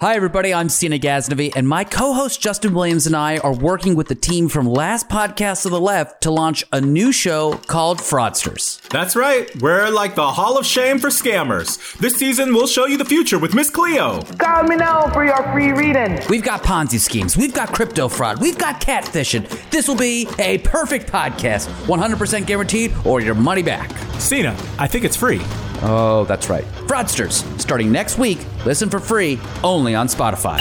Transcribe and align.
Hi, 0.00 0.14
everybody. 0.14 0.54
I'm 0.54 0.68
Sina 0.68 0.96
Ghaznavi, 0.96 1.52
and 1.56 1.68
my 1.68 1.82
co 1.82 2.12
host 2.12 2.40
Justin 2.40 2.72
Williams 2.72 3.08
and 3.08 3.16
I 3.16 3.38
are 3.38 3.52
working 3.52 3.96
with 3.96 4.06
the 4.06 4.14
team 4.14 4.48
from 4.48 4.64
Last 4.64 5.08
Podcast 5.08 5.66
of 5.66 5.72
the 5.72 5.80
Left 5.80 6.22
to 6.22 6.30
launch 6.30 6.62
a 6.72 6.80
new 6.80 7.10
show 7.10 7.54
called 7.66 7.98
Fraudsters. 7.98 8.80
That's 8.90 9.16
right. 9.16 9.50
We're 9.60 9.90
like 9.90 10.14
the 10.14 10.30
Hall 10.30 10.56
of 10.56 10.64
Shame 10.64 11.00
for 11.00 11.08
scammers. 11.08 11.98
This 11.98 12.14
season, 12.14 12.54
we'll 12.54 12.68
show 12.68 12.86
you 12.86 12.96
the 12.96 13.04
future 13.04 13.40
with 13.40 13.56
Miss 13.56 13.70
Cleo. 13.70 14.22
Call 14.38 14.62
me 14.62 14.76
now 14.76 15.10
for 15.12 15.24
your 15.24 15.42
free 15.52 15.72
reading. 15.72 16.20
We've 16.30 16.44
got 16.44 16.62
Ponzi 16.62 17.00
schemes, 17.00 17.36
we've 17.36 17.52
got 17.52 17.74
crypto 17.74 18.06
fraud, 18.06 18.40
we've 18.40 18.56
got 18.56 18.80
catfishing. 18.80 19.48
This 19.70 19.88
will 19.88 19.96
be 19.96 20.28
a 20.38 20.58
perfect 20.58 21.10
podcast, 21.10 21.66
100% 21.88 22.46
guaranteed, 22.46 22.94
or 23.04 23.20
your 23.20 23.34
money 23.34 23.64
back. 23.64 23.90
Sina, 24.20 24.56
I 24.78 24.86
think 24.86 25.04
it's 25.04 25.16
free. 25.16 25.40
Oh, 25.82 26.24
that's 26.28 26.48
right. 26.48 26.64
Fraudsters, 26.86 27.42
starting 27.60 27.92
next 27.92 28.18
week. 28.18 28.44
Listen 28.64 28.90
for 28.90 29.00
free 29.00 29.38
only 29.62 29.94
on 29.94 30.08
Spotify. 30.08 30.58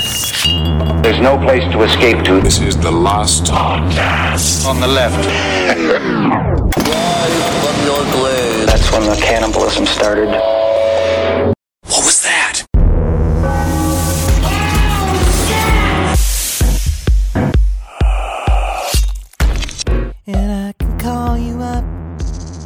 There's 1.01 1.19
no 1.19 1.37
place 1.37 1.63
to 1.71 1.81
escape 1.83 2.23
to. 2.25 2.41
This 2.41 2.59
is 2.59 2.77
the 2.77 2.91
last 2.91 3.45
podcast. 3.45 4.65
On 4.65 4.79
the 4.79 4.87
left. 4.87 5.27
That's 8.67 8.91
when 8.91 9.09
the 9.09 9.15
cannibalism 9.15 9.85
started. 9.85 10.29
What 10.29 12.03
was 12.05 12.21
that? 12.21 12.63
And 20.27 20.51
I 20.51 20.73
can 20.77 20.99
call 20.99 21.37
you 21.37 21.59
up 21.61 21.83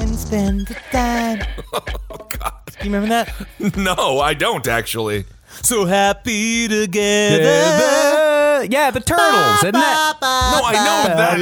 and 0.01 0.15
spend 0.15 0.67
the 0.67 0.75
time. 0.91 1.41
God. 2.81 2.85
You 2.85 2.91
remember 2.91 3.09
that? 3.09 3.33
No, 3.77 4.19
I 4.19 4.33
don't 4.33 4.67
actually. 4.67 5.25
So 5.63 5.85
happy 5.85 6.67
together. 6.67 7.43
Yeah, 8.69 8.91
the 8.91 8.99
turtles, 8.99 9.57
isn't 9.63 9.75
it? 9.75 9.81
No, 9.81 10.61
I 10.63 10.73
know 10.73 11.15
that. 11.17 11.37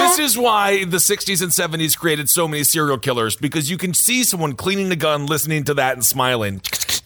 This 0.00 0.18
is 0.18 0.36
why 0.38 0.84
the 0.84 0.98
60s 0.98 1.42
and 1.42 1.50
70s 1.50 1.96
created 1.98 2.28
so 2.28 2.46
many 2.48 2.62
serial 2.64 2.98
killers 2.98 3.36
because 3.36 3.70
you 3.70 3.78
can 3.78 3.94
see 3.94 4.24
someone 4.24 4.54
cleaning 4.54 4.88
the 4.88 4.96
gun, 4.96 5.26
listening 5.26 5.64
to 5.64 5.74
that, 5.74 5.94
and 5.94 6.04
smiling. 6.04 6.60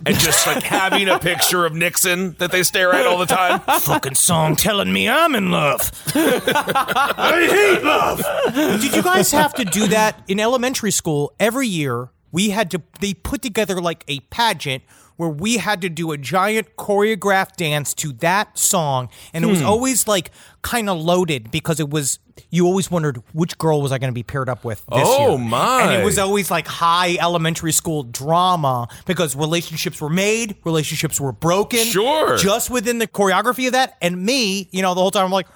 And 0.06 0.18
just 0.18 0.46
like 0.46 0.62
having 0.62 1.08
a 1.08 1.18
picture 1.18 1.66
of 1.66 1.74
Nixon 1.74 2.32
that 2.38 2.52
they 2.52 2.62
stare 2.62 2.92
at 2.92 3.06
all 3.06 3.18
the 3.18 3.26
time. 3.26 3.60
Fucking 3.80 4.14
song 4.14 4.56
telling 4.56 4.92
me 4.92 5.08
I'm 5.08 5.34
in 5.34 5.50
love. 5.50 5.90
I 6.14 7.48
hate 7.50 7.84
love. 7.84 8.80
Did 8.80 8.94
you 8.94 9.02
guys 9.02 9.32
have 9.32 9.54
to 9.54 9.64
do 9.64 9.88
that 9.88 10.22
in 10.28 10.40
elementary 10.40 10.90
school 10.92 11.32
every 11.40 11.66
year? 11.66 12.10
We 12.30 12.50
had 12.50 12.70
to, 12.72 12.82
they 13.00 13.14
put 13.14 13.42
together 13.42 13.80
like 13.80 14.04
a 14.06 14.20
pageant 14.20 14.82
where 15.18 15.28
we 15.28 15.56
had 15.56 15.80
to 15.82 15.88
do 15.88 16.12
a 16.12 16.16
giant 16.16 16.76
choreographed 16.76 17.56
dance 17.56 17.92
to 17.92 18.12
that 18.14 18.56
song. 18.56 19.08
And 19.32 19.44
it 19.44 19.48
was 19.48 19.60
hmm. 19.60 19.66
always 19.66 20.06
like 20.06 20.30
kind 20.68 20.90
of 20.90 20.98
loaded 21.00 21.50
because 21.50 21.80
it 21.80 21.88
was, 21.88 22.18
you 22.50 22.66
always 22.66 22.90
wondered 22.90 23.22
which 23.32 23.56
girl 23.56 23.80
was 23.80 23.90
I 23.90 23.96
going 23.98 24.10
to 24.10 24.14
be 24.14 24.22
paired 24.22 24.48
up 24.50 24.64
with 24.64 24.80
this 24.86 25.00
Oh, 25.02 25.30
year. 25.36 25.38
my. 25.38 25.82
And 25.82 26.02
it 26.02 26.04
was 26.04 26.18
always 26.18 26.50
like 26.50 26.66
high 26.66 27.16
elementary 27.18 27.72
school 27.72 28.02
drama 28.02 28.86
because 29.06 29.34
relationships 29.34 30.00
were 30.00 30.10
made, 30.10 30.56
relationships 30.64 31.18
were 31.20 31.32
broken. 31.32 31.80
Sure. 31.86 32.36
Just 32.36 32.68
within 32.70 32.98
the 32.98 33.06
choreography 33.06 33.66
of 33.66 33.72
that. 33.72 33.96
And 34.02 34.22
me, 34.24 34.68
you 34.70 34.82
know, 34.82 34.94
the 34.94 35.00
whole 35.00 35.10
time 35.10 35.24
I'm 35.24 35.32
like, 35.32 35.46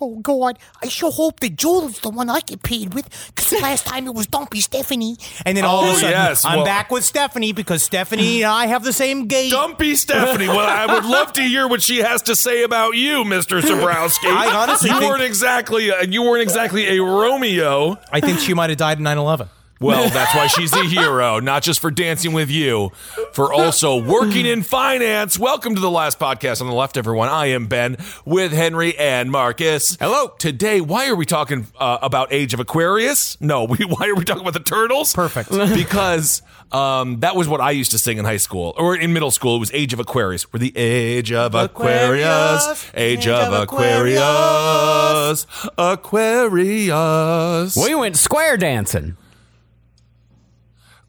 oh 0.00 0.16
God, 0.20 0.58
I 0.82 0.88
sure 0.88 1.10
hope 1.12 1.40
that 1.40 1.56
Joel's 1.56 2.00
the 2.00 2.10
one 2.10 2.28
I 2.28 2.40
get 2.40 2.62
paid 2.62 2.92
with 2.94 3.08
because 3.34 3.52
last 3.62 3.86
time 3.86 4.06
it 4.06 4.14
was 4.14 4.26
Dumpy 4.26 4.60
Stephanie. 4.60 5.16
And 5.46 5.56
then 5.56 5.64
all 5.64 5.84
Oh, 5.84 5.90
of 5.90 5.96
a 5.96 6.00
sudden, 6.00 6.10
yes, 6.10 6.44
I'm 6.44 6.56
well- 6.56 6.64
back 6.64 6.90
with 6.90 7.04
Stephanie 7.04 7.52
because 7.52 7.82
Stephanie 7.82 8.42
and 8.42 8.50
I 8.52 8.66
have 8.66 8.82
the 8.84 8.92
same 8.92 9.26
gait. 9.28 9.50
Dumpy 9.50 9.94
Stephanie. 9.94 10.48
Well, 10.48 10.58
I 10.60 10.92
would 10.92 11.04
love 11.04 11.32
to 11.34 11.42
hear 11.42 11.68
what 11.68 11.82
she 11.82 11.98
has 11.98 12.22
to 12.22 12.34
say 12.36 12.62
about 12.64 12.96
you, 12.96 13.24
Mr. 13.24 13.60
Zebrowski. 13.60 14.26
I 14.28 14.52
honestly 14.62 14.90
you 14.90 14.98
think- 14.98 15.10
weren't 15.10 15.22
exactly 15.22 15.90
uh, 15.92 16.02
you 16.02 16.22
weren't 16.22 16.42
exactly 16.42 16.96
a 16.98 17.02
Romeo. 17.02 17.96
I 18.10 18.20
think 18.20 18.38
she 18.40 18.54
might 18.54 18.70
have 18.70 18.78
died 18.78 18.98
in 18.98 19.04
9 19.04 19.18
11. 19.18 19.48
Well, 19.82 20.08
that's 20.10 20.32
why 20.32 20.46
she's 20.46 20.72
a 20.74 20.84
hero, 20.84 21.40
not 21.40 21.64
just 21.64 21.80
for 21.80 21.90
dancing 21.90 22.32
with 22.32 22.52
you, 22.52 22.92
for 23.32 23.52
also 23.52 24.00
working 24.00 24.46
in 24.46 24.62
finance. 24.62 25.40
Welcome 25.40 25.74
to 25.74 25.80
the 25.80 25.90
last 25.90 26.20
podcast 26.20 26.60
on 26.60 26.68
the 26.68 26.72
left, 26.72 26.96
everyone. 26.96 27.28
I 27.28 27.46
am 27.46 27.66
Ben 27.66 27.96
with 28.24 28.52
Henry 28.52 28.96
and 28.96 29.32
Marcus. 29.32 29.96
Hello. 29.98 30.28
Today, 30.38 30.80
why 30.80 31.08
are 31.08 31.16
we 31.16 31.26
talking 31.26 31.66
uh, 31.80 31.98
about 32.00 32.32
Age 32.32 32.54
of 32.54 32.60
Aquarius? 32.60 33.40
No, 33.40 33.64
we, 33.64 33.78
why 33.78 34.08
are 34.08 34.14
we 34.14 34.24
talking 34.24 34.42
about 34.42 34.54
the 34.54 34.60
turtles? 34.60 35.14
Perfect. 35.14 35.50
because 35.74 36.42
um, 36.70 37.18
that 37.18 37.34
was 37.34 37.48
what 37.48 37.60
I 37.60 37.72
used 37.72 37.90
to 37.90 37.98
sing 37.98 38.18
in 38.18 38.24
high 38.24 38.36
school 38.36 38.74
or 38.78 38.94
in 38.94 39.12
middle 39.12 39.32
school. 39.32 39.56
It 39.56 39.60
was 39.60 39.72
Age 39.72 39.92
of 39.92 39.98
Aquarius. 39.98 40.52
We're 40.52 40.60
the 40.60 40.76
Age 40.76 41.32
of 41.32 41.56
Aquarius, 41.56 42.88
Age 42.94 43.26
of 43.26 43.52
Aquarius, 43.52 45.44
Aquarius. 45.76 47.76
We 47.76 47.96
went 47.96 48.16
square 48.16 48.56
dancing. 48.56 49.16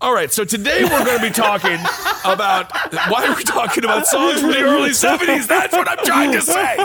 All 0.04 0.14
right, 0.14 0.32
so 0.34 0.44
today 0.44 0.84
we're 0.84 1.06
going 1.06 1.18
to 1.18 1.24
be 1.24 1.30
talking 1.30 1.80
about 2.26 2.70
why 3.10 3.26
are 3.26 3.34
we 3.38 3.44
talking 3.46 3.86
about 3.86 4.06
songs 4.06 4.42
from 4.42 4.52
the 4.52 4.60
early 4.60 4.90
70s? 4.90 5.48
That's 5.48 5.72
what 5.72 5.88
I'm 5.88 6.04
trying 6.04 6.34
to 6.34 6.42
say. 6.42 6.76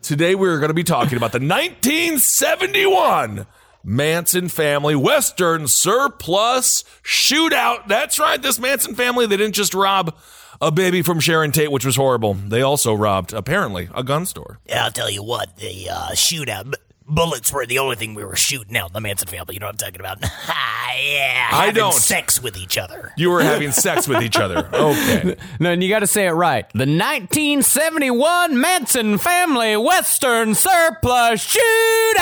Today 0.00 0.36
we're 0.36 0.60
going 0.60 0.68
to 0.68 0.74
be 0.74 0.84
talking 0.84 1.16
about 1.16 1.32
the 1.32 1.40
1971 1.40 3.48
Manson 3.82 4.48
family 4.48 4.94
Western 4.94 5.66
surplus 5.66 6.84
shootout. 7.02 7.88
That's 7.88 8.20
right, 8.20 8.40
this 8.40 8.60
Manson 8.60 8.94
family, 8.94 9.26
they 9.26 9.36
didn't 9.36 9.56
just 9.56 9.74
rob 9.74 10.16
a 10.60 10.70
baby 10.70 11.02
from 11.02 11.18
Sharon 11.18 11.50
Tate, 11.50 11.72
which 11.72 11.84
was 11.84 11.96
horrible. 11.96 12.34
They 12.34 12.62
also 12.62 12.94
robbed, 12.94 13.32
apparently, 13.32 13.88
a 13.92 14.04
gun 14.04 14.24
store. 14.24 14.60
Yeah, 14.66 14.84
I'll 14.84 14.92
tell 14.92 15.10
you 15.10 15.24
what, 15.24 15.56
the 15.56 15.90
uh, 15.90 16.10
shootout 16.12 16.74
bullets 17.08 17.52
were 17.52 17.66
the 17.66 17.78
only 17.78 17.96
thing 17.96 18.14
we 18.14 18.24
were 18.24 18.36
shooting 18.36 18.76
out. 18.76 18.88
in 18.90 18.92
The 18.92 19.00
Manson 19.00 19.28
family, 19.28 19.54
you 19.54 19.60
know 19.60 19.66
what 19.66 19.82
I'm 19.82 19.92
talking 19.92 20.00
about? 20.00 20.18
yeah, 20.22 21.48
I 21.52 21.66
having 21.66 21.74
don't. 21.74 21.92
sex 21.94 22.42
with 22.42 22.56
each 22.56 22.76
other. 22.78 23.12
You 23.16 23.30
were 23.30 23.42
having 23.42 23.72
sex 23.72 24.06
with 24.08 24.22
each 24.22 24.36
other. 24.36 24.68
Okay. 24.78 25.36
No, 25.60 25.70
and 25.72 25.82
you 25.82 25.88
got 25.88 26.00
to 26.00 26.06
say 26.06 26.26
it 26.26 26.32
right. 26.32 26.68
The 26.72 26.86
1971 26.86 28.58
Manson 28.60 29.18
family 29.18 29.76
Western 29.76 30.54
surplus 30.54 31.44
shootout. 31.46 32.18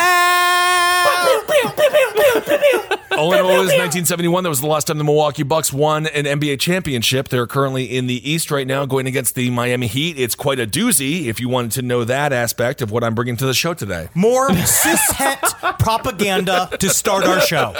All 3.16 3.32
in 3.32 3.41
all, 3.41 3.50
it 3.50 3.58
was 3.58 3.72
1971. 3.72 4.42
That 4.42 4.48
was 4.50 4.60
the 4.60 4.66
last 4.66 4.86
time 4.88 4.98
the 4.98 5.04
Milwaukee 5.04 5.42
Bucks 5.42 5.72
won 5.72 6.06
an 6.08 6.24
NBA 6.24 6.60
championship. 6.60 7.28
They're 7.28 7.47
currently 7.47 7.84
in 7.97 8.06
the 8.06 8.28
East 8.30 8.50
right 8.50 8.66
now, 8.66 8.84
going 8.86 9.06
against 9.06 9.34
the 9.34 9.50
Miami 9.50 9.86
Heat. 9.86 10.18
It's 10.18 10.34
quite 10.34 10.58
a 10.60 10.66
doozy. 10.66 11.26
If 11.26 11.41
you 11.41 11.48
wanted 11.48 11.72
to 11.72 11.82
know 11.82 12.04
that 12.04 12.32
aspect 12.32 12.82
of 12.82 12.91
what 12.91 13.03
I'm 13.04 13.14
bringing 13.14 13.36
to 13.38 13.47
the 13.47 13.54
show 13.54 13.74
today, 13.74 14.08
More 14.14 14.48
cishet 14.82 15.78
propaganda 15.78 16.69
to 16.78 16.88
start 16.91 17.25
our 17.25 17.41
show. 17.41 17.75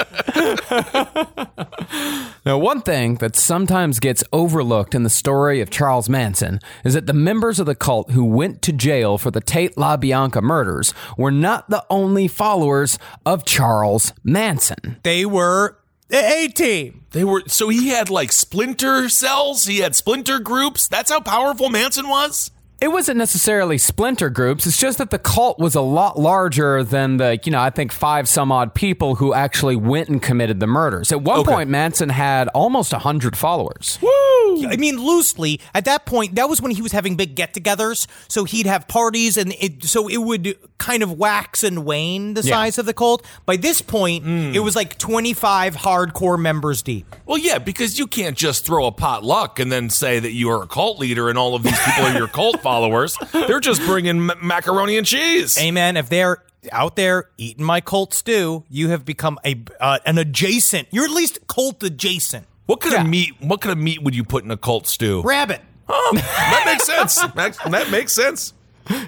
Now, 2.45 2.59
one 2.59 2.83
thing 2.83 3.17
that 3.17 3.35
sometimes 3.35 3.99
gets 3.99 4.23
overlooked 4.33 4.95
in 4.95 5.03
the 5.03 5.11
story 5.11 5.61
of 5.61 5.69
Charles 5.71 6.09
Manson 6.09 6.61
is 6.85 6.95
that 6.95 7.07
the 7.07 7.13
members 7.13 7.59
of 7.59 7.67
the 7.67 7.75
cult 7.75 8.13
who 8.13 8.25
went 8.25 8.63
to 8.63 8.73
jail 8.73 9.19
for 9.19 9.31
the 9.33 9.41
Tate 9.41 9.75
LaBianca 9.75 10.41
murders 10.43 10.95
were 11.19 11.33
not 11.33 11.69
the 11.71 11.85
only 11.91 12.29
followers 12.29 12.99
of 13.25 13.45
Charles 13.45 14.13
Manson. 14.23 14.99
They 15.03 15.25
were 15.27 15.77
the 16.09 16.19
A 16.19 16.47
team. 16.49 17.05
they 17.11 17.25
were 17.25 17.43
so 17.49 17.69
he 17.69 17.89
had 17.89 18.11
like 18.11 18.31
splinter 18.31 19.09
cells. 19.09 19.65
He 19.65 19.79
had 19.79 19.97
splinter 19.97 20.39
groups. 20.39 20.87
That's 20.87 21.11
how 21.11 21.21
powerful 21.21 21.69
Manson 21.69 22.09
was. 22.09 22.53
It 22.79 22.89
wasn't 22.89 23.17
necessarily 23.17 23.79
splinter 23.79 24.29
groups. 24.29 24.67
It's 24.67 24.77
just 24.77 24.99
that 24.99 25.09
the 25.09 25.19
cult 25.19 25.59
was 25.59 25.75
a 25.75 25.81
lot 25.81 26.19
larger 26.19 26.85
than 26.85 27.17
the, 27.17 27.41
you 27.43 27.51
know, 27.51 27.61
I 27.61 27.71
think 27.71 27.91
five 27.91 28.29
some 28.29 28.53
odd 28.53 28.75
people 28.75 29.15
who 29.15 29.33
actually 29.33 29.77
went 29.77 30.11
and 30.11 30.21
committed 30.21 30.61
the 30.61 30.67
murders. 30.67 31.11
At 31.11 31.23
one 31.23 31.41
Okay. 31.41 31.53
point, 31.53 31.71
Manson 31.71 32.11
had 32.11 32.49
almost 32.49 32.93
100 32.93 33.35
followers. 33.35 33.99
Woo! 34.03 34.69
I 34.69 34.77
mean, 34.79 34.99
loosely, 34.99 35.59
at 35.75 35.87
that 35.87 36.05
point, 36.05 36.35
that 36.35 36.51
was 36.51 36.61
when 36.61 36.71
he 36.71 36.83
was 36.83 36.93
having 36.93 37.17
big 37.17 37.35
get 37.35 37.55
togethers. 37.55 38.07
So 38.29 38.45
he'd 38.45 38.67
have 38.67 38.87
parties, 38.89 39.37
and 39.39 39.55
it, 39.59 39.85
so 39.85 40.07
it 40.09 40.19
would 40.19 40.57
kind 40.79 41.03
of 41.03 41.13
wax 41.19 41.65
and 41.65 41.85
wane 41.85 42.35
the 42.35 42.43
size 42.43 42.79
of 42.79 42.87
the 42.87 42.93
cult. 42.95 43.25
By 43.47 43.57
this 43.57 43.81
point, 43.83 44.25
mm. 44.25 44.55
it 44.55 44.61
was 44.61 44.77
like 44.77 44.99
25 44.99 45.77
hardcore 45.77 46.39
members 46.39 46.83
deep. 46.83 47.17
Well, 47.25 47.39
yeah, 47.39 47.59
because 47.59 47.99
you 47.99 48.07
can't 48.07 48.37
just 48.37 48.65
throw 48.67 48.87
a 48.87 48.93
potluck 48.93 49.59
and 49.59 49.73
then 49.73 49.91
say 49.91 50.19
that 50.21 50.33
you 50.33 50.51
are 50.51 50.63
a 50.63 50.67
cult 50.67 50.99
leader 50.99 51.29
and 51.29 51.39
all 51.39 51.55
of 51.55 51.63
these 51.63 51.79
people 51.81 52.05
are 52.05 52.17
your 52.17 52.29
cult 52.29 52.63
followers. 52.67 53.17
They're 53.33 53.61
just 53.61 53.81
bringing 53.83 54.27
ma- 54.27 54.35
macaroni 54.43 54.97
and 54.99 55.07
cheese. 55.07 55.57
Amen. 55.57 55.97
If 55.97 56.09
they're 56.09 56.43
out 56.73 56.97
there 56.97 57.31
eating 57.39 57.65
my 57.65 57.81
cult 57.81 58.13
stew, 58.13 58.65
you 58.69 58.89
have 58.89 59.05
become 59.05 59.39
a 59.45 59.63
uh, 59.81 59.99
an 60.05 60.19
adjacent. 60.19 60.89
You're 60.91 61.05
at 61.05 61.13
least 61.13 61.47
cult 61.47 61.83
adjacent. 61.85 62.47
What 62.67 62.81
kind 62.81 62.97
of 62.97 63.07
meat? 63.07 63.35
What 63.41 63.61
kind 63.61 63.73
of 63.73 63.79
meat 63.79 64.03
would 64.03 64.17
you 64.17 64.25
put 64.25 64.43
in 64.43 64.51
a 64.51 64.57
cult 64.57 64.89
stew? 64.89 65.23
Rabbit. 65.23 65.61
Oh, 65.89 66.11
that 66.15 66.63
makes 66.67 66.85
sense. 66.85 67.15
That, 67.35 67.57
that 67.71 67.91
makes 67.93 68.13
sense. 68.13 68.53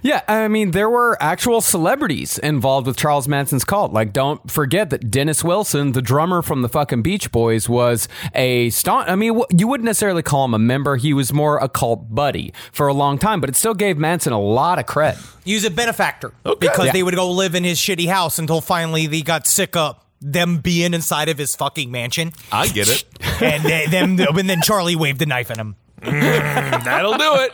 Yeah, 0.03 0.23
I 0.29 0.49
mean, 0.49 0.73
there 0.73 0.89
were 0.91 1.17
actual 1.21 1.61
celebrities 1.61 2.39
involved 2.39 2.87
with 2.87 2.97
Charles 2.97 3.29
Manson's 3.29 3.65
cult. 3.65 3.93
Like, 3.93 4.13
don't 4.13 4.51
forget 4.51 4.91
that 4.91 5.11
Dennis 5.11 5.43
Wilson, 5.45 5.93
the 5.93 6.03
drummer 6.03 6.43
from 6.43 6.63
the 6.63 6.69
fucking 6.69 7.03
Beach 7.03 7.31
Boys, 7.33 7.69
was 7.69 8.09
a 8.35 8.71
staunch. 8.71 9.09
I 9.09 9.15
mean, 9.17 9.41
you 9.57 9.69
wouldn't 9.69 9.85
necessarily 9.85 10.23
call 10.23 10.45
him 10.45 10.55
a 10.55 10.59
member. 10.59 10.97
He 10.97 11.13
was 11.13 11.33
more 11.33 11.59
a 11.59 11.69
cult 11.69 12.15
buddy 12.15 12.53
for 12.73 12.89
a 12.89 12.95
long 12.95 13.19
time, 13.19 13.41
but 13.41 13.49
it 13.51 13.57
still 13.57 13.75
gave 13.75 13.99
Manson 13.99 14.33
a 14.33 14.41
lot 14.41 14.79
of 14.79 14.87
credit. 14.87 15.21
He 15.45 15.55
was 15.55 15.65
a 15.65 15.71
benefactor 15.71 16.33
because 16.61 16.87
Yeah. 16.87 16.93
they 16.93 17.03
would 17.03 17.15
go 17.15 17.31
live 17.31 17.55
in 17.55 17.65
his 17.65 17.79
shitty 17.79 18.09
house 18.09 18.39
until 18.39 18.61
finally 18.61 19.07
they 19.07 19.23
got 19.23 19.47
sick 19.47 19.77
of 19.77 19.97
them 20.21 20.59
being 20.59 20.95
inside 20.95 21.29
of 21.29 21.39
his 21.39 21.55
fucking 21.55 21.91
mansion. 21.91 22.33
I 22.51 22.67
get 22.69 22.89
it. 22.89 23.05
and 23.41 23.63
they, 23.63 23.87
them, 23.87 24.19
and 24.19 24.51
then 24.51 24.61
Charlie 24.63 24.97
waved 24.97 25.23
a 25.23 25.27
knife 25.27 25.51
at 25.51 25.57
him. 25.57 25.77
That'll 26.03 27.17
do 27.17 27.35
it. 27.37 27.53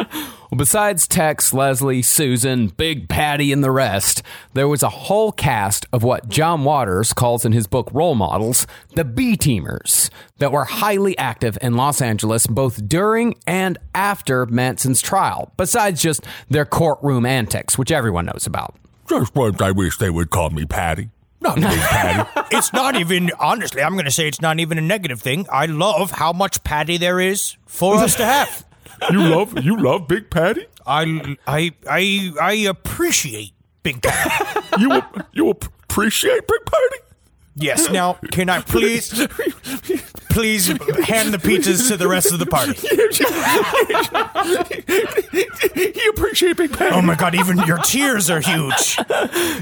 Well, 0.48 0.58
besides 0.58 1.08
Tex, 1.08 1.52
Leslie, 1.52 2.02
Susan, 2.02 2.68
Big 2.68 3.08
Patty, 3.08 3.50
and 3.50 3.64
the 3.64 3.70
rest, 3.72 4.22
there 4.54 4.68
was 4.68 4.84
a 4.84 4.88
whole 4.88 5.32
cast 5.32 5.86
of 5.92 6.04
what 6.04 6.28
John 6.28 6.62
Waters 6.62 7.12
calls 7.12 7.44
in 7.44 7.50
his 7.50 7.66
book 7.66 7.88
Role 7.92 8.14
Models, 8.14 8.64
the 8.94 9.04
B 9.04 9.36
Teamers, 9.36 10.08
that 10.38 10.52
were 10.52 10.64
highly 10.64 11.18
active 11.18 11.58
in 11.60 11.74
Los 11.74 12.00
Angeles 12.00 12.46
both 12.46 12.86
during 12.88 13.34
and 13.48 13.76
after 13.92 14.46
Manson's 14.46 15.02
trial, 15.02 15.52
besides 15.56 16.00
just 16.00 16.24
their 16.48 16.64
courtroom 16.64 17.26
antics, 17.26 17.76
which 17.76 17.90
everyone 17.90 18.26
knows 18.26 18.46
about. 18.46 18.76
Just 19.08 19.34
once 19.34 19.60
I 19.60 19.72
wish 19.72 19.98
they 19.98 20.10
would 20.10 20.30
call 20.30 20.50
me 20.50 20.64
Patty. 20.64 21.10
Not 21.40 21.56
Big 21.56 21.64
Patty. 21.64 22.30
It's 22.56 22.72
not 22.72 22.94
even, 22.94 23.32
honestly, 23.40 23.82
I'm 23.82 23.94
going 23.94 24.04
to 24.04 24.12
say 24.12 24.28
it's 24.28 24.40
not 24.40 24.60
even 24.60 24.78
a 24.78 24.80
negative 24.80 25.20
thing. 25.20 25.46
I 25.50 25.66
love 25.66 26.12
how 26.12 26.32
much 26.32 26.62
patty 26.62 26.96
there 26.96 27.18
is 27.18 27.56
for 27.66 27.96
us 27.96 28.14
to 28.16 28.24
have. 28.24 28.64
You 29.10 29.20
love 29.22 29.64
you 29.64 29.76
love 29.76 30.08
Big 30.08 30.30
Patty? 30.30 30.66
I, 30.86 31.36
I, 31.46 31.72
I, 31.88 32.32
I 32.40 32.52
appreciate 32.68 33.52
Big 33.82 34.02
Patty. 34.02 34.60
You 34.78 35.02
you 35.32 35.50
appreciate 35.50 36.46
Big 36.46 36.60
Patty? 36.66 37.05
Yes. 37.58 37.88
Now, 37.90 38.14
can 38.32 38.50
I 38.50 38.60
please, 38.60 39.08
please 40.28 40.66
hand 40.68 41.32
the 41.32 41.40
pizzas 41.42 41.88
to 41.88 41.96
the 41.96 42.06
rest 42.06 42.32
of 42.32 42.38
the 42.38 42.44
party? 42.46 42.76
you 45.96 46.10
appreciate 46.10 46.56
Big 46.56 46.72
Patty? 46.72 46.94
Oh 46.94 47.02
my 47.02 47.14
God! 47.14 47.34
Even 47.34 47.58
your 47.58 47.78
tears 47.78 48.30
are 48.30 48.40
huge. 48.40 48.98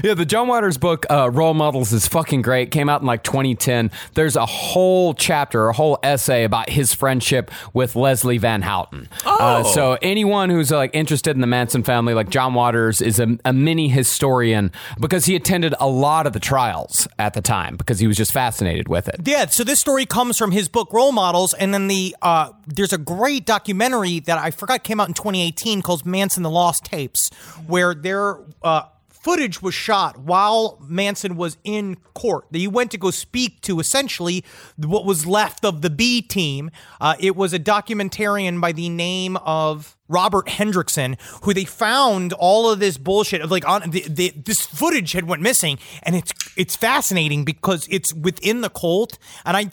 Yeah, 0.03 0.13
the 0.13 0.25
John 0.27 0.47
Waters 0.47 0.77
book, 0.77 1.05
uh, 1.09 1.29
Role 1.31 1.53
Models, 1.53 1.93
is 1.93 2.07
fucking 2.07 2.41
great. 2.41 2.71
Came 2.71 2.89
out 2.89 3.01
in 3.01 3.07
like 3.07 3.23
2010. 3.23 3.91
There's 4.13 4.35
a 4.35 4.45
whole 4.45 5.13
chapter, 5.13 5.67
a 5.69 5.73
whole 5.73 5.97
essay 6.03 6.43
about 6.43 6.69
his 6.69 6.93
friendship 6.93 7.51
with 7.73 7.95
Leslie 7.95 8.37
Van 8.37 8.61
Houten. 8.61 9.07
Uh, 9.25 9.35
Oh. 9.45 9.63
so 9.73 9.97
anyone 10.01 10.49
who's 10.49 10.71
like 10.71 10.91
interested 10.93 11.35
in 11.35 11.41
the 11.41 11.47
Manson 11.47 11.83
family, 11.83 12.13
like 12.13 12.29
John 12.29 12.53
Waters, 12.53 13.01
is 13.01 13.19
a, 13.19 13.37
a 13.45 13.53
mini 13.53 13.89
historian 13.89 14.71
because 14.99 15.25
he 15.25 15.35
attended 15.35 15.73
a 15.79 15.87
lot 15.87 16.25
of 16.27 16.33
the 16.33 16.39
trials 16.39 17.07
at 17.19 17.33
the 17.33 17.41
time 17.41 17.75
because 17.85 17.99
he 17.99 18.07
was 18.07 18.17
just 18.17 18.31
fascinated 18.31 18.87
with 18.87 19.07
it. 19.07 19.21
Yeah, 19.25 19.45
so 19.45 19.63
this 19.63 19.79
story 19.79 20.05
comes 20.05 20.37
from 20.37 20.51
his 20.51 20.67
book 20.67 20.91
Role 20.91 21.11
Models, 21.11 21.53
and 21.53 21.73
then 21.73 21.87
the 21.87 22.15
uh, 22.21 22.49
there's 22.65 22.93
a 22.93 22.97
great 22.97 23.45
documentary 23.45 24.19
that 24.21 24.37
I 24.37 24.51
forgot 24.51 24.83
came 24.83 24.99
out 24.99 25.07
in 25.07 25.13
2018 25.13 25.81
called 25.81 26.05
Manson: 26.05 26.43
The 26.43 26.49
Lost 26.49 26.85
Tapes, 26.85 27.29
where 27.67 27.93
their 27.93 28.39
uh, 28.63 28.83
footage 29.25 29.59
was 29.59 29.73
shot 29.73 30.19
while 30.19 30.77
Manson 30.87 31.35
was 31.35 31.57
in 31.63 31.95
court. 32.13 32.45
He 32.51 32.67
went 32.67 32.91
to 32.91 32.97
go 32.99 33.09
speak 33.09 33.59
to 33.61 33.79
essentially 33.79 34.45
what 34.77 35.03
was 35.03 35.25
left 35.25 35.65
of 35.65 35.81
the 35.81 35.89
B 35.89 36.21
team. 36.21 36.69
Uh, 37.01 37.15
it 37.19 37.35
was 37.35 37.51
a 37.51 37.57
documentarian 37.57 38.61
by 38.61 38.71
the 38.71 38.87
name 38.87 39.35
of 39.37 39.97
Robert 40.07 40.45
Hendrickson, 40.45 41.19
who 41.41 41.55
they 41.55 41.65
found 41.65 42.33
all 42.33 42.69
of 42.69 42.77
this 42.77 42.99
bullshit 42.99 43.41
of 43.41 43.49
like 43.49 43.67
on 43.67 43.89
the, 43.89 44.05
the, 44.07 44.29
this 44.29 44.61
footage 44.61 45.13
had 45.13 45.27
went 45.27 45.41
missing, 45.41 45.79
and 46.03 46.15
it's 46.15 46.31
it's 46.55 46.75
fascinating 46.75 47.43
because 47.43 47.87
it's 47.89 48.13
within 48.13 48.61
the 48.61 48.69
cult, 48.69 49.17
and 49.43 49.57
I 49.57 49.71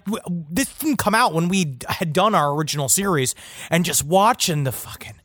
this 0.50 0.72
didn't 0.78 0.96
come 0.96 1.14
out 1.14 1.34
when 1.34 1.50
we 1.50 1.76
had 1.88 2.14
done 2.14 2.34
our 2.34 2.54
original 2.54 2.88
series, 2.88 3.34
and 3.68 3.84
just 3.84 4.02
watching 4.06 4.64
the 4.64 4.72
fucking 4.72 5.20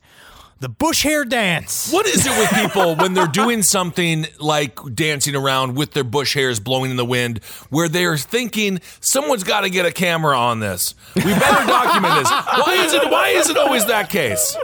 the 0.60 0.68
bush 0.68 1.02
hair 1.02 1.24
dance. 1.24 1.92
What 1.92 2.06
is 2.06 2.26
it 2.26 2.30
with 2.30 2.50
people 2.50 2.96
when 2.96 3.14
they're 3.14 3.26
doing 3.26 3.62
something 3.62 4.26
like 4.40 4.78
dancing 4.94 5.36
around 5.36 5.76
with 5.76 5.92
their 5.92 6.04
bush 6.04 6.34
hairs 6.34 6.58
blowing 6.60 6.90
in 6.90 6.96
the 6.96 7.04
wind, 7.04 7.38
where 7.70 7.88
they're 7.88 8.16
thinking 8.16 8.80
someone's 9.00 9.44
got 9.44 9.60
to 9.60 9.70
get 9.70 9.86
a 9.86 9.92
camera 9.92 10.36
on 10.36 10.60
this? 10.60 10.94
We 11.14 11.22
better 11.22 11.66
document 11.66 12.14
this. 12.14 12.30
Why 12.30 12.84
is 12.84 12.92
it? 12.92 13.10
Why 13.10 13.28
is 13.28 13.50
it 13.50 13.56
always 13.56 13.86
that 13.86 14.10
case? 14.10 14.56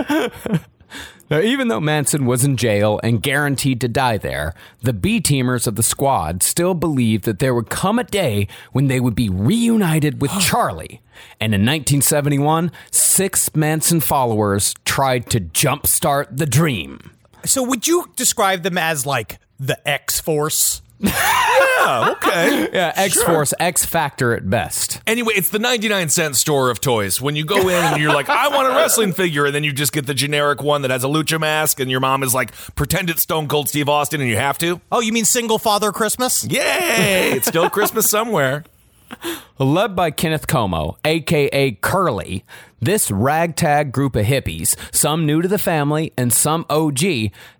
Now, 1.31 1.41
even 1.41 1.69
though 1.69 1.81
Manson 1.81 2.27
was 2.27 2.45
in 2.45 2.57
jail 2.57 3.01
and 3.03 3.23
guaranteed 3.23 3.81
to 3.81 3.89
die 3.89 4.19
there, 4.19 4.55
the 4.83 4.93
B 4.93 5.21
teamers 5.21 5.67
of 5.67 5.77
the 5.77 5.83
squad 5.83 6.43
still 6.43 6.75
believed 6.75 7.25
that 7.25 7.39
there 7.39 7.55
would 7.55 7.71
come 7.71 7.99
a 7.99 8.05
day 8.05 8.47
when 8.73 8.89
they 8.89 9.01
would 9.01 9.15
be 9.15 9.31
reunited 9.31 10.21
with 10.21 10.31
Charlie. 10.41 11.01
And 11.41 11.55
in 11.55 11.63
1971, 11.63 12.71
six 12.91 13.55
Manson 13.55 14.01
followers 14.01 14.75
tried 14.85 15.31
to 15.31 15.41
jumpstart 15.41 16.37
the 16.37 16.47
dream. 16.47 17.11
So 17.45 17.63
would 17.63 17.87
you 17.87 18.11
describe 18.17 18.63
them 18.63 18.77
as 18.77 19.07
like 19.07 19.39
the 19.59 19.87
X 19.89 20.21
Force? 20.21 20.83
Yeah, 21.01 22.15
okay. 22.17 22.69
Yeah, 22.75 22.93
X 22.97 23.23
Force, 23.23 23.55
X 23.61 23.85
Factor 23.85 24.35
at 24.35 24.49
best. 24.49 25.01
Anyway, 25.07 25.35
it's 25.37 25.51
the 25.51 25.59
99 25.59 26.09
cent 26.09 26.37
store 26.37 26.71
of 26.71 26.81
toys. 26.81 27.21
When 27.21 27.37
you 27.37 27.45
go 27.45 27.69
in 27.69 27.85
and 27.85 28.01
you're 28.03 28.13
like, 28.13 28.29
I 28.29 28.49
want 28.49 28.67
a 28.73 28.77
wrestling 28.77 29.13
figure, 29.13 29.47
and 29.47 29.55
then 29.55 29.65
you 29.65 29.73
just 29.73 29.93
get 29.93 30.07
the 30.07 30.15
generic 30.15 30.63
one 30.63 30.83
that 30.83 30.91
has 30.91 31.05
a 31.05 31.09
lucha 31.09 31.39
mask, 31.39 31.79
and 31.81 31.91
your 31.91 32.01
mom 32.01 32.23
is 32.23 32.35
like, 32.35 32.53
pretend 32.75 33.11
it's 33.11 33.23
Stone 33.23 33.49
Cold 33.49 33.69
Steve 33.69 33.89
Austin, 33.89 34.21
and 34.21 34.29
you 34.31 34.37
have 34.37 34.59
to. 34.59 34.81
Oh, 34.91 35.01
you 35.01 35.13
mean 35.13 35.25
single 35.25 35.59
father 35.59 35.93
Christmas? 35.93 36.45
Yay! 36.45 37.33
It's 37.33 37.47
still 37.49 37.71
Christmas 37.75 38.09
somewhere. 38.09 38.65
Led 39.59 39.95
by 39.95 40.11
Kenneth 40.11 40.47
Como, 40.47 40.97
aka 41.05 41.73
Curly, 41.73 42.45
this 42.85 43.11
ragtag 43.11 43.93
group 43.93 44.17
of 44.17 44.27
hippies, 44.27 44.77
some 44.95 45.27
new 45.27 45.43
to 45.43 45.49
the 45.49 45.59
family 45.59 46.13
and 46.17 46.33
some 46.33 46.65
OG, 46.71 47.01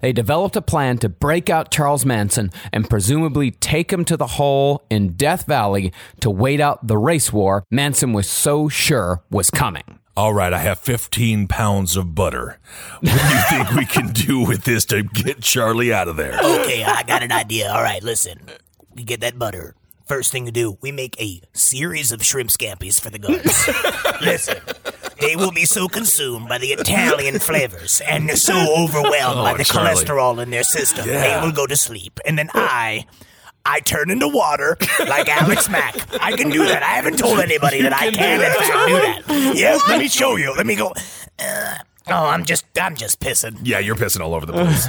they 0.01 0.13
developed 0.13 0.57
a 0.57 0.63
plan 0.63 0.99
to 0.99 1.09
break 1.09 1.51
out 1.51 1.71
Charles 1.71 2.05
Manson 2.05 2.51
and 2.73 2.89
presumably 2.89 3.51
take 3.51 3.93
him 3.93 4.05
to 4.05 4.17
the 4.17 4.27
hole 4.27 4.85
in 4.91 5.15
Death 5.15 5.47
Valley 5.47 5.93
to 6.21 6.31
wait 6.31 6.61
out 6.61 6.87
the 6.87 6.99
race 6.99 7.33
war 7.33 7.65
Manson 7.71 8.13
was 8.13 8.29
so 8.29 8.69
sure 8.69 9.23
was 9.31 9.51
coming. 9.51 9.99
All 10.17 10.33
right, 10.33 10.53
I 10.53 10.59
have 10.59 10.79
15 10.79 11.49
pounds 11.49 11.97
of 11.97 12.15
butter. 12.15 12.61
What 13.01 13.11
do 13.11 13.11
you 13.11 13.43
think 13.51 13.71
we 13.73 13.85
can 13.85 14.13
do 14.13 14.47
with 14.47 14.63
this 14.63 14.85
to 14.87 15.03
get 15.03 15.41
Charlie 15.41 15.93
out 15.93 16.07
of 16.07 16.17
there? 16.17 16.39
Okay, 16.39 16.85
I 16.85 17.03
got 17.03 17.25
an 17.25 17.33
idea. 17.33 17.71
All 17.71 17.83
right, 17.83 18.03
listen. 18.03 18.39
We 18.95 19.03
get 19.03 19.21
that 19.21 19.39
butter. 19.39 19.75
First 20.07 20.31
thing 20.31 20.47
to 20.47 20.53
do, 20.53 20.79
we 20.83 20.93
make 20.93 21.21
a 21.21 21.41
series 21.53 22.13
of 22.13 22.23
shrimp 22.23 22.51
scampies 22.51 23.01
for 23.01 23.11
the 23.11 23.19
guards. 23.19 23.69
listen, 24.21 24.59
they 25.27 25.37
will 25.37 25.53
be 25.53 25.65
so 25.65 25.89
consumed 25.89 26.49
by 26.49 26.59
the 26.59 26.69
Italian 26.69 27.39
flavors 27.39 28.01
and 28.07 28.31
so 28.39 28.55
overwhelmed 28.79 29.37
by 29.37 29.53
Oh, 29.53 29.57
the 29.57 29.65
Charlie. 29.65 29.91
cholesterol 29.91 30.43
in 30.43 30.51
their 30.51 30.63
system, 30.65 31.09
Yeah. 31.09 31.21
they 31.41 31.47
will 31.47 31.53
go 31.53 31.67
to 31.67 31.77
sleep. 31.77 32.21
And 32.27 32.39
then 32.39 32.51
I. 32.55 33.07
I 33.67 33.81
turn 33.81 34.11
into 34.11 34.29
water 34.29 34.77
like 35.09 35.27
Alex 35.27 35.69
Mack. 35.71 35.95
I 36.23 36.33
can 36.33 36.51
do 36.51 36.67
that. 36.67 36.83
I 36.83 36.97
haven't 36.97 37.17
told 37.19 37.39
anybody 37.41 37.81
that 37.81 37.95
I 37.95 38.11
can, 38.11 38.41
in 38.43 38.47
fact, 38.47 38.89
do 39.27 39.35
that. 39.43 39.55
Yeah, 39.57 39.79
let 39.89 39.99
me 39.99 40.07
show 40.09 40.37
you. 40.37 40.53
Let 40.55 40.67
me 40.67 40.75
go. 40.75 40.93
Uh, 41.39 41.75
oh, 42.09 42.27
I'm 42.27 42.45
just, 42.45 42.67
I'm 42.79 42.95
just 42.95 43.21
pissing. 43.21 43.61
Yeah, 43.63 43.79
you're 43.79 43.95
pissing 43.97 44.21
all 44.21 44.35
over 44.35 44.45
the 44.45 44.53
place. 44.53 44.87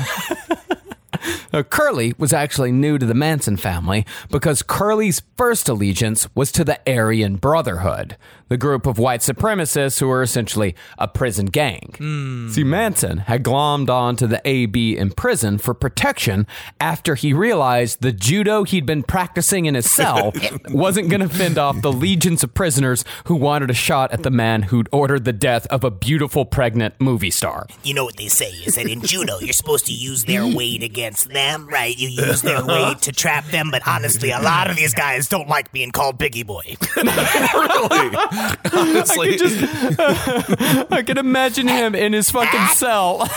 Now, 1.53 1.63
Curly 1.69 2.15
was 2.17 2.33
actually 2.33 2.73
new 2.73 2.97
to 2.97 3.05
the 3.05 3.13
Manson 3.13 3.55
family 3.55 4.05
because 4.29 4.61
Curly's 4.61 5.21
first 5.37 5.69
allegiance 5.69 6.27
was 6.35 6.51
to 6.51 6.65
the 6.65 6.77
Aryan 6.85 7.37
Brotherhood, 7.37 8.17
the 8.47 8.57
group 8.57 8.85
of 8.85 8.99
white 8.99 9.21
supremacists 9.21 9.99
who 9.99 10.07
were 10.07 10.21
essentially 10.21 10.75
a 10.97 11.07
prison 11.07 11.47
gang. 11.47 11.95
Hmm. 11.97 12.49
See, 12.49 12.63
Manson 12.63 13.19
had 13.19 13.43
glommed 13.43 13.89
on 13.89 14.15
to 14.17 14.27
the 14.27 14.41
AB 14.45 14.97
in 14.97 15.11
prison 15.11 15.57
for 15.57 15.73
protection 15.73 16.45
after 16.79 17.15
he 17.15 17.33
realized 17.33 18.01
the 18.01 18.11
judo 18.11 18.63
he'd 18.63 18.85
been 18.85 19.03
practicing 19.03 19.65
in 19.65 19.75
his 19.75 19.89
cell 19.89 20.33
wasn't 20.69 21.09
going 21.09 21.21
to 21.21 21.29
fend 21.29 21.57
off 21.57 21.81
the 21.81 21.91
legions 21.91 22.43
of 22.43 22.53
prisoners 22.53 23.03
who 23.25 23.35
wanted 23.35 23.69
a 23.69 23.73
shot 23.73 24.11
at 24.11 24.23
the 24.23 24.29
man 24.29 24.63
who'd 24.63 24.89
ordered 24.91 25.25
the 25.25 25.33
death 25.33 25.65
of 25.67 25.83
a 25.83 25.91
beautiful 25.91 26.45
pregnant 26.45 26.93
movie 26.99 27.31
star. 27.31 27.67
You 27.83 27.93
know 27.93 28.05
what 28.05 28.17
they 28.17 28.27
say 28.27 28.49
is 28.49 28.75
that 28.75 28.87
in 28.87 29.01
judo 29.01 29.39
you're 29.39 29.53
supposed 29.53 29.85
to 29.87 29.93
use 29.93 30.25
their 30.25 30.45
weight 30.45 30.83
against 30.83 31.29
them, 31.29 31.67
right? 31.67 31.97
You 31.97 32.09
use 32.09 32.41
their 32.41 32.63
weight 32.65 32.99
to 33.03 33.11
trap 33.11 33.45
them, 33.47 33.71
but 33.71 33.87
honestly, 33.87 34.31
a 34.31 34.39
lot 34.39 34.69
of 34.69 34.75
these 34.75 34.93
guys 34.93 35.27
don't 35.27 35.47
like 35.47 35.71
being 35.71 35.91
called 35.91 36.19
Biggie 36.19 36.45
Boy. 36.45 36.75
really? 36.95 38.15
Honestly. 38.73 39.37
I 40.91 41.03
can 41.05 41.17
imagine 41.25 41.67
him 41.67 41.95
in 41.95 42.13
his 42.13 42.29
fucking 42.31 42.59
ah. 42.59 42.73
cell. 42.75 43.27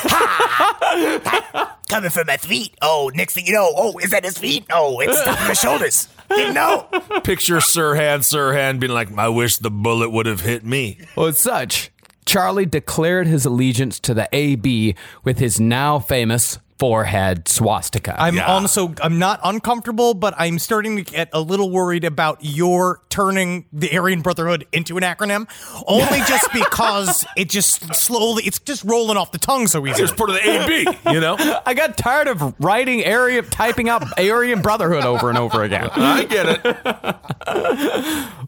Coming 1.89 2.11
from 2.11 2.27
my 2.27 2.37
feet. 2.37 2.75
Oh, 2.83 3.11
next 3.15 3.35
thing 3.35 3.47
you 3.47 3.53
know, 3.53 3.71
oh, 3.77 3.99
is 3.99 4.11
that 4.11 4.25
his 4.25 4.39
feet? 4.39 4.67
Oh, 4.71 5.01
it's 5.01 5.23
top 5.25 5.41
of 5.41 5.49
my 5.49 5.55
shoulders. 5.55 6.09
Didn't 6.29 6.55
know. 6.55 6.87
Picture 7.25 7.57
Sirhan 7.57 8.21
Sirhan 8.21 8.79
being 8.79 8.93
like, 8.93 9.17
I 9.17 9.29
wish 9.29 9.59
the 9.59 9.71
bullet 9.71 10.11
would 10.11 10.27
have 10.27 10.43
hit 10.43 10.65
me. 10.65 10.99
Well, 11.17 11.27
as 11.27 11.39
such, 11.39 11.91
Charlie 12.27 12.67
declared 12.67 13.27
his 13.27 13.47
allegiance 13.47 13.99
to 14.01 14.13
the 14.13 14.29
AB 14.33 14.95
with 15.25 15.39
his 15.39 15.59
now 15.59 15.99
famous 15.99 16.59
forehead 16.79 17.49
swastika. 17.49 18.15
I'm 18.21 18.39
also 18.41 18.95
I'm 19.03 19.19
not 19.19 19.41
uncomfortable, 19.43 20.15
but 20.15 20.35
I'm 20.39 20.59
starting 20.59 20.97
to 20.97 21.03
get 21.03 21.29
a 21.33 21.41
little 21.41 21.71
worried 21.71 22.05
about 22.05 22.39
your 22.41 23.03
turning 23.11 23.67
the 23.73 23.97
Aryan 23.97 24.21
Brotherhood 24.21 24.67
into 24.73 24.97
an 24.97 25.03
acronym, 25.03 25.49
only 25.87 26.21
just 26.21 26.53
because 26.53 27.27
it 27.37 27.49
just 27.49 27.95
slowly 27.95 28.45
it's 28.45 28.59
just 28.61 28.85
rolling 28.85 29.17
off 29.17 29.33
the 29.33 29.39
tongue 29.39 29.67
so 29.67 29.87
easily. 29.87 30.05
Just 30.05 30.17
part 30.17 30.31
of 30.31 30.37
the 30.37 30.49
AB, 30.49 30.87
you 31.13 31.21
know? 31.21 31.37
I 31.67 31.75
got 31.75 31.99
tired 31.99 32.29
of 32.29 32.55
writing 32.61 33.05
Aryan, 33.05 33.45
typing 33.47 33.89
out 33.89 34.19
Aryan 34.19 34.63
Brotherhood 34.63 35.05
over 35.05 35.29
and 35.29 35.39
over 35.39 35.65
again. 35.65 35.91
I 35.95 36.25
get 36.25 36.47
it. 36.49 36.63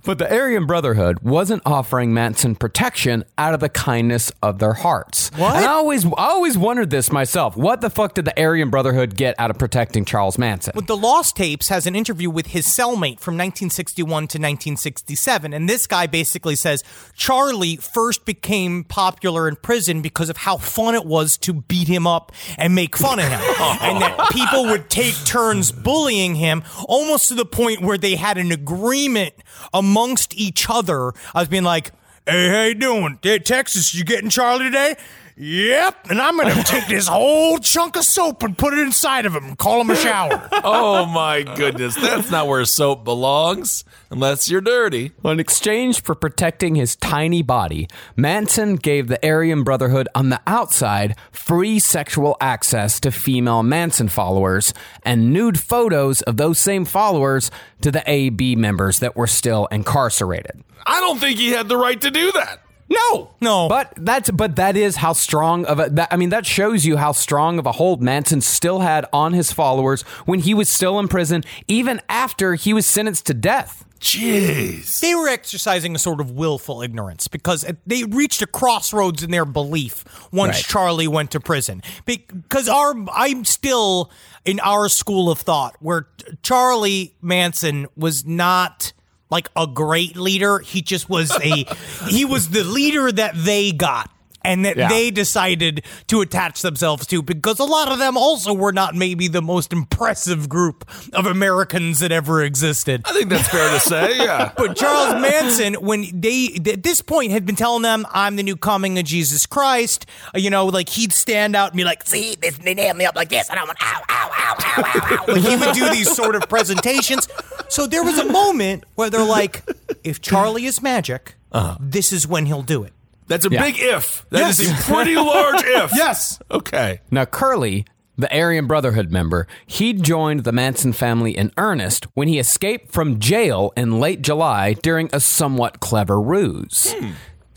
But 0.03 0.19
the 0.19 0.33
Aryan 0.33 0.67
Brotherhood 0.67 1.21
wasn't 1.21 1.63
offering 1.67 2.15
Manson 2.15 2.55
protection 2.55 3.25
out 3.37 3.55
of 3.55 3.61
the 3.61 3.69
kindness 3.69 4.33
of 4.43 4.59
their 4.59 4.73
hearts. 4.73 5.31
What? 5.37 5.57
And 5.57 5.65
I 5.65 5.73
always, 5.73 6.07
I 6.07 6.11
always 6.17 6.57
wondered 6.57 6.91
this 6.91 7.13
myself. 7.13 7.57
What 7.57 7.81
the 7.81 7.91
fuck 7.91 8.15
did 8.21 8.35
the 8.35 8.43
Aryan 8.43 8.71
Brotherhood 8.71 9.17
get 9.17 9.35
out 9.39 9.51
of 9.51 9.59
protecting 9.59 10.05
Charles 10.05 10.39
Manson? 10.39 10.73
With 10.75 10.87
the 10.87 10.97
Lost 10.97 11.37
Tapes 11.37 11.69
has 11.69 11.87
an 11.87 11.97
interview 11.97 12.31
with 12.31 12.49
his 12.49 12.67
cellmate 12.67 13.21
from 13.21 13.35
1961 13.35 14.07
to 14.07 14.39
1967, 14.39 15.53
and 15.53 15.69
this 15.69 15.87
guy 15.87 16.07
basically 16.07 16.57
says 16.57 16.85
Charlie 17.15 17.77
first 17.77 18.25
became 18.25 18.85
popular 18.85 19.49
in 19.49 19.57
prison 19.57 20.03
because 20.03 20.29
of 20.29 20.39
how 20.39 20.57
fun 20.57 20.95
it 20.95 21.05
was 21.05 21.37
to 21.39 21.55
beat 21.55 21.89
him 21.89 22.07
up 22.07 22.33
and 22.59 22.75
make 22.75 22.97
fun 22.97 23.19
of 23.19 23.27
him, 23.27 23.41
and 23.81 24.03
that 24.03 24.31
people 24.33 24.65
would 24.65 24.91
take 24.91 25.15
turns 25.25 25.73
bullying 25.73 26.35
him, 26.35 26.63
almost 26.87 27.29
to 27.29 27.35
the 27.35 27.47
point 27.47 27.81
where 27.81 27.99
they 27.99 28.17
had 28.17 28.39
an 28.39 28.53
agreement 28.53 29.35
amongst 29.73 30.35
each 30.35 30.69
other. 30.69 31.13
I 31.35 31.41
was 31.41 31.49
being 31.49 31.65
like, 31.65 31.93
"Hey, 32.27 32.49
how 32.49 32.65
you 32.65 32.75
doing? 32.75 33.19
Hey, 33.23 33.39
Texas, 33.39 33.95
you 33.95 34.05
getting 34.05 34.31
Charlie 34.31 34.65
today?" 34.65 34.97
Yep, 35.37 36.11
and 36.11 36.21
I'm 36.21 36.37
gonna 36.37 36.63
take 36.65 36.87
this 36.87 37.09
whole 37.09 37.59
chunk 37.59 37.97
of 37.97 38.05
soap 38.05 38.43
and 38.43 38.57
put 38.57 38.73
it 38.73 38.81
inside 38.81 39.27
of 39.27 39.35
him 39.35 39.45
and 39.45 39.59
call 39.59 39.81
him 39.81 39.91
a 39.91 39.97
shower. 39.97 40.49
Oh 40.65 41.07
my 41.07 41.43
goodness. 41.43 41.95
That's 41.95 42.31
not 42.31 42.47
where 42.47 42.65
soap 42.65 43.05
belongs 43.05 43.85
unless 44.11 44.51
you're 44.51 44.61
dirty. 44.61 45.13
Well, 45.23 45.33
in 45.33 45.41
exchange 45.41 46.03
for 46.03 46.15
protecting 46.15 46.75
his 46.75 46.97
tiny 46.97 47.43
body, 47.43 47.89
Manson 48.17 48.77
gave 48.77 49.09
the 49.09 49.25
Aryan 49.25 49.63
Brotherhood 49.63 50.09
on 50.15 50.29
the 50.31 50.41
outside 50.47 51.17
free 51.33 51.79
sexual 51.79 52.37
access 52.41 53.01
to 53.01 53.11
female 53.11 53.63
Manson 53.63 54.09
followers 54.09 54.75
and 55.03 55.33
nude 55.33 55.59
photos 55.59 56.23
of 56.23 56.37
those 56.37 56.59
same 56.59 56.85
followers 56.85 57.51
to 57.81 57.91
the 57.91 58.03
AB 58.07 58.57
members 58.57 58.99
that 58.99 59.17
were 59.17 59.27
still 59.27 59.67
incarcerated. 59.67 60.63
I 60.87 61.01
don't 61.01 61.19
think 61.19 61.39
he 61.39 61.51
had 61.51 61.69
the 61.69 61.77
right 61.77 62.01
to 62.01 62.11
do 62.11 62.33
that. 62.33 62.61
No, 62.91 63.31
No. 63.41 63.69
but 63.69 63.93
that's 63.97 64.31
but 64.33 64.57
that 64.57 64.77
is 64.77 64.97
how 64.97 65.13
strong 65.13 65.65
of 65.67 65.79
a. 65.79 65.89
That, 65.91 66.09
I 66.11 66.17
mean, 66.17 66.31
that 66.31 66.45
shows 66.45 66.85
you 66.85 66.97
how 66.97 67.13
strong 67.13 67.59
of 67.61 67.67
a 67.67 67.73
hold 67.73 68.03
Manson 68.03 68.41
still 68.41 68.81
had 68.81 69.07
on 69.13 69.33
his 69.33 69.53
followers 69.53 70.03
when 70.27 70.41
he 70.41 70.55
was 70.55 70.69
still 70.69 70.99
in 70.99 71.07
prison, 71.07 71.45
even 71.69 72.01
after 72.09 72.55
he 72.57 72.73
was 72.75 72.87
sentenced 72.87 73.27
to 73.27 73.35
death. 73.35 73.85
Jeez. 74.01 75.01
they 75.01 75.15
were 75.15 75.29
exercising 75.29 75.95
a 75.95 75.99
sort 75.99 76.23
of 76.23 76.31
willful 76.31 76.81
ignorance 76.81 77.29
because 77.29 77.67
they 77.87 78.03
reached 78.05 78.41
a 78.41 78.47
crossroads 78.47 79.23
in 79.23 79.31
their 79.31 79.45
belief 79.45 80.05
once 80.33 80.57
Right. 80.57 80.65
Charlie 80.65 81.07
went 81.07 81.31
to 81.33 81.41
prison. 81.41 81.83
Because 82.07 82.67
our, 82.67 82.95
I'm 83.13 83.45
still 83.45 84.11
in 84.47 84.59
our 84.61 84.89
school 84.89 85.31
of 85.31 85.39
thought 85.39 85.77
where 85.81 86.09
Charlie 86.43 87.15
Manson 87.21 87.89
was 87.95 88.25
not 88.25 88.95
like 89.31 89.49
a 89.57 89.67
great 89.67 90.17
leader. 90.17 90.59
He 90.61 90.83
just 90.83 91.09
was 91.09 91.31
a, 91.43 91.65
he 92.09 92.25
was 92.25 92.51
the 92.51 92.65
leader 92.65 93.11
that 93.13 93.33
they 93.37 93.73
got. 93.73 94.11
And 94.43 94.65
that 94.65 94.79
Yeah. 94.79 94.89
they 94.89 95.11
decided 95.11 95.83
to 96.07 96.23
attach 96.23 96.63
themselves 96.63 97.07
to 97.09 97.21
because 97.23 97.59
a 97.59 97.65
lot 97.65 97.93
of 97.93 97.99
them 97.99 98.17
also 98.17 98.55
were 98.55 98.73
not 98.73 98.95
maybe 98.95 99.29
the 99.29 99.43
most 99.43 99.71
impressive 99.71 100.49
group 100.49 100.89
of 101.13 101.27
Americans 101.27 101.99
that 101.99 102.11
ever 102.11 102.43
existed. 102.43 103.03
I 103.05 103.13
think 103.13 103.29
that's 103.29 103.49
fair 103.49 103.69
to 103.71 103.79
say, 103.81 104.17
yeah. 104.25 104.53
But 104.57 104.77
Charles 104.79 105.21
Manson, 105.21 105.75
when 105.75 106.07
they 106.19 106.59
at 106.73 106.83
this 106.83 107.03
point 107.03 107.33
had 107.33 107.45
been 107.45 107.55
telling 107.55 107.83
them, 107.83 108.07
"I'm 108.15 108.37
the 108.37 108.43
new 108.43 108.57
coming 108.57 108.99
of 108.99 109.05
Jesus 109.05 109.45
Christ," 109.45 110.07
you 110.35 110.49
know, 110.49 110.65
like 110.65 110.89
he'd 110.89 111.13
stand 111.13 111.55
out 111.55 111.73
and 111.73 111.77
be 111.77 111.85
like, 111.85 112.07
"See, 112.07 112.35
this, 112.41 112.57
they 112.57 112.73
nailed 112.73 112.97
me 112.97 113.05
up 113.05 113.17
like 113.17 113.29
this," 113.29 113.51
and 113.51 113.59
I'm 113.59 113.69
like, 113.69 113.83
"Ow, 113.83 114.01
ow, 114.09 114.31
ow, 114.39 114.55
ow, 114.59 114.83
ow, 114.87 115.17
ow." 115.29 115.33
Like 115.35 115.43
he 115.43 115.55
would 115.57 115.75
do 115.75 115.91
these 115.91 116.11
sort 116.17 116.35
of 116.35 116.49
presentations. 116.49 117.29
So 117.71 117.87
there 117.87 118.03
was 118.05 118.19
a 118.19 118.25
moment 118.31 118.85
where 118.97 119.09
they're 119.11 119.25
like, 119.25 119.63
"If 120.05 120.21
Charlie 120.21 120.67
is 120.67 120.83
magic, 120.83 121.37
uh-huh. 121.53 121.77
this 121.81 122.13
is 122.13 122.27
when 122.29 122.47
he'll 122.47 122.63
do 122.63 122.83
it." 122.85 122.93
That's 123.29 123.47
a 123.47 123.49
Yeah. 123.51 123.63
big 123.63 123.77
if. 123.79 124.27
That 124.31 124.51
is 124.51 124.61
Yes. 124.61 124.81
a 124.89 124.93
pretty 124.93 125.15
large 125.17 125.63
if. 125.65 125.93
Yes. 125.95 126.41
Okay. 126.51 127.01
Now, 127.13 127.25
Curly, 127.25 127.85
the 128.19 128.31
Aryan 128.37 128.67
Brotherhood 128.67 129.11
member, 129.13 129.47
he 129.67 129.93
joined 129.93 130.41
the 130.45 130.51
Manson 130.53 130.93
family 130.93 131.37
in 131.37 131.53
earnest 131.57 132.07
when 132.15 132.27
he 132.29 132.39
escaped 132.41 132.93
from 132.93 133.21
jail 133.21 133.73
in 133.77 134.01
late 134.01 134.21
July 134.23 134.73
during 134.83 135.09
a 135.13 135.21
somewhat 135.21 135.79
clever 135.81 136.21
ruse. 136.21 136.93
Hmm. 136.97 137.11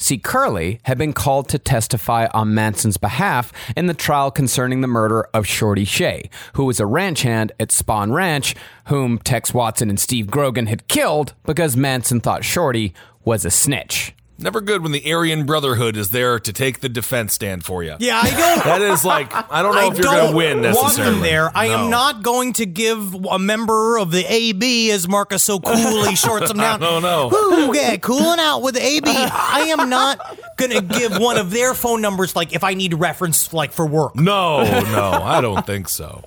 See, 0.04 0.18
Curly 0.18 0.82
had 0.84 0.98
been 0.98 1.14
called 1.14 1.48
to 1.48 1.58
testify 1.58 2.28
on 2.34 2.54
Manson's 2.54 2.98
behalf 2.98 3.54
in 3.78 3.86
the 3.86 3.94
trial 3.94 4.32
concerning 4.32 4.82
the 4.82 4.88
murder 4.88 5.30
of 5.34 5.48
Shorty 5.48 5.86
Shea, 5.86 6.30
who 6.56 6.66
was 6.66 6.82
a 6.82 6.86
ranch 6.86 7.22
hand 7.22 7.54
at 7.58 7.70
Spahn 7.70 8.12
Ranch, 8.12 8.54
whom 8.88 9.18
Tex 9.20 9.54
Watson 9.54 9.90
and 9.90 9.98
Steve 9.98 10.28
Grogan 10.28 10.68
had 10.68 10.90
killed 10.90 11.34
because 11.46 11.78
Manson 11.78 12.20
thought 12.20 12.44
Shorty 12.44 12.94
was 13.24 13.46
a 13.46 13.50
snitch. 13.50 14.14
Never 14.44 14.62
good 14.62 14.84
when 14.84 14.92
the 14.92 15.12
Aryan 15.14 15.46
Brotherhood 15.46 15.96
is 15.96 16.10
there 16.10 16.38
to 16.40 16.52
take 16.54 16.82
the 16.82 16.90
defense 16.90 17.34
stand 17.34 17.64
for 17.64 17.82
you. 17.84 17.96
Yeah, 18.00 18.20
I 18.22 18.30
don't. 18.30 18.64
That 18.66 18.82
is 18.82 19.06
like, 19.06 19.34
I 19.34 19.62
don't 19.62 19.74
know 19.74 19.82
I 19.82 19.92
if 19.92 19.98
you're 19.98 20.04
going 20.04 20.18
don't 20.18 20.32
to 20.32 20.36
win 20.36 20.62
want 20.62 20.76
necessarily. 20.76 21.14
them 21.14 21.22
there. 21.22 21.52
I 21.56 21.68
am 21.68 21.90
not 21.90 22.24
going 22.24 22.54
to 22.54 22.66
give 22.66 23.16
a 23.32 23.40
member 23.40 23.98
of 23.98 24.12
the 24.12 24.26
AB, 24.32 24.92
as 24.92 25.08
Marcus 25.08 25.42
so 25.44 25.60
coolly 25.60 26.16
shorts 26.18 26.50
them 26.50 26.58
down. 26.58 26.82
No, 26.82 27.00
no. 27.00 27.30
Woo, 27.30 27.74
yeah, 27.74 27.96
cooling 27.98 28.40
out 28.40 28.60
with 28.62 28.76
the 28.76 28.86
AB. 28.86 29.04
I 29.08 29.68
am 29.78 29.90
not 29.90 30.20
going 30.58 30.72
to 30.72 30.82
give 30.82 31.18
one 31.18 31.38
of 31.38 31.52
their 31.52 31.74
phone 31.74 32.02
numbers, 32.02 32.36
like 32.36 32.54
if 32.54 32.64
I 32.64 32.74
need 32.74 32.94
reference, 32.96 33.54
like 33.54 33.72
for 33.72 33.86
work. 33.86 34.16
No, 34.16 34.64
no, 34.64 35.12
I 35.24 35.40
don't 35.42 35.66
think 35.66 35.88
so. 35.88 36.24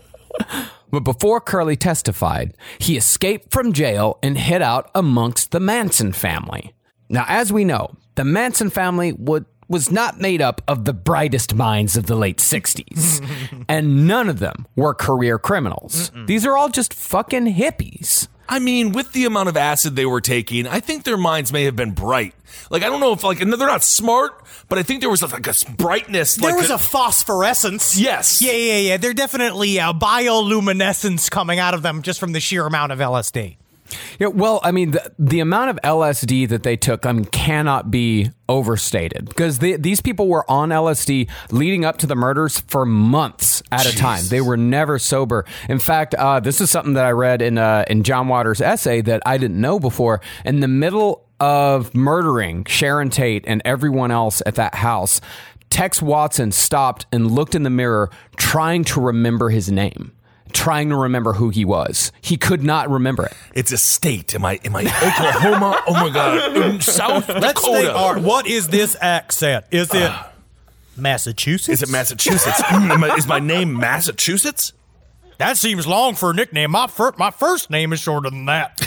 But 0.90 1.00
before 1.00 1.40
Curly 1.40 1.76
testified, 1.76 2.54
he 2.78 2.96
escaped 2.96 3.52
from 3.52 3.73
jail 3.73 4.18
and 4.23 4.38
hid 4.38 4.62
out 4.62 4.90
amongst 4.94 5.50
the 5.50 5.61
Manson 5.61 6.12
family. 6.12 6.73
Now, 7.08 7.25
as 7.28 7.52
we 7.52 7.64
know, 7.64 7.94
the 8.14 8.25
Manson 8.25 8.70
family 8.70 9.12
would, 9.12 9.46
was 9.68 9.90
not 9.90 10.20
made 10.20 10.40
up 10.42 10.62
of 10.68 10.84
the 10.84 10.92
brightest 10.92 11.54
minds 11.54 11.96
of 11.96 12.06
the 12.06 12.16
late 12.16 12.38
60s, 12.38 13.64
and 13.68 14.06
none 14.06 14.28
of 14.28 14.38
them 14.38 14.66
were 14.76 14.94
career 14.94 15.38
criminals. 15.38 16.10
These 16.26 16.46
are 16.46 16.56
all 16.56 16.68
just 16.68 16.94
fucking 16.94 17.54
hippies. 17.54 18.28
I 18.48 18.60
mean, 18.60 18.92
with 18.92 19.12
the 19.12 19.25
amount 19.25 19.48
of 19.48 19.56
acid 19.56 19.96
they 19.96 20.06
were 20.06 20.20
taking, 20.20 20.68
I 20.68 20.78
think 20.78 21.02
their 21.02 21.16
minds 21.16 21.52
may 21.52 21.64
have 21.64 21.75
been 21.75 21.92
bright. 21.92 22.32
Like, 22.70 22.84
I 22.84 22.86
don't 22.86 23.00
know 23.00 23.12
if, 23.12 23.25
like, 23.25 23.40
no, 23.44 23.56
they're 23.56 23.66
not 23.66 23.82
smart, 23.82 24.40
but 24.68 24.78
I 24.78 24.84
think 24.84 25.00
there 25.00 25.10
was 25.10 25.20
like 25.20 25.46
a 25.46 25.72
brightness. 25.72 26.36
There 26.36 26.50
like 26.50 26.60
was 26.60 26.70
a 26.70 26.78
phosphorescence. 26.78 27.98
Yes. 27.98 28.40
Yeah, 28.40 28.52
yeah, 28.52 28.78
yeah. 28.78 28.96
They're 28.98 29.14
definitely 29.14 29.78
a 29.78 29.92
bioluminescence 29.92 31.28
coming 31.30 31.58
out 31.58 31.75
of 31.75 31.82
them 31.82 32.02
just 32.02 32.20
from 32.20 32.32
the 32.32 32.40
sheer 32.40 32.64
amount 32.64 32.92
of 32.92 33.00
LSD. 33.00 33.56
Yeah, 34.18 34.28
well, 34.28 34.60
I 34.62 34.72
mean, 34.72 34.92
the, 34.92 35.12
the 35.18 35.40
amount 35.40 35.70
of 35.70 35.78
LSD 35.82 36.48
that 36.48 36.62
they 36.62 36.76
took, 36.76 37.06
I 37.06 37.12
mean, 37.12 37.24
cannot 37.26 37.90
be 37.90 38.30
overstated 38.48 39.26
because 39.26 39.58
these 39.58 40.00
people 40.00 40.28
were 40.28 40.48
on 40.50 40.68
LSD 40.68 41.28
leading 41.50 41.84
up 41.84 41.98
to 41.98 42.06
the 42.06 42.14
murders 42.14 42.60
for 42.60 42.86
months 42.86 43.62
at 43.72 43.86
a 43.86 43.96
time. 43.96 44.24
They 44.28 44.40
were 44.40 44.56
never 44.56 44.98
sober. 44.98 45.44
In 45.68 45.78
fact, 45.78 46.14
uh, 46.14 46.40
this 46.40 46.60
is 46.60 46.70
something 46.70 46.94
that 46.94 47.04
I 47.04 47.10
read 47.10 47.42
in 47.42 47.58
uh, 47.58 47.84
in 47.88 48.02
John 48.02 48.28
Waters' 48.28 48.60
essay 48.60 49.00
that 49.02 49.22
I 49.26 49.38
didn't 49.38 49.60
know 49.60 49.78
before. 49.78 50.20
In 50.44 50.60
the 50.60 50.68
middle 50.68 51.26
of 51.40 51.94
murdering 51.94 52.64
Sharon 52.64 53.10
Tate 53.10 53.44
and 53.46 53.60
everyone 53.64 54.10
else 54.10 54.42
at 54.46 54.54
that 54.54 54.74
house, 54.76 55.20
Tex 55.70 56.00
Watson 56.00 56.52
stopped 56.52 57.06
and 57.12 57.30
looked 57.30 57.54
in 57.54 57.62
the 57.62 57.70
mirror, 57.70 58.10
trying 58.36 58.84
to 58.84 59.00
remember 59.00 59.50
his 59.50 59.70
name. 59.70 60.12
Trying 60.56 60.88
to 60.88 60.96
remember 60.96 61.34
who 61.34 61.50
he 61.50 61.64
was, 61.64 62.10
he 62.20 62.36
could 62.36 62.64
not 62.64 62.88
remember 62.90 63.26
it. 63.26 63.34
It's 63.54 63.72
a 63.72 63.78
state. 63.78 64.34
Am 64.34 64.44
I? 64.44 64.58
Am 64.64 64.75
I 64.75 64.82
Oklahoma? 64.84 65.80
oh 65.86 65.92
my 65.92 66.10
god, 66.10 66.56
in 66.56 66.80
South 66.80 67.28
Let's 67.28 67.60
Dakota. 67.60 67.78
think. 67.82 67.94
All 67.96 68.14
right, 68.14 68.22
what 68.22 68.46
is 68.46 68.68
this 68.68 68.96
accent? 69.00 69.66
Is 69.70 69.92
it 69.94 70.10
Massachusetts? 70.96 71.68
Is 71.68 71.88
it 71.88 71.92
Massachusetts? 71.92 72.60
Mm, 72.62 72.90
am 72.90 73.04
I- 73.04 73.14
is 73.16 73.26
my 73.26 73.38
name 73.38 73.76
Massachusetts? 73.78 74.72
That 75.38 75.56
seems 75.58 75.86
long 75.86 76.14
for 76.14 76.30
a 76.30 76.34
nickname. 76.34 76.70
My, 76.70 76.86
fir- 76.86 77.12
my 77.18 77.30
first 77.30 77.70
name 77.70 77.92
is 77.92 78.00
shorter 78.00 78.30
than 78.30 78.46
that. 78.46 78.80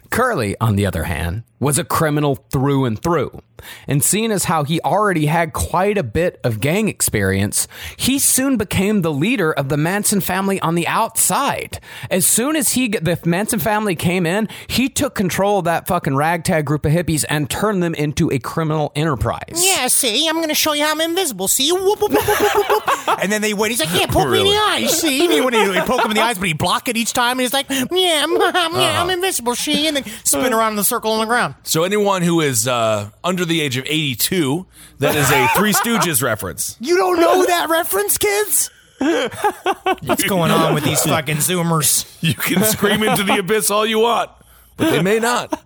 Curly, 0.10 0.56
on 0.60 0.76
the 0.76 0.86
other 0.86 1.04
hand, 1.04 1.44
was 1.60 1.78
a 1.78 1.84
criminal 1.84 2.34
through 2.34 2.84
and 2.84 3.00
through. 3.00 3.42
And 3.86 4.02
seeing 4.02 4.32
as 4.32 4.44
how 4.44 4.64
he 4.64 4.80
already 4.80 5.26
had 5.26 5.52
quite 5.52 5.98
a 5.98 6.02
bit 6.02 6.40
of 6.42 6.60
gang 6.60 6.88
experience, 6.88 7.68
he 7.96 8.18
soon 8.18 8.56
became 8.56 9.02
the 9.02 9.12
leader 9.12 9.52
of 9.52 9.68
the 9.68 9.76
Manson 9.76 10.20
family 10.20 10.58
on 10.60 10.74
the 10.74 10.88
outside. 10.88 11.78
As 12.10 12.26
soon 12.26 12.56
as 12.56 12.72
he 12.72 12.88
the 12.88 13.18
Manson 13.24 13.58
family 13.58 13.94
came 13.94 14.24
in, 14.24 14.48
he 14.66 14.88
took 14.88 15.14
control 15.14 15.58
of 15.58 15.66
that 15.66 15.86
fucking 15.86 16.16
ragtag 16.16 16.64
group 16.64 16.86
of 16.86 16.92
hippies 16.92 17.24
and 17.28 17.50
turned 17.50 17.82
them 17.82 17.94
into 17.94 18.30
a 18.32 18.38
criminal 18.38 18.92
enterprise. 18.96 19.62
Yeah, 19.62 19.88
see, 19.88 20.26
I'm 20.26 20.40
gonna 20.40 20.54
show 20.54 20.72
you 20.72 20.84
how 20.84 20.92
I'm 20.92 21.00
invisible. 21.02 21.46
See, 21.48 21.70
whoop, 21.70 22.00
whoop, 22.00 22.12
whoop, 22.12 22.26
whoop, 22.26 22.40
whoop, 22.40 22.68
whoop. 22.68 23.18
and 23.22 23.30
then 23.30 23.42
they 23.42 23.52
went. 23.54 23.69
He's 23.70 23.80
like, 23.80 23.92
"Yeah, 23.92 24.06
poke 24.08 24.28
me 24.28 24.40
in 24.40 24.46
the 24.46 24.52
eyes." 24.52 25.00
See, 25.00 25.24
and 25.24 25.32
he, 25.32 25.40
when 25.40 25.54
he, 25.54 25.72
he 25.72 25.80
poke 25.80 26.04
him 26.04 26.10
in 26.10 26.16
the 26.16 26.22
eyes, 26.22 26.38
but 26.38 26.48
he 26.48 26.54
block 26.54 26.88
it 26.88 26.96
each 26.96 27.12
time. 27.12 27.32
And 27.32 27.40
he's 27.40 27.52
like, 27.52 27.66
"Yeah, 27.68 28.24
I'm, 28.24 28.40
I'm, 28.40 28.74
yeah, 28.74 29.02
I'm 29.02 29.10
invisible." 29.10 29.54
See, 29.54 29.86
and 29.86 29.96
then 29.96 30.04
spin 30.24 30.52
around 30.52 30.72
in 30.72 30.76
the 30.76 30.84
circle 30.84 31.12
on 31.12 31.20
the 31.20 31.26
ground. 31.26 31.54
So 31.62 31.84
anyone 31.84 32.22
who 32.22 32.40
is 32.40 32.66
uh, 32.68 33.10
under 33.24 33.44
the 33.44 33.60
age 33.60 33.76
of 33.76 33.84
82, 33.86 34.66
that 34.98 35.14
is 35.14 35.30
a 35.30 35.48
Three 35.56 35.72
Stooges 35.72 36.22
reference. 36.22 36.76
You 36.80 36.96
don't 36.96 37.20
know 37.20 37.44
that 37.46 37.68
reference, 37.68 38.18
kids? 38.18 38.70
What's 38.98 40.24
going 40.24 40.50
on 40.50 40.74
with 40.74 40.84
these 40.84 41.02
fucking 41.02 41.36
Zoomers? 41.36 42.06
You 42.20 42.34
can 42.34 42.62
scream 42.64 43.02
into 43.02 43.24
the 43.24 43.38
abyss 43.38 43.70
all 43.70 43.86
you 43.86 44.00
want, 44.00 44.30
but 44.76 44.90
they 44.90 45.02
may 45.02 45.18
not. 45.18 45.64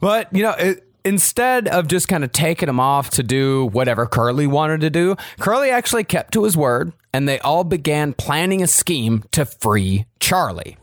But, 0.00 0.32
you 0.32 0.42
know, 0.42 0.52
it, 0.52 0.85
instead 1.06 1.68
of 1.68 1.86
just 1.86 2.08
kind 2.08 2.24
of 2.24 2.32
taking 2.32 2.68
him 2.68 2.80
off 2.80 3.10
to 3.10 3.22
do 3.22 3.66
whatever 3.66 4.06
Curly 4.06 4.46
wanted 4.48 4.80
to 4.80 4.90
do, 4.90 5.14
Curly 5.38 5.70
actually 5.70 6.02
kept 6.02 6.32
to 6.32 6.42
his 6.42 6.56
word 6.56 6.92
and 7.14 7.28
they 7.28 7.38
all 7.38 7.62
began 7.64 8.12
planning 8.12 8.60
a 8.60 8.66
scheme 8.66 9.24
to 9.30 9.46
free 9.46 10.04
Charlie. 10.18 10.76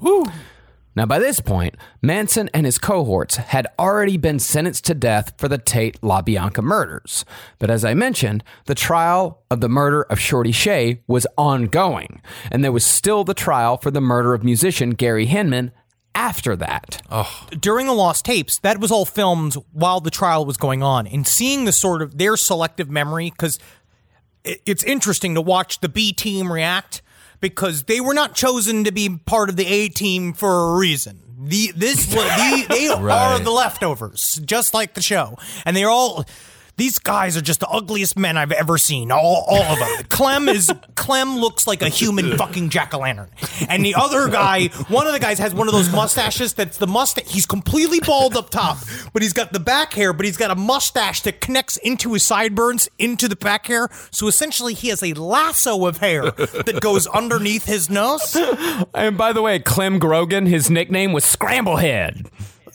Now, 0.95 1.05
by 1.07 1.19
this 1.19 1.41
point, 1.41 1.75
Manson 2.01 2.49
and 2.53 2.65
his 2.65 2.77
cohorts 2.77 3.35
had 3.35 3.67
already 3.79 4.15
been 4.15 4.39
sentenced 4.39 4.85
to 4.85 4.93
death 4.93 5.33
for 5.37 5.47
the 5.47 5.57
Tate 5.57 5.99
LaBianca 6.01 6.63
murders. 6.63 7.25
But 7.57 7.71
as 7.71 7.83
I 7.83 7.93
mentioned, 7.95 8.43
the 8.65 8.75
trial 8.75 9.41
of 9.49 9.59
the 9.59 9.69
murder 9.69 10.03
of 10.03 10.19
Shorty 10.19 10.51
Shea 10.51 11.01
was 11.07 11.27
ongoing, 11.35 12.21
and 12.51 12.63
there 12.63 12.71
was 12.71 12.85
still 12.85 13.23
the 13.23 13.33
trial 13.33 13.77
for 13.77 13.89
the 13.89 14.01
murder 14.01 14.35
of 14.35 14.43
musician 14.43 14.91
Gary 14.91 15.25
Hinman 15.25 15.71
after 16.15 16.55
that. 16.55 17.01
During 17.59 17.87
the 17.87 17.93
lost 17.93 18.25
tapes, 18.25 18.59
that 18.59 18.79
was 18.79 18.91
all 18.91 19.05
filmed 19.05 19.55
while 19.71 19.99
the 19.99 20.11
trial 20.11 20.45
was 20.45 20.57
going 20.57 20.83
on. 20.83 21.07
And 21.07 21.27
seeing 21.27 21.65
the 21.65 21.71
sort 21.71 22.01
of 22.01 22.17
their 22.17 22.37
selective 22.37 22.89
memory, 22.89 23.29
because 23.29 23.59
it's 24.43 24.83
interesting 24.83 25.35
to 25.35 25.41
watch 25.41 25.79
the 25.79 25.89
B 25.89 26.11
team 26.13 26.51
react 26.51 27.01
because 27.39 27.83
they 27.83 27.99
were 27.99 28.13
not 28.13 28.35
chosen 28.35 28.83
to 28.85 28.91
be 28.91 29.17
part 29.25 29.49
of 29.49 29.57
the 29.57 29.65
A 29.67 29.89
team 29.89 30.33
for 30.33 30.49
a 30.49 30.77
reason. 30.77 31.19
The 31.39 31.73
this 31.75 32.05
the, 32.13 32.65
they 32.69 32.87
are 32.87 33.39
the 33.39 33.51
leftovers, 33.51 34.39
just 34.45 34.73
like 34.73 34.93
the 34.93 35.01
show, 35.01 35.37
and 35.65 35.75
they're 35.75 35.89
all. 35.89 36.25
These 36.75 36.97
guys 36.99 37.37
are 37.37 37.41
just 37.41 37.59
the 37.59 37.67
ugliest 37.67 38.17
men 38.17 38.35
I've 38.35 38.51
ever 38.51 38.77
seen. 38.77 39.11
All, 39.11 39.45
all 39.47 39.61
of 39.61 39.79
them. 39.79 40.05
Clem 40.09 40.49
is 40.49 40.71
Clem 40.95 41.37
looks 41.37 41.67
like 41.67 41.81
a 41.81 41.89
human 41.89 42.37
fucking 42.37 42.69
jack 42.69 42.93
o' 42.93 42.99
lantern, 42.99 43.29
and 43.69 43.85
the 43.85 43.93
other 43.95 44.27
guy, 44.29 44.67
one 44.87 45.05
of 45.05 45.13
the 45.13 45.19
guys 45.19 45.37
has 45.39 45.53
one 45.53 45.67
of 45.67 45.73
those 45.73 45.91
mustaches 45.91 46.53
that's 46.53 46.77
the 46.77 46.87
mustache. 46.87 47.31
He's 47.31 47.45
completely 47.45 47.99
bald 47.99 48.35
up 48.35 48.49
top, 48.49 48.77
but 49.13 49.21
he's 49.21 49.33
got 49.33 49.53
the 49.53 49.59
back 49.59 49.93
hair, 49.93 50.13
but 50.13 50.25
he's 50.25 50.37
got 50.37 50.49
a 50.49 50.55
mustache 50.55 51.21
that 51.21 51.41
connects 51.41 51.77
into 51.77 52.13
his 52.13 52.23
sideburns 52.23 52.89
into 52.97 53.27
the 53.27 53.35
back 53.35 53.67
hair. 53.67 53.89
So 54.11 54.27
essentially, 54.27 54.73
he 54.73 54.87
has 54.87 55.03
a 55.03 55.13
lasso 55.13 55.85
of 55.85 55.97
hair 55.97 56.31
that 56.31 56.79
goes 56.81 57.05
underneath 57.07 57.65
his 57.65 57.89
nose. 57.89 58.35
And 58.95 59.17
by 59.17 59.33
the 59.33 59.41
way, 59.41 59.59
Clem 59.59 59.99
Grogan, 59.99 60.45
his 60.45 60.69
nickname 60.69 61.13
was 61.13 61.23
Scramblehead. 61.23 62.27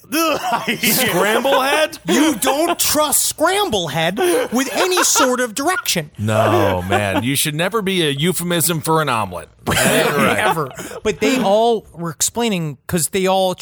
Scramblehead? 0.79 1.99
You 2.09 2.35
don't 2.37 2.79
trust 2.79 3.37
Scramblehead 3.37 4.53
with 4.53 4.69
any 4.73 5.03
sort 5.05 5.41
of 5.41 5.55
direction. 5.55 6.11
No, 6.19 6.83
man. 6.89 7.23
You 7.23 7.37
should 7.37 7.55
never 7.55 7.83
be 7.83 8.03
a 8.03 8.11
euphemism 8.11 8.81
for 8.81 9.03
an 9.03 9.09
omelet. 9.09 9.49
ever. 9.77 10.71
But 11.03 11.21
they 11.21 11.41
all 11.41 11.87
were 11.93 12.11
explaining 12.11 12.75
because 12.87 13.09
they 13.11 13.27
all. 13.27 13.57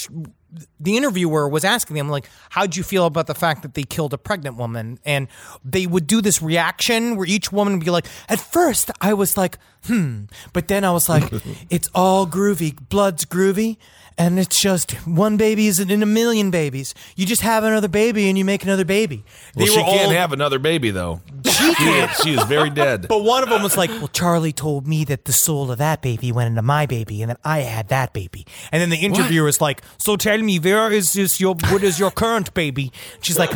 The 0.80 0.96
interviewer 0.96 1.48
was 1.48 1.64
asking 1.64 1.96
them 1.96 2.08
like, 2.08 2.28
"How'd 2.50 2.76
you 2.76 2.82
feel 2.82 3.04
about 3.04 3.26
the 3.26 3.34
fact 3.34 3.62
that 3.62 3.74
they 3.74 3.82
killed 3.82 4.14
a 4.14 4.18
pregnant 4.18 4.56
woman?" 4.56 4.98
And 5.04 5.28
they 5.64 5.86
would 5.86 6.06
do 6.06 6.22
this 6.22 6.40
reaction 6.40 7.16
where 7.16 7.26
each 7.26 7.52
woman 7.52 7.74
would 7.74 7.84
be 7.84 7.90
like, 7.90 8.06
"At 8.28 8.40
first, 8.40 8.90
I 9.00 9.12
was 9.12 9.36
like, 9.36 9.58
hmm," 9.84 10.24
but 10.54 10.68
then 10.68 10.84
I 10.84 10.92
was 10.92 11.08
like, 11.08 11.30
"It's 11.70 11.90
all 11.94 12.26
groovy, 12.26 12.76
blood's 12.88 13.24
groovy." 13.26 13.76
And 14.18 14.38
it's 14.38 14.58
just 14.58 14.92
one 15.06 15.36
baby 15.36 15.66
isn't 15.66 15.90
in 15.90 16.02
a 16.02 16.06
million 16.06 16.50
babies. 16.50 16.94
You 17.16 17.26
just 17.26 17.42
have 17.42 17.64
another 17.64 17.86
baby 17.88 18.28
and 18.30 18.38
you 18.38 18.46
make 18.46 18.64
another 18.64 18.86
baby. 18.86 19.24
Well, 19.54 19.66
They 19.66 19.72
she 19.72 19.78
were 19.78 19.84
can't 19.84 20.06
all- 20.06 20.12
have 20.12 20.32
another 20.32 20.58
baby, 20.58 20.90
though. 20.90 21.20
She, 21.44 21.64
is, 21.70 22.10
she 22.22 22.30
is 22.34 22.42
very 22.44 22.70
dead. 22.70 23.08
But 23.08 23.22
one 23.24 23.42
of 23.42 23.50
them 23.50 23.62
was 23.62 23.76
like, 23.76 23.90
"Well, 23.90 24.08
Charlie 24.08 24.52
told 24.54 24.86
me 24.86 25.04
that 25.04 25.26
the 25.26 25.32
soul 25.32 25.70
of 25.70 25.78
that 25.78 26.00
baby 26.00 26.32
went 26.32 26.48
into 26.48 26.62
my 26.62 26.86
baby, 26.86 27.20
and 27.22 27.30
that 27.30 27.40
I 27.44 27.58
had 27.60 27.88
that 27.88 28.12
baby." 28.14 28.46
And 28.72 28.80
then 28.80 28.88
the 28.90 28.96
interviewer 28.98 29.44
was 29.44 29.60
like, 29.60 29.82
"So 29.98 30.16
tell 30.16 30.38
me, 30.38 30.58
where 30.58 30.90
is 30.90 31.12
this 31.12 31.38
your 31.40 31.54
what 31.70 31.82
is 31.82 31.98
your 31.98 32.10
current 32.10 32.52
baby?" 32.54 32.92
She's 33.20 33.38
like, 33.38 33.52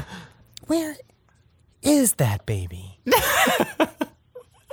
"Where 0.66 0.96
is 1.83 2.14
that 2.14 2.44
baby?" 2.46 2.99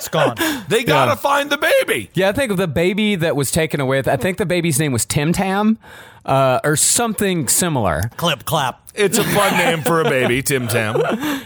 it's 0.08 0.38
gone. 0.38 0.64
They 0.70 0.84
gotta 0.84 1.16
find 1.16 1.50
the 1.50 1.58
baby. 1.58 2.10
Yeah, 2.14 2.30
I 2.30 2.32
think 2.34 2.52
of 2.52 2.58
the 2.58 2.68
baby 2.68 3.16
that 3.16 3.36
was 3.36 3.52
taken 3.52 3.80
away. 3.80 4.00
I 4.06 4.18
think 4.18 4.38
the 4.38 4.46
baby's 4.46 4.80
name 4.80 4.92
was 4.92 5.06
Tim 5.06 5.34
Tam 5.34 5.78
uh, 6.26 6.60
or 6.64 6.76
something 6.76 7.48
similar. 7.48 8.10
Clip 8.18 8.44
clap. 8.46 8.87
It's 8.98 9.18
a 9.18 9.24
fun 9.24 9.58
name 9.58 9.82
for 9.82 10.02
a 10.02 10.04
baby, 10.04 10.42
Tim 10.42 10.68
Tam. 10.68 11.00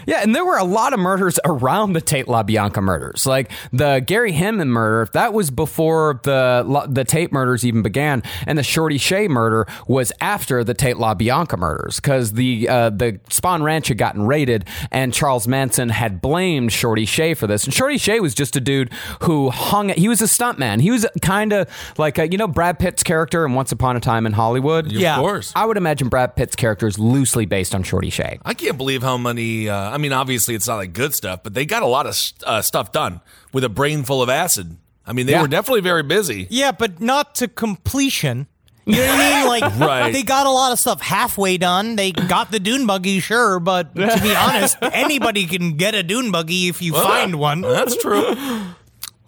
Yeah, 0.06 0.20
and 0.22 0.34
there 0.34 0.44
were 0.44 0.56
a 0.56 0.64
lot 0.64 0.92
of 0.92 0.98
murders 0.98 1.38
around 1.44 1.92
the 1.92 2.00
Tate 2.00 2.26
LaBianca 2.26 2.82
murders. 2.82 3.26
Like 3.26 3.50
the 3.72 4.02
Gary 4.04 4.32
Hinman 4.32 4.68
murder, 4.68 5.10
that 5.12 5.32
was 5.32 5.50
before 5.50 6.20
the 6.24 6.86
the 6.88 7.04
Tate 7.04 7.32
murders 7.32 7.64
even 7.64 7.82
began, 7.82 8.22
and 8.46 8.58
the 8.58 8.62
Shorty 8.62 8.98
Shea 8.98 9.28
murder 9.28 9.66
was 9.86 10.12
after 10.20 10.64
the 10.64 10.74
Tate 10.74 10.96
LaBianca 10.96 11.58
murders 11.58 11.96
because 12.00 12.32
the 12.32 12.68
uh, 12.68 12.90
the 12.90 13.20
Spahn 13.28 13.62
Ranch 13.62 13.88
had 13.88 13.98
gotten 13.98 14.26
raided, 14.26 14.66
and 14.90 15.12
Charles 15.12 15.46
Manson 15.46 15.90
had 15.90 16.20
blamed 16.20 16.72
Shorty 16.72 17.04
Shea 17.04 17.34
for 17.34 17.46
this. 17.46 17.64
And 17.64 17.74
Shorty 17.74 17.98
Shea 17.98 18.20
was 18.20 18.34
just 18.34 18.56
a 18.56 18.60
dude 18.60 18.92
who 19.22 19.50
hung. 19.50 19.90
He 19.90 20.08
was 20.08 20.20
a 20.20 20.26
stuntman. 20.26 20.80
He 20.80 20.90
was 20.90 21.06
kind 21.20 21.52
of 21.52 21.68
like 21.98 22.18
a, 22.18 22.30
you 22.30 22.38
know 22.38 22.48
Brad 22.48 22.78
Pitt's 22.78 23.02
character 23.02 23.44
in 23.44 23.52
Once 23.52 23.72
Upon 23.72 23.96
a 23.96 24.00
Time 24.00 24.26
in 24.26 24.32
Hollywood. 24.32 24.90
Yeah. 24.90 25.16
Of 25.16 25.20
course. 25.22 25.52
I 25.54 25.64
would 25.64 25.76
imagine 25.76 26.08
Brad 26.08 26.36
Pitt's 26.36 26.56
character 26.56 26.86
is 26.86 26.98
loosely 26.98 27.41
based 27.46 27.74
on 27.74 27.82
Shorty 27.82 28.10
Shea. 28.10 28.38
I 28.44 28.54
can't 28.54 28.76
believe 28.78 29.02
how 29.02 29.16
many. 29.16 29.68
Uh, 29.68 29.76
I 29.76 29.98
mean, 29.98 30.12
obviously, 30.12 30.54
it's 30.54 30.66
not 30.68 30.76
like 30.76 30.92
good 30.92 31.14
stuff, 31.14 31.42
but 31.42 31.54
they 31.54 31.64
got 31.66 31.82
a 31.82 31.86
lot 31.86 32.06
of 32.06 32.16
uh, 32.44 32.62
stuff 32.62 32.92
done 32.92 33.20
with 33.52 33.64
a 33.64 33.68
brain 33.68 34.02
full 34.04 34.22
of 34.22 34.28
acid. 34.28 34.76
I 35.06 35.12
mean, 35.12 35.26
they 35.26 35.32
Yeah. 35.32 35.42
were 35.42 35.48
definitely 35.48 35.80
very 35.80 36.02
busy. 36.02 36.46
Yeah, 36.50 36.72
but 36.72 37.00
not 37.00 37.34
to 37.36 37.48
completion. 37.48 38.46
You 38.84 38.96
know 38.96 39.06
what 39.06 39.20
I 39.20 39.40
mean? 39.40 39.48
Like, 39.52 39.78
Right. 39.78 40.12
they 40.12 40.22
got 40.22 40.46
a 40.46 40.50
lot 40.50 40.72
of 40.72 40.78
stuff 40.78 41.00
halfway 41.02 41.56
done. 41.58 41.94
They 41.96 42.10
got 42.12 42.50
the 42.50 42.58
dune 42.58 42.86
buggy, 42.86 43.20
sure, 43.20 43.60
but 43.60 43.94
to 43.94 44.20
be 44.22 44.34
honest, 44.36 44.76
anybody 44.80 45.46
can 45.46 45.76
get 45.76 45.94
a 45.94 46.02
dune 46.02 46.30
buggy 46.32 46.68
if 46.68 46.80
you 46.82 46.92
find 46.94 47.36
one. 47.36 47.60
That's 47.60 47.96
true. 47.96 48.34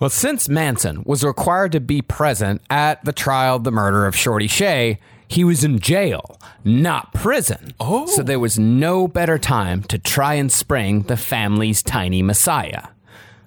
Well, 0.00 0.10
since 0.10 0.48
Manson 0.48 1.04
was 1.06 1.22
required 1.22 1.70
to 1.72 1.80
be 1.80 2.02
present 2.02 2.62
at 2.68 3.02
the 3.04 3.12
trial 3.12 3.56
of 3.56 3.64
the 3.64 3.70
murder 3.70 4.06
of 4.06 4.16
Shorty 4.16 4.48
Shea, 4.48 4.98
he 5.28 5.44
was 5.44 5.64
in 5.64 5.78
jail, 5.78 6.38
not 6.64 7.12
prison. 7.14 7.74
Oh. 7.80 8.06
So 8.06 8.22
there 8.22 8.38
was 8.38 8.58
no 8.58 9.08
better 9.08 9.38
time 9.38 9.82
to 9.84 9.98
try 9.98 10.34
and 10.34 10.50
spring 10.50 11.02
the 11.02 11.16
family's 11.16 11.82
tiny 11.82 12.22
messiah. 12.22 12.88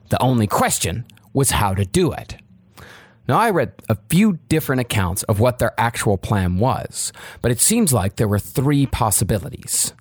The 0.10 0.22
only 0.22 0.48
question 0.48 1.06
was 1.34 1.52
how 1.52 1.74
to 1.74 1.86
do 1.86 2.12
it. 2.12 2.38
Now, 3.28 3.38
I 3.38 3.50
read 3.50 3.74
a 3.90 3.98
few 4.10 4.40
different 4.48 4.80
accounts 4.80 5.24
of 5.24 5.40
what 5.40 5.60
their 5.60 5.74
actual 5.78 6.18
plan 6.18 6.60
was, 6.60 7.12
but 7.42 7.52
it 7.52 7.60
seems 7.60 7.92
like 7.92 8.16
there 8.16 8.28
were 8.28 8.40
three 8.40 8.86
possibilities. 8.86 9.94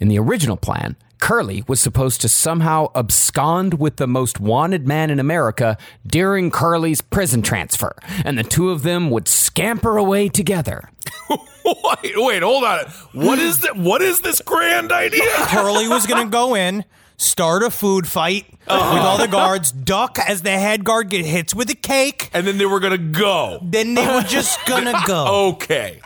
In 0.00 0.08
the 0.08 0.18
original 0.18 0.56
plan, 0.56 0.96
Curly 1.20 1.62
was 1.68 1.80
supposed 1.80 2.20
to 2.22 2.28
somehow 2.28 2.90
abscond 2.94 3.74
with 3.74 3.96
the 3.96 4.06
most 4.06 4.40
wanted 4.40 4.86
man 4.86 5.10
in 5.10 5.20
America 5.20 5.76
during 6.06 6.50
Curly's 6.50 7.00
prison 7.00 7.42
transfer, 7.42 7.94
and 8.24 8.38
the 8.38 8.42
two 8.42 8.70
of 8.70 8.82
them 8.82 9.10
would 9.10 9.28
scamper 9.28 9.96
away 9.96 10.28
together. 10.28 10.90
wait, 11.30 12.14
wait, 12.16 12.42
hold 12.42 12.64
on. 12.64 12.86
What 13.12 13.38
is 13.38 13.60
that? 13.60 13.76
What 13.76 14.02
is 14.02 14.20
this 14.20 14.40
grand 14.40 14.92
idea? 14.92 15.22
Curly 15.46 15.88
was 15.88 16.06
going 16.06 16.26
to 16.26 16.30
go 16.30 16.54
in, 16.56 16.84
start 17.20 17.62
a 17.62 17.70
food 17.70 18.08
fight 18.08 18.46
with 18.50 18.68
all 18.70 19.16
the 19.16 19.24
uh-huh. 19.24 19.26
guards, 19.26 19.72
duck 19.72 20.18
as 20.18 20.42
the 20.42 20.50
head 20.50 20.84
guard 20.84 21.10
get 21.10 21.24
hits 21.24 21.54
with 21.54 21.68
a 21.70 21.74
cake. 21.74 22.30
And 22.32 22.46
then 22.46 22.58
they 22.58 22.66
were 22.66 22.80
gonna 22.80 22.98
go. 22.98 23.58
Then 23.62 23.94
they 23.94 24.06
were 24.06 24.22
just 24.22 24.64
gonna 24.66 24.94
go. 25.06 25.28
Okay. 25.60 26.00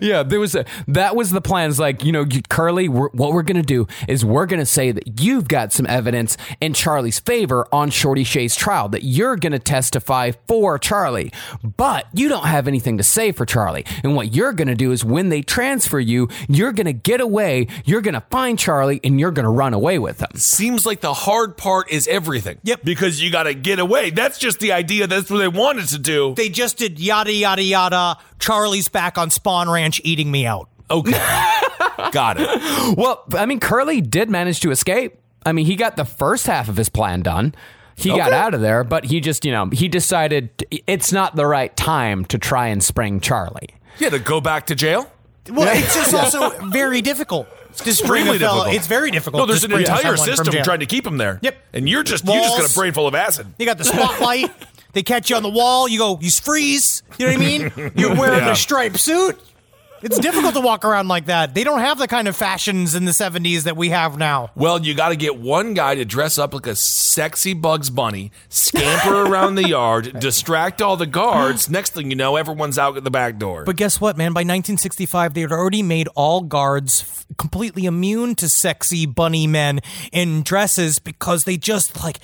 yeah, 0.00 0.22
there 0.22 0.40
was 0.40 0.54
a 0.54 0.64
that 0.88 1.14
was 1.14 1.30
the 1.30 1.40
plan. 1.40 1.70
It's 1.70 1.78
like 1.78 2.04
you 2.04 2.12
know, 2.12 2.24
you, 2.24 2.42
Curly. 2.48 2.88
We're, 2.88 3.08
what 3.10 3.32
we're 3.32 3.42
gonna 3.42 3.62
do 3.62 3.86
is 4.08 4.24
we're 4.24 4.46
gonna 4.46 4.66
say 4.66 4.92
that 4.92 5.20
you've 5.20 5.48
got 5.48 5.72
some 5.72 5.86
evidence 5.86 6.36
in 6.60 6.74
Charlie's 6.74 7.18
favor 7.18 7.66
on 7.72 7.90
Shorty 7.90 8.24
Shea's 8.24 8.56
trial. 8.56 8.88
That 8.88 9.02
you're 9.02 9.36
gonna 9.36 9.58
testify 9.58 10.32
for 10.46 10.78
Charlie, 10.78 11.32
but 11.62 12.06
you 12.12 12.28
don't 12.28 12.46
have 12.46 12.68
anything 12.68 12.96
to 12.98 13.02
say 13.02 13.32
for 13.32 13.46
Charlie. 13.46 13.86
And 14.02 14.14
what 14.16 14.34
you're 14.34 14.52
gonna 14.52 14.74
do 14.74 14.92
is 14.92 15.04
when 15.04 15.28
they 15.28 15.42
transfer 15.42 16.00
you, 16.00 16.28
you're 16.48 16.72
gonna 16.72 16.92
get 16.92 17.20
away. 17.20 17.68
You're 17.84 18.02
gonna 18.02 18.24
find 18.30 18.58
Charlie, 18.58 19.00
and 19.04 19.18
you're 19.20 19.32
gonna 19.32 19.50
run 19.50 19.74
away 19.74 19.98
with 19.98 20.20
him. 20.20 20.30
Seems 20.52 20.84
like 20.84 21.00
the 21.00 21.14
hard 21.14 21.56
part 21.56 21.90
is 21.90 22.06
everything. 22.08 22.58
Yep. 22.62 22.82
Because 22.84 23.22
you 23.22 23.30
gotta 23.30 23.54
get 23.54 23.78
away. 23.78 24.10
That's 24.10 24.38
just 24.38 24.60
the 24.60 24.72
idea. 24.72 25.06
That's 25.06 25.30
what 25.30 25.38
they 25.38 25.48
wanted 25.48 25.88
to 25.88 25.98
do. 25.98 26.34
They 26.34 26.50
just 26.50 26.76
did 26.76 27.00
yada 27.00 27.32
yada 27.32 27.62
yada. 27.62 28.18
Charlie's 28.38 28.88
back 28.88 29.16
on 29.16 29.30
Spahn 29.30 29.72
Ranch 29.72 30.00
eating 30.04 30.30
me 30.30 30.44
out. 30.44 30.68
Okay. 30.90 31.12
Got 32.12 32.36
it. 32.38 32.98
Well, 32.98 33.24
I 33.34 33.46
mean, 33.46 33.60
Curly 33.60 34.00
did 34.02 34.28
manage 34.28 34.60
to 34.60 34.70
escape. 34.70 35.18
I 35.46 35.52
mean, 35.52 35.64
he 35.66 35.74
got 35.74 35.96
the 35.96 36.04
first 36.04 36.46
half 36.46 36.68
of 36.68 36.76
his 36.76 36.88
plan 36.88 37.22
done. 37.22 37.54
He 37.96 38.10
got 38.10 38.32
out 38.32 38.54
of 38.54 38.60
there, 38.60 38.84
but 38.84 39.04
he 39.04 39.20
just, 39.20 39.44
you 39.44 39.52
know, 39.52 39.68
he 39.72 39.88
decided 39.88 40.50
it's 40.86 41.12
not 41.12 41.36
the 41.36 41.46
right 41.46 41.74
time 41.76 42.24
to 42.26 42.38
try 42.38 42.68
and 42.68 42.82
spring 42.82 43.20
Charlie. 43.20 43.70
Yeah, 43.98 44.10
to 44.10 44.18
go 44.18 44.40
back 44.40 44.66
to 44.66 44.74
jail? 44.74 45.10
Well, 45.50 45.68
it's 45.76 45.94
just 45.94 46.14
also 46.14 46.50
very 46.68 47.02
difficult 47.02 47.48
spring 47.78 47.90
Extremely 47.92 48.38
difficult. 48.38 48.68
It's 48.74 48.86
very 48.86 49.10
difficult. 49.10 49.42
No, 49.42 49.46
there's 49.46 49.64
an 49.64 49.72
entire 49.72 50.16
system 50.16 50.54
trying 50.62 50.80
to 50.80 50.86
keep 50.86 51.06
him 51.06 51.16
there. 51.16 51.38
Yep. 51.42 51.56
And 51.72 51.88
you're 51.88 52.02
just 52.02 52.24
you 52.26 52.32
just 52.34 52.58
got 52.60 52.70
a 52.70 52.74
brain 52.74 52.92
full 52.92 53.06
of 53.06 53.14
acid. 53.14 53.46
You 53.58 53.66
got 53.66 53.78
the 53.78 53.84
spotlight. 53.84 54.50
they 54.92 55.02
catch 55.02 55.30
you 55.30 55.36
on 55.36 55.42
the 55.42 55.48
wall. 55.50 55.88
You 55.88 55.98
go, 55.98 56.18
you 56.20 56.30
freeze. 56.30 57.02
You 57.18 57.26
know 57.26 57.32
what 57.32 57.40
I 57.40 57.44
mean? 57.44 57.92
You're 57.96 58.14
wearing 58.14 58.40
Yeah. 58.40 58.52
a 58.52 58.56
striped 58.56 58.98
suit. 59.00 59.38
It's 60.02 60.18
difficult 60.18 60.54
to 60.54 60.60
walk 60.60 60.84
around 60.84 61.08
like 61.08 61.26
that. 61.26 61.54
They 61.54 61.64
don't 61.64 61.80
have 61.80 61.98
the 61.98 62.08
kind 62.08 62.28
of 62.28 62.36
fashions 62.36 62.94
in 62.94 63.04
the 63.04 63.12
70s 63.12 63.62
that 63.64 63.76
we 63.76 63.90
have 63.90 64.18
now. 64.18 64.50
Well, 64.54 64.80
you 64.80 64.94
got 64.94 65.10
to 65.10 65.16
get 65.16 65.38
one 65.38 65.74
guy 65.74 65.94
to 65.94 66.04
dress 66.04 66.38
up 66.38 66.54
like 66.54 66.66
a 66.66 66.74
sexy 66.74 67.54
Bugs 67.54 67.90
Bunny, 67.90 68.32
scamper 68.48 69.22
around 69.26 69.54
the 69.54 69.68
yard, 69.68 70.18
distract 70.18 70.82
all 70.82 70.96
the 70.96 71.06
guards. 71.06 71.70
Next 71.70 71.90
thing 71.94 72.10
you 72.10 72.16
know, 72.16 72.36
everyone's 72.36 72.78
out 72.78 72.96
at 72.96 73.04
the 73.04 73.10
back 73.10 73.38
door. 73.38 73.64
But 73.64 73.76
guess 73.76 74.00
what, 74.00 74.16
man? 74.16 74.32
By 74.32 74.40
1965, 74.40 75.34
they 75.34 75.42
had 75.42 75.52
already 75.52 75.82
made 75.82 76.08
all 76.14 76.40
guards 76.40 77.02
f- 77.02 77.26
completely 77.38 77.84
immune 77.84 78.34
to 78.36 78.48
sexy 78.48 79.06
bunny 79.06 79.46
men 79.46 79.80
in 80.12 80.42
dresses 80.42 80.98
because 80.98 81.44
they 81.44 81.56
just 81.56 82.02
like. 82.02 82.18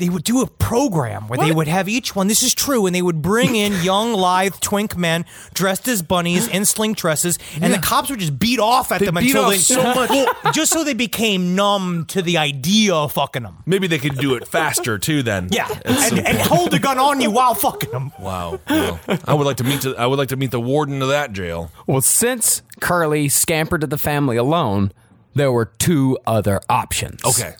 They 0.00 0.08
would 0.08 0.24
do 0.24 0.40
a 0.40 0.46
program 0.46 1.28
where 1.28 1.38
they 1.38 1.52
would 1.52 1.68
have 1.68 1.88
each 1.88 2.16
one. 2.16 2.26
This 2.26 2.42
is 2.42 2.54
true, 2.54 2.86
and 2.86 2.94
they 2.94 3.02
would 3.02 3.20
bring 3.22 3.54
in 3.54 3.74
young, 3.82 4.12
lithe, 4.14 4.54
twink 4.60 4.96
men 4.96 5.26
dressed 5.54 5.86
as 5.88 6.00
bunnies 6.02 6.48
in 6.48 6.64
sling 6.64 6.94
dresses, 6.94 7.38
and 7.60 7.72
the 7.72 7.78
cops 7.78 8.08
would 8.10 8.18
just 8.18 8.38
beat 8.38 8.58
off 8.58 8.90
at 8.90 9.00
They 9.00 9.06
them 9.06 9.16
beat 9.16 9.26
until 9.28 9.50
they 9.50 9.58
so 9.58 9.82
much. 9.94 10.10
Well, 10.10 10.34
just 10.52 10.72
so 10.72 10.82
they 10.84 10.94
became 10.94 11.54
numb 11.54 12.06
to 12.06 12.22
the 12.22 12.38
idea 12.38 12.94
of 12.94 13.12
fucking 13.12 13.42
them. 13.42 13.58
Maybe 13.66 13.86
they 13.86 13.98
could 13.98 14.16
do 14.16 14.34
it 14.34 14.48
faster 14.48 14.98
too. 14.98 15.22
Then, 15.22 15.48
Yeah, 15.52 15.68
and, 15.84 16.18
and 16.26 16.38
hold 16.38 16.70
the 16.70 16.78
gun 16.78 16.98
on 16.98 17.20
you 17.20 17.30
while 17.30 17.54
fucking 17.54 17.90
them. 17.90 18.10
wow. 18.18 18.58
Well, 18.68 18.98
I 19.26 19.34
would 19.34 19.46
like 19.46 19.58
to 19.58 19.64
meet. 19.64 19.84
I 19.86 20.06
would 20.06 20.18
like 20.18 20.28
to 20.30 20.36
meet 20.36 20.50
the 20.50 20.60
warden 20.60 21.02
of 21.02 21.08
that 21.08 21.32
jail. 21.32 21.70
Well, 21.86 22.00
since 22.00 22.62
Curly 22.80 23.28
scampered 23.28 23.82
to 23.82 23.86
the 23.86 23.98
family 23.98 24.38
alone, 24.38 24.92
there 25.34 25.52
were 25.52 25.66
two 25.66 26.18
other 26.26 26.60
options. 26.68 27.22
Okay. 27.24 27.54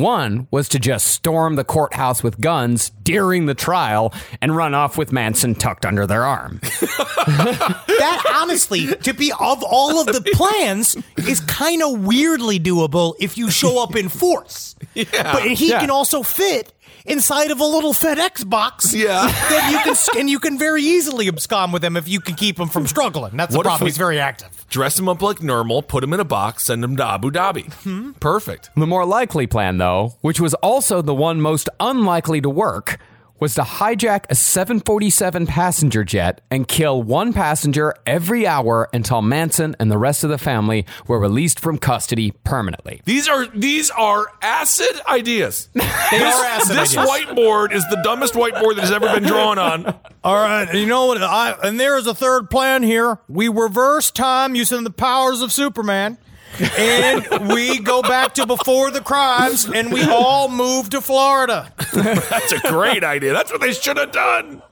One 0.00 0.48
was 0.50 0.68
to 0.70 0.78
just 0.78 1.08
storm 1.08 1.56
the 1.56 1.64
courthouse 1.64 2.22
with 2.22 2.40
guns 2.40 2.90
during 3.02 3.46
the 3.46 3.54
trial 3.54 4.12
and 4.40 4.56
run 4.56 4.74
off 4.74 4.96
with 4.96 5.12
Manson 5.12 5.54
tucked 5.54 5.84
under 5.84 6.06
their 6.06 6.24
arm. 6.24 6.60
that 6.62 8.32
honestly, 8.42 8.86
to 9.02 9.12
be 9.14 9.30
of 9.32 9.62
all 9.62 10.00
of 10.00 10.06
the 10.06 10.22
plans, 10.34 10.96
is 11.18 11.40
kind 11.40 11.82
of 11.82 12.04
weirdly 12.04 12.58
doable 12.58 13.14
if 13.20 13.36
you 13.36 13.50
show 13.50 13.82
up 13.82 13.94
in 13.96 14.08
force. 14.08 14.74
Yeah. 14.94 15.04
But 15.32 15.42
he 15.46 15.70
Yeah. 15.70 15.80
can 15.80 15.90
also 15.90 16.22
fit 16.22 16.72
inside 17.06 17.50
of 17.50 17.60
a 17.60 17.64
little 17.64 17.92
FedEx 17.92 18.48
box. 18.48 18.94
Yeah. 18.94 19.26
That 19.26 19.70
you 19.70 19.78
can 19.80 20.18
and 20.20 20.30
you 20.30 20.38
can 20.38 20.58
very 20.58 20.82
easily 20.82 21.28
abscond 21.28 21.72
with 21.72 21.84
him 21.84 21.96
if 21.96 22.08
you 22.08 22.20
can 22.20 22.34
keep 22.34 22.58
him 22.58 22.68
from 22.68 22.86
struggling. 22.86 23.36
That's 23.36 23.52
the 23.52 23.58
What 23.58 23.66
if 23.66 23.70
problem. 23.70 23.84
we- 23.86 23.90
He's 23.90 23.98
very 23.98 24.18
active. 24.20 24.48
Dress 24.70 25.00
him 25.00 25.08
up 25.08 25.20
like 25.20 25.42
normal, 25.42 25.82
put 25.82 26.04
him 26.04 26.12
in 26.12 26.20
a 26.20 26.24
box, 26.24 26.62
send 26.64 26.84
him 26.84 26.96
to 26.96 27.04
Abu 27.04 27.32
Dhabi. 27.32 28.20
Perfect. 28.20 28.70
The 28.76 28.86
more 28.86 29.04
likely 29.04 29.48
plan, 29.48 29.78
though, 29.78 30.14
which 30.20 30.40
was 30.40 30.54
also 30.54 31.02
the 31.02 31.12
one 31.12 31.40
most 31.40 31.68
unlikely 31.80 32.40
to 32.40 32.48
work, 32.48 33.00
was 33.40 33.54
to 33.54 33.62
hijack 33.62 34.26
a 34.30 34.34
747 34.34 35.46
passenger 35.46 36.04
jet 36.04 36.40
and 36.50 36.68
kill 36.68 37.02
one 37.02 37.32
passenger 37.32 37.94
every 38.06 38.46
hour 38.46 38.88
until 38.92 39.22
Manson 39.22 39.74
and 39.80 39.90
the 39.90 39.98
rest 39.98 40.22
of 40.22 40.30
the 40.30 40.38
family 40.38 40.86
were 41.06 41.18
released 41.18 41.58
from 41.58 41.78
custody 41.78 42.32
permanently. 42.44 43.00
These 43.04 43.28
are 43.28 43.46
these 43.46 43.90
are 43.90 44.26
acid 44.42 45.00
ideas. 45.06 45.68
They 46.10 46.20
are 46.20 46.44
acid 46.44 46.76
this 46.76 46.96
ideas. 46.96 47.08
whiteboard 47.08 47.72
is 47.72 47.88
the 47.88 48.00
dumbest 48.02 48.34
whiteboard 48.34 48.74
that 48.74 48.80
has 48.80 48.90
ever 48.90 49.06
been 49.14 49.22
drawn 49.22 49.58
on. 49.60 49.86
All 50.24 50.34
right, 50.34 50.72
you 50.74 50.86
know 50.86 51.06
what? 51.06 51.22
I, 51.22 51.54
and 51.62 51.78
there 51.78 51.96
is 51.96 52.08
a 52.08 52.14
third 52.14 52.50
plan 52.50 52.82
here. 52.82 53.20
We 53.28 53.48
reverse 53.48 54.10
time 54.10 54.56
using 54.56 54.82
the 54.82 54.90
powers 54.90 55.40
of 55.40 55.52
Superman. 55.52 56.18
And 56.58 57.48
we 57.52 57.78
go 57.80 58.02
back 58.02 58.34
to 58.34 58.46
before 58.46 58.90
the 58.90 59.00
crimes, 59.00 59.64
and 59.66 59.92
we 59.92 60.02
all 60.04 60.48
move 60.48 60.90
to 60.90 61.00
Florida. 61.00 61.72
That's 61.94 62.52
a 62.52 62.60
great 62.68 63.04
idea. 63.04 63.32
That's 63.32 63.50
what 63.52 63.60
they 63.60 63.72
should 63.72 63.96
have 63.96 64.12
done. 64.12 64.62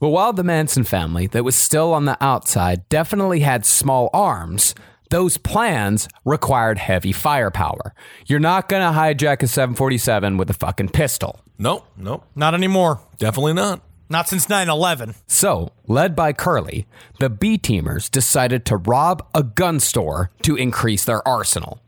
well, 0.00 0.10
while 0.10 0.32
the 0.32 0.44
Manson 0.44 0.84
family, 0.84 1.26
that 1.28 1.44
was 1.44 1.54
still 1.54 1.92
on 1.92 2.04
the 2.04 2.16
outside, 2.22 2.88
definitely 2.88 3.40
had 3.40 3.64
small 3.66 4.10
arms, 4.12 4.74
those 5.10 5.36
plans 5.36 6.08
required 6.24 6.78
heavy 6.78 7.12
firepower. 7.12 7.94
You're 8.26 8.40
not 8.40 8.68
going 8.68 8.82
to 8.82 8.98
hijack 8.98 9.42
a 9.42 9.46
747 9.46 10.36
with 10.36 10.50
a 10.50 10.54
fucking 10.54 10.88
pistol. 10.88 11.40
Nope, 11.58 11.86
nope, 11.96 12.24
Not 12.34 12.54
anymore. 12.54 13.00
definitely 13.18 13.52
not. 13.52 13.80
Not 14.08 14.28
since 14.28 14.48
9 14.48 14.68
11. 14.68 15.14
So, 15.26 15.72
led 15.86 16.14
by 16.14 16.32
Curly, 16.32 16.86
the 17.20 17.30
B 17.30 17.58
teamers 17.58 18.10
decided 18.10 18.64
to 18.66 18.76
rob 18.76 19.26
a 19.34 19.42
gun 19.42 19.80
store 19.80 20.30
to 20.42 20.56
increase 20.56 21.04
their 21.04 21.26
arsenal. 21.26 21.80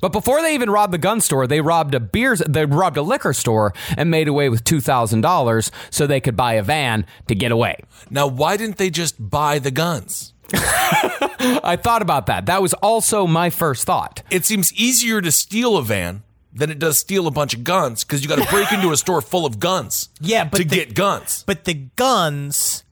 But 0.00 0.12
before 0.12 0.42
they 0.42 0.54
even 0.54 0.68
robbed 0.68 0.92
the 0.92 0.98
gun 0.98 1.22
store, 1.22 1.46
they 1.46 1.62
robbed 1.62 1.94
a 1.94 2.00
beers 2.00 2.42
they 2.46 2.66
robbed 2.66 2.98
a 2.98 3.02
liquor 3.02 3.32
store 3.32 3.72
and 3.96 4.10
made 4.10 4.28
away 4.28 4.50
with 4.50 4.64
$2,000 4.64 5.70
so 5.88 6.06
they 6.06 6.20
could 6.20 6.36
buy 6.36 6.54
a 6.54 6.62
van 6.62 7.06
to 7.28 7.34
get 7.34 7.50
away. 7.52 7.78
Now, 8.10 8.26
why 8.26 8.58
didn't 8.58 8.76
they 8.76 8.90
just 8.90 9.30
buy 9.30 9.58
the 9.58 9.70
guns? 9.70 10.34
I 10.52 11.78
thought 11.82 12.02
about 12.02 12.26
that. 12.26 12.46
That 12.46 12.60
was 12.60 12.74
also 12.74 13.26
my 13.26 13.48
first 13.48 13.84
thought. 13.84 14.22
It 14.30 14.44
seems 14.44 14.74
easier 14.74 15.22
to 15.22 15.32
steal 15.32 15.78
a 15.78 15.82
van 15.82 16.22
than 16.54 16.70
it 16.70 16.78
does 16.78 16.98
steal 16.98 17.26
a 17.26 17.30
bunch 17.30 17.52
of 17.54 17.64
guns 17.64 18.04
because 18.04 18.22
you 18.22 18.28
got 18.28 18.38
to 18.38 18.48
break 18.50 18.70
into 18.72 18.92
a 18.92 18.96
store 18.96 19.20
full 19.20 19.44
of 19.44 19.58
guns. 19.58 20.08
Yeah, 20.20 20.44
but 20.44 20.58
to 20.58 20.64
the- 20.64 20.76
get 20.76 20.94
guns. 20.94 21.42
But 21.46 21.64
the 21.64 21.74
guns 21.96 22.84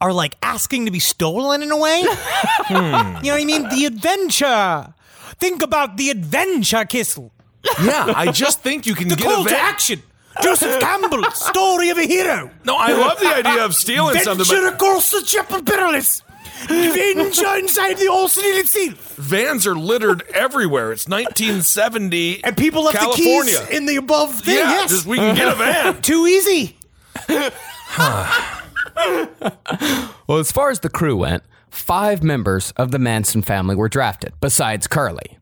are 0.00 0.12
like 0.12 0.36
asking 0.42 0.84
to 0.86 0.90
be 0.92 1.00
stolen 1.00 1.62
in 1.62 1.70
a 1.72 1.76
way. 1.76 2.04
Hmm. 2.68 3.24
You 3.24 3.30
know 3.32 3.36
what 3.36 3.40
I 3.40 3.44
mean? 3.44 3.62
The 3.70 3.86
adventure. 3.86 4.94
Think 5.38 5.62
about 5.62 5.96
the 5.96 6.10
adventure, 6.10 6.84
Kissel. 6.84 7.32
Yeah, 7.82 8.12
I 8.14 8.30
just 8.30 8.60
think 8.62 8.86
you 8.86 8.94
can 8.94 9.08
The 9.08 9.16
get 9.16 9.26
call 9.26 9.46
a 9.46 9.48
to 9.48 9.58
action. 9.58 10.02
Joseph 10.42 10.78
Campbell, 10.80 11.24
story 11.32 11.88
of 11.88 11.98
a 11.98 12.06
hero. 12.06 12.50
No, 12.64 12.76
I 12.76 12.92
love 12.92 13.18
the 13.18 13.26
idea 13.34 13.64
of 13.64 13.74
stealing 13.74 14.18
something, 14.20 14.44
Venture 14.46 14.62
but 14.70 14.74
across 14.74 15.10
the 15.10 15.22
Chapel 15.22 15.62
Perilous. 15.62 16.22
Adventure 16.62 17.56
inside 17.56 17.98
the 17.98 18.10
Arsenal 18.12 18.50
itself. 18.58 19.14
vans 19.16 19.66
are 19.66 19.74
littered 19.74 20.22
everywhere. 20.34 20.92
It's 20.92 21.08
1970 21.08 22.42
And 22.44 22.56
people 22.56 22.84
left 22.84 22.98
California. 22.98 23.52
the 23.58 23.66
keys 23.66 23.76
in 23.76 23.86
the 23.86 23.96
above 23.96 24.40
thing. 24.40 24.56
yeah, 24.56 24.70
yes. 24.70 24.90
just 24.90 25.06
we 25.06 25.16
can 25.16 25.34
get 25.36 25.48
a 25.48 25.54
van. 25.54 26.02
Too 26.02 26.26
easy. 26.26 26.76
Well, 30.26 30.38
as 30.38 30.52
far 30.52 30.70
as 30.70 30.80
the 30.80 30.90
crew 30.90 31.16
went, 31.16 31.42
five 31.70 32.22
members 32.22 32.72
of 32.72 32.90
the 32.90 32.98
Manson 32.98 33.40
family 33.42 33.74
were 33.76 33.88
drafted, 33.88 34.34
besides 34.40 34.86
Curly. 34.86 35.38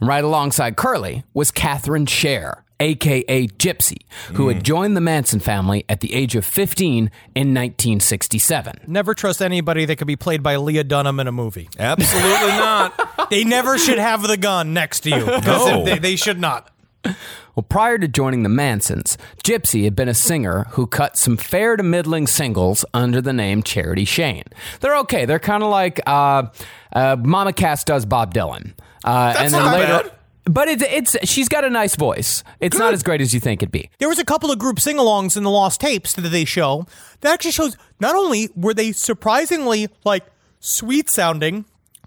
Right 0.00 0.22
alongside 0.22 0.76
Curly 0.76 1.24
was 1.34 1.50
Catherine 1.50 2.06
Share, 2.06 2.64
aka 2.80 3.46
Gypsy, 3.46 3.98
who 4.34 4.48
had 4.48 4.64
joined 4.64 4.96
the 4.96 5.00
Manson 5.00 5.40
family 5.40 5.84
at 5.88 6.00
the 6.00 6.14
age 6.14 6.36
of 6.36 6.44
15 6.44 7.10
in 7.34 7.54
1967. 7.54 8.80
Never 8.86 9.14
trust 9.14 9.42
anybody 9.42 9.84
that 9.84 9.96
could 9.96 10.06
be 10.06 10.16
played 10.16 10.42
by 10.42 10.56
Lena 10.56 10.84
Dunham 10.84 11.20
in 11.20 11.26
a 11.26 11.32
movie. 11.32 11.68
Absolutely 11.78 12.22
not. 12.48 13.30
They 13.30 13.44
never 13.44 13.78
should 13.78 13.98
have 13.98 14.22
the 14.22 14.36
gun 14.36 14.72
next 14.72 15.00
to 15.00 15.10
you. 15.10 15.26
No. 15.26 15.84
They, 15.84 15.98
they 15.98 16.16
should 16.16 16.38
not. 16.38 16.70
Well, 17.04 17.64
prior 17.68 17.98
to 17.98 18.06
joining 18.06 18.42
the 18.44 18.48
Mansons, 18.48 19.18
Gypsy 19.42 19.84
had 19.84 19.96
been 19.96 20.08
a 20.08 20.14
singer 20.14 20.66
who 20.70 20.86
cut 20.86 21.16
some 21.16 21.36
fair 21.36 21.76
to 21.76 21.82
middling 21.82 22.26
singles 22.26 22.84
under 22.94 23.20
the 23.20 23.32
name 23.32 23.62
Charity 23.62 24.04
Shane. 24.04 24.44
They're 24.80 24.96
okay. 24.98 25.24
They're 25.24 25.38
kind 25.38 25.62
of 25.62 25.70
like 25.70 26.00
uh, 26.06 26.44
uh, 26.92 27.16
Mama 27.18 27.52
Cass 27.52 27.82
does 27.84 28.06
Bob 28.06 28.32
Dylan. 28.34 28.74
Uh, 29.04 29.34
and 29.38 29.52
then 29.52 29.64
not 29.64 29.74
later, 29.74 30.08
bad. 30.08 30.17
But 30.48 30.68
it's 30.68 30.82
it's 30.82 31.28
she's 31.28 31.48
got 31.48 31.64
a 31.64 31.70
nice 31.70 31.96
voice. 31.96 32.42
It's 32.60 32.78
not 32.78 32.92
as 32.94 33.02
great 33.02 33.20
as 33.20 33.34
you 33.34 33.40
think 33.40 33.62
it'd 33.62 33.72
be. 33.72 33.90
There 33.98 34.08
was 34.08 34.18
a 34.18 34.24
couple 34.24 34.50
of 34.50 34.58
group 34.58 34.80
sing-alongs 34.80 35.36
in 35.36 35.42
the 35.42 35.50
lost 35.50 35.80
tapes 35.80 36.14
that 36.14 36.22
they 36.22 36.44
show 36.44 36.86
that 37.20 37.32
actually 37.32 37.52
shows 37.52 37.76
not 38.00 38.16
only 38.16 38.48
were 38.56 38.74
they 38.74 38.92
surprisingly 38.92 39.88
like 40.04 40.24
sweet 40.60 41.08
sounding, 41.08 41.64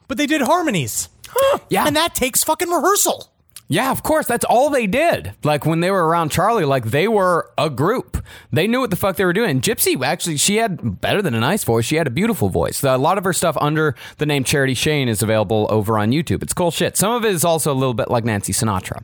but 0.07 0.17
they 0.17 0.25
did 0.25 0.41
harmonies. 0.41 1.09
Yeah. 1.69 1.85
And 1.87 1.95
that 1.95 2.13
takes 2.15 2.43
fucking 2.43 2.69
rehearsal. 2.69 3.30
Yeah, 3.71 3.89
of 3.89 4.03
course. 4.03 4.27
That's 4.27 4.43
all 4.43 4.69
they 4.69 4.85
did. 4.85 5.31
Like 5.45 5.65
when 5.65 5.79
they 5.79 5.89
were 5.91 6.05
around 6.05 6.29
Charlie, 6.29 6.65
like 6.65 6.87
they 6.87 7.07
were 7.07 7.49
a 7.57 7.69
group. 7.69 8.21
They 8.51 8.67
knew 8.67 8.81
what 8.81 8.89
the 8.89 8.97
fuck 8.97 9.15
they 9.15 9.23
were 9.23 9.31
doing. 9.31 9.61
Gypsy, 9.61 9.99
actually, 10.03 10.35
she 10.35 10.57
had 10.57 10.99
better 10.99 11.21
than 11.21 11.33
a 11.33 11.39
nice 11.39 11.63
voice. 11.63 11.85
She 11.85 11.95
had 11.95 12.05
a 12.05 12.09
beautiful 12.09 12.49
voice. 12.49 12.83
A 12.83 12.97
lot 12.97 13.17
of 13.17 13.23
her 13.23 13.31
stuff 13.31 13.55
under 13.61 13.95
the 14.17 14.25
name 14.25 14.43
Charity 14.43 14.73
Shane 14.73 15.07
is 15.07 15.23
available 15.23 15.67
over 15.69 15.97
on 15.97 16.11
YouTube. 16.11 16.43
It's 16.43 16.53
cool 16.53 16.71
shit. 16.71 16.97
Some 16.97 17.13
of 17.13 17.23
it 17.23 17.31
is 17.31 17.45
also 17.45 17.71
a 17.71 17.73
little 17.73 17.93
bit 17.93 18.11
like 18.11 18.25
Nancy 18.25 18.51
Sinatra. 18.51 19.03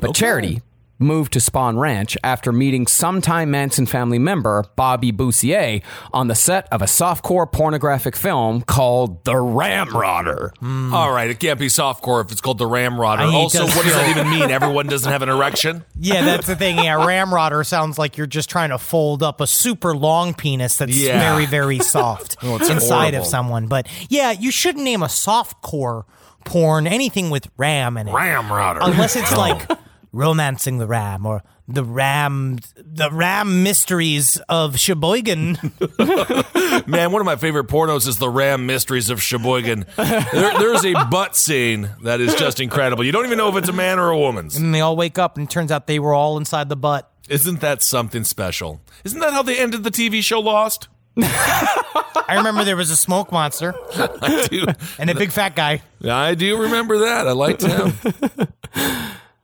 But 0.00 0.14
Charity 0.14 0.62
moved 0.98 1.32
to 1.34 1.38
Spahn 1.38 1.78
Ranch 1.78 2.16
after 2.24 2.52
meeting 2.52 2.86
sometime 2.86 3.50
Manson 3.50 3.86
family 3.86 4.18
member 4.18 4.64
Bobby 4.76 5.10
Beausoleil 5.10 5.80
on 6.12 6.28
the 6.28 6.34
set 6.34 6.66
of 6.72 6.80
a 6.82 6.86
softcore 6.86 7.50
pornographic 7.50 8.16
film 8.16 8.62
called 8.62 9.24
The 9.24 9.34
Ramrodder. 9.34 10.50
Hmm. 10.58 10.94
All 10.94 11.12
right, 11.12 11.28
it 11.30 11.38
can't 11.38 11.58
be 11.58 11.66
softcore 11.66 12.24
if 12.24 12.32
it's 12.32 12.40
called 12.40 12.58
the 12.58 12.64
Ramrodder. 12.66 13.20
I 13.20 13.34
Also, 13.34 13.64
what 13.64 13.84
does 13.84 13.94
that 13.94 14.08
even 14.10 14.30
mean? 14.30 14.50
Everyone 14.50 14.86
doesn't 14.86 15.10
have 15.10 15.22
an 15.22 15.28
erection? 15.28 15.84
Yeah, 15.98 16.24
that's 16.24 16.46
the 16.46 16.54
thing. 16.56 16.76
Yeah, 16.76 17.04
ramrodder 17.06 17.64
sounds 17.64 17.98
like 17.98 18.16
you're 18.16 18.26
just 18.26 18.48
trying 18.50 18.68
to 18.70 18.78
fold 18.78 19.22
up 19.22 19.40
a 19.40 19.46
super 19.46 19.96
long 19.96 20.34
penis 20.34 20.76
that's 20.76 20.96
Yeah. 20.96 21.18
very, 21.32 21.46
very 21.56 21.78
soft 21.80 22.36
Oh, 22.42 22.56
it's 22.56 22.68
inside 22.68 22.96
horrible. 23.14 23.18
of 23.20 23.26
someone. 23.26 23.66
But 23.66 23.88
yeah, 24.08 24.30
you 24.30 24.50
shouldn't 24.50 24.84
name 24.84 25.02
a 25.02 25.06
softcore 25.06 26.04
porn 26.44 26.86
anything 26.86 27.30
with 27.30 27.48
ram 27.56 27.96
in 27.96 28.08
it. 28.08 28.12
Ramrodder. 28.12 28.78
Unless 28.82 29.16
it's 29.16 29.34
like 29.36 29.68
romancing 30.16 30.78
the 30.78 30.86
ram 30.86 31.26
or 31.26 31.42
the 31.68 31.84
ram 31.84 32.58
the 32.76 33.10
ram 33.10 33.62
mysteries 33.62 34.36
of 34.48 34.78
Sheboygan. 34.78 35.58
Man, 36.86 37.12
one 37.12 37.20
of 37.20 37.26
my 37.26 37.36
favorite 37.36 37.66
pornos 37.66 38.06
is 38.08 38.18
the 38.18 38.28
Ram 38.30 38.66
Mysteries 38.66 39.10
of 39.10 39.20
Sheboygan. 39.22 39.84
There, 39.96 40.58
there's 40.58 40.84
a 40.84 40.92
butt 41.10 41.36
scene 41.36 41.90
that 42.02 42.20
is 42.20 42.34
just 42.36 42.60
incredible. 42.60 43.04
You 43.04 43.12
don't 43.12 43.26
even 43.26 43.38
know 43.38 43.48
if 43.48 43.56
it's 43.56 43.68
a 43.68 43.72
man 43.72 43.98
or 43.98 44.10
a 44.10 44.18
woman's. 44.18 44.56
and 44.56 44.74
they 44.74 44.80
all 44.80 44.96
wake 44.96 45.18
up 45.18 45.36
and 45.36 45.46
it 45.48 45.50
turns 45.50 45.70
out 45.72 45.86
they 45.86 45.98
were 45.98 46.14
all 46.14 46.36
inside 46.38 46.68
the 46.68 46.76
butt. 46.76 47.10
Isn't 47.28 47.60
that 47.60 47.82
something 47.82 48.22
special? 48.24 48.80
Isn't 49.04 49.18
that 49.20 49.32
how 49.32 49.42
they 49.42 49.58
ended 49.58 49.82
the 49.82 49.90
TV 49.90 50.22
show 50.22 50.38
Lost? 50.40 50.88
I 51.18 52.34
remember 52.36 52.62
there 52.64 52.76
was 52.76 52.90
a 52.90 52.96
smoke 52.96 53.32
monster 53.32 53.74
I 53.96 54.46
do. 54.50 54.66
and 54.98 55.10
a 55.10 55.14
big 55.14 55.32
fat 55.32 55.56
guy. 55.56 55.82
I 56.04 56.34
do 56.34 56.60
remember 56.62 56.98
that. 56.98 57.26
I 57.26 57.32
liked 57.32 57.62
him. 57.62 57.92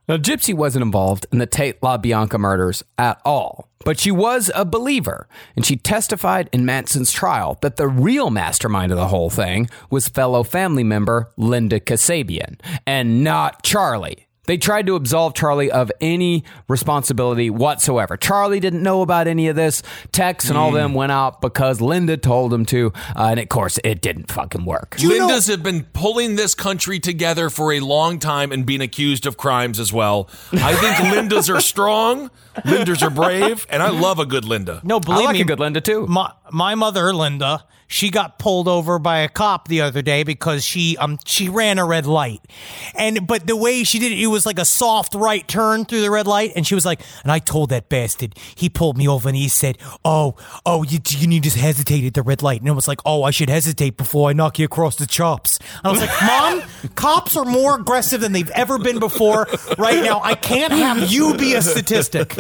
Now, 0.09 0.17
Gypsy 0.17 0.53
wasn't 0.53 0.83
involved 0.83 1.27
in 1.31 1.39
the 1.39 1.47
Tate 1.47 1.81
LaBianca 1.81 2.39
murders 2.39 2.83
at 2.99 3.21
all, 3.25 3.69
but 3.85 4.01
she 4.01 4.11
was 4.11 4.51
a 4.55 4.65
believer, 4.65 5.29
and 5.55 5.65
she 5.65 5.77
testified 5.77 6.51
in 6.53 6.67
Manson's 6.67 7.13
trial 7.13 7.57
that 7.63 7.77
the 7.77 7.87
real 7.87 8.31
mastermind 8.31 8.91
of 8.91 8.99
the 8.99 9.09
whole 9.09 9.31
thing 9.31 9.71
was 9.91 10.09
fellow 10.09 10.43
family 10.43 10.83
member 10.83 11.31
Linda 11.37 11.79
Kasabian, 11.79 12.59
and 12.85 13.23
not 13.23 13.63
Charlie. 13.63 14.27
They 14.47 14.57
tried 14.59 14.87
to 14.87 14.97
absolve 14.97 15.35
Charlie 15.35 15.71
of 15.71 15.93
any 16.01 16.43
responsibility 16.69 17.49
whatsoever. 17.49 18.17
Charlie 18.17 18.59
didn't 18.59 18.83
know 18.83 19.01
about 19.03 19.29
any 19.29 19.47
of 19.47 19.55
this. 19.55 19.85
Tex 20.11 20.49
and 20.49 20.59
all 20.59 20.71
Hmm. 20.71 20.77
them 20.77 20.95
went 20.95 21.13
out 21.13 21.41
because 21.41 21.81
Linda 21.81 22.17
told 22.17 22.51
them 22.51 22.67
to, 22.67 22.93
uh, 23.15 23.29
and 23.31 23.39
of 23.39 23.49
course, 23.49 23.79
it 23.85 24.01
didn't 24.03 24.33
fucking 24.33 24.65
work. 24.65 24.97
Lindas 24.99 25.49
have 25.49 25.63
been 25.63 25.85
pulling 25.93 26.35
this 26.35 26.57
country 26.57 26.99
together 26.99 27.51
for 27.51 27.73
a 27.73 27.79
long 27.79 28.19
time 28.19 28.51
and 28.51 28.67
being 28.67 28.81
accused 28.81 29.27
of 29.27 29.37
crimes 29.37 29.79
as 29.79 29.93
well. 29.93 30.29
I 30.53 30.75
think 30.75 30.97
Lindas 31.15 31.49
are 31.55 31.61
strong, 31.61 32.29
Lindas 32.67 33.01
are 33.01 33.11
brave, 33.11 33.65
and 33.71 33.81
I 33.81 33.91
love 33.91 34.19
a 34.19 34.27
good 34.27 34.45
Linda. 34.45 34.81
No, 34.83 34.99
believe 34.99 35.25
like 35.27 35.35
me, 35.35 35.43
a 35.43 35.45
good 35.45 35.61
Linda, 35.61 35.81
too. 35.81 36.05
My 36.09 36.33
my 36.51 36.75
mother, 36.75 37.15
Linda, 37.15 37.65
she 37.87 38.11
got 38.11 38.39
pulled 38.39 38.69
over 38.69 38.99
by 38.99 39.19
a 39.19 39.29
cop 39.29 39.69
the 39.69 39.81
other 39.83 40.03
day 40.03 40.23
because 40.23 40.65
she 40.65 40.97
um 40.99 41.19
she 41.25 41.49
ran 41.49 41.79
a 41.79 41.85
red 41.87 42.07
light, 42.07 42.41
and 42.95 43.27
but 43.27 43.47
the 43.47 43.57
way 43.57 43.85
she 43.85 43.99
did 43.99 44.13
it, 44.13 44.19
it 44.21 44.27
was 44.33 44.47
like 44.47 44.59
a 44.59 44.65
soft 44.65 45.15
right 45.15 45.47
turn 45.47 45.85
through 45.85 46.01
the 46.01 46.11
red 46.11 46.27
light, 46.27 46.53
and 46.57 46.67
she 46.67 46.75
was 46.75 46.85
like, 46.85 47.01
and 47.23 47.31
I 47.31 47.39
told 47.39 47.71
that 47.71 47.89
bastard, 47.89 48.37
he 48.55 48.69
pulled 48.69 48.97
me 48.97 49.07
over 49.07 49.29
and 49.29 49.37
he 49.37 49.49
said, 49.49 49.79
oh 50.05 50.35
oh 50.67 50.83
you 50.83 50.99
you 51.09 51.27
need 51.27 51.45
to 51.45 51.51
hesitate 51.59 52.05
at 52.05 52.15
the 52.15 52.23
red 52.23 52.43
light, 52.43 52.61
and 52.61 52.69
it 52.69 52.73
was 52.73 52.89
like, 52.89 53.01
oh 53.07 53.23
I 53.23 53.31
should 53.31 53.51
hesitate 53.51 53.97
before 53.97 54.31
I 54.31 54.33
knock 54.33 54.59
you 54.59 54.65
across 54.65 54.97
the 54.97 55.07
chops. 55.07 55.59
And 55.59 55.87
I 55.87 55.91
was 55.91 56.01
like, 56.01 56.23
mom, 56.23 56.63
cops 56.95 57.37
are 57.37 57.45
more 57.45 57.77
aggressive 57.77 58.21
than 58.21 58.33
they've 58.33 58.51
ever 58.51 58.79
been 58.79 58.99
before. 58.99 59.47
Right 59.79 60.03
now, 60.03 60.21
I 60.23 60.35
can't 60.35 60.73
have 60.73 61.11
you 61.11 61.37
be 61.37 61.55
a 61.55 61.63
statistic. 61.63 62.37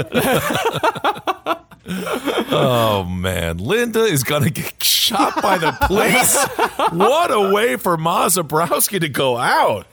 Oh 2.55 3.05
man, 3.05 3.59
Linda 3.59 4.05
is 4.05 4.23
gonna 4.23 4.51
get 4.51 4.83
shot 4.83 5.43
by 5.43 5.59
the 5.59 5.73
police. 5.83 6.37
what 6.93 7.31
a 7.31 7.53
way 7.53 7.77
for 7.77 7.97
Ma 7.97 8.29
Zebrowski 8.29 9.01
to 9.01 9.09
go 9.09 9.37
out. 9.37 9.87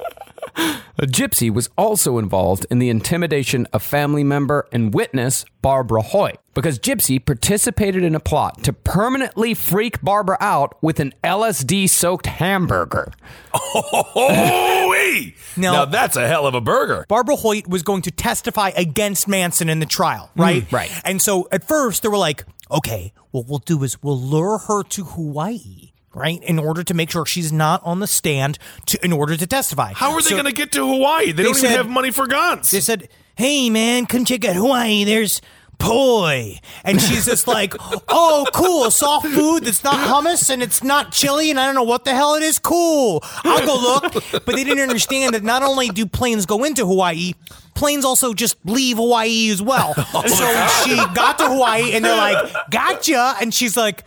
A 1.02 1.04
gypsy 1.08 1.50
was 1.50 1.70
also 1.78 2.18
involved 2.18 2.66
in 2.70 2.80
the 2.80 2.90
intimidation 2.90 3.66
of 3.72 3.82
family 3.82 4.24
member 4.24 4.68
and 4.72 4.94
witness 4.94 5.46
Barbara 5.62 6.02
Hoyt 6.02 6.38
because 6.54 6.78
Gypsy 6.78 7.24
participated 7.26 8.04
in 8.04 8.16
a 8.16 8.20
plot 8.20 8.64
to 8.64 8.74
permanently 8.74 9.54
freak 9.54 10.02
Barbara 10.02 10.36
out 10.42 10.78
with 10.82 11.00
an 11.00 11.14
LSD 11.24 11.90
soaked 11.90 12.26
hamburger. 12.26 13.14
Oh, 13.54 14.88
wait. 14.90 15.36
Now- 15.56 15.72
now 15.72 15.86
that's 15.86 16.16
a 16.18 16.28
hell 16.28 16.46
of 16.48 16.54
a 16.56 16.62
burger. 16.62 17.06
Barbara 17.08 17.38
Hoyt 17.38 17.68
was 17.68 17.84
going 17.84 18.02
to 18.04 18.12
testify 18.12 18.72
against 18.76 19.28
Manson 19.28 19.70
in 19.70 19.80
the 19.80 19.86
trial, 19.86 20.30
mm, 20.36 20.42
right? 20.42 20.72
right. 20.72 20.92
And 21.06 21.22
so 21.22 21.48
at 21.52 21.66
first 21.68 22.04
they 22.04 22.10
were 22.10 22.18
like, 22.18 22.44
okay, 22.70 23.14
what 23.32 23.48
we'll 23.48 23.60
do 23.60 23.84
is 23.84 24.02
we'll 24.04 24.20
lure 24.20 24.58
her 24.58 24.84
to 24.84 25.04
Hawaii, 25.04 25.89
right? 26.14 26.42
In 26.44 26.60
order 26.60 26.84
to 26.84 26.94
make 26.94 27.12
sure 27.12 27.26
she's 27.26 27.52
not 27.52 27.82
on 27.84 28.00
the 28.00 28.08
stand 28.08 28.58
to 28.88 29.04
in 29.06 29.12
order 29.14 29.36
to 29.38 29.48
testify. 29.48 29.94
How 29.94 30.12
are 30.12 30.22
they 30.22 30.30
So 30.30 30.36
going 30.36 30.46
to 30.46 30.52
get 30.52 30.72
to 30.74 30.88
Hawaii? 30.88 31.32
They, 31.32 31.44
don't 31.44 31.54
said- 31.56 31.66
even 31.68 31.78
have 31.78 31.90
money 31.90 32.12
for 32.12 32.28
guns. 32.28 32.72
They 32.72 32.82
said, 32.82 33.10
hey 33.36 33.70
man, 33.70 34.06
come 34.06 34.26
check 34.26 34.44
out 34.46 34.56
Hawaii. 34.56 35.04
There's 35.04 35.42
poi. 35.78 36.60
And 36.84 37.02
she's 37.02 37.26
just 37.26 37.48
like, 37.56 37.74
oh, 38.10 38.46
cool. 38.54 38.92
Soft 38.92 39.28
food 39.28 39.64
that's 39.64 39.84
not 39.84 39.96
hummus 39.96 40.50
and 40.50 40.62
it's 40.62 40.84
not 40.84 41.12
chili 41.12 41.50
and 41.50 41.60
I 41.60 41.66
don't 41.66 41.76
know 41.76 41.84
what 41.84 42.04
the 42.06 42.14
hell 42.14 42.36
it 42.36 42.44
is. 42.44 42.60
Cool. 42.60 43.24
I'll 43.46 43.66
go 43.66 43.76
look. 43.76 44.14
But 44.46 44.56
they 44.56 44.64
didn't 44.64 44.82
understand 44.84 45.34
that 45.36 45.44
not 45.44 45.64
only 45.64 45.88
do 45.90 46.06
planes 46.06 46.46
go 46.46 46.64
into 46.66 46.86
Hawaii, 46.86 47.34
planes 47.76 48.04
also 48.04 48.34
just 48.34 48.58
leave 48.66 48.98
Hawaii 48.98 49.50
as 49.52 49.62
well. 49.62 49.94
Oh 50.14 50.26
so 50.28 50.84
she 50.90 50.96
got 51.16 51.38
to 51.38 51.48
Hawaii 51.48 51.94
and 51.94 52.04
they're 52.04 52.18
like, 52.18 52.52
gotcha. 52.72 53.36
And 53.40 53.54
she's 53.54 53.78
like, 53.78 54.04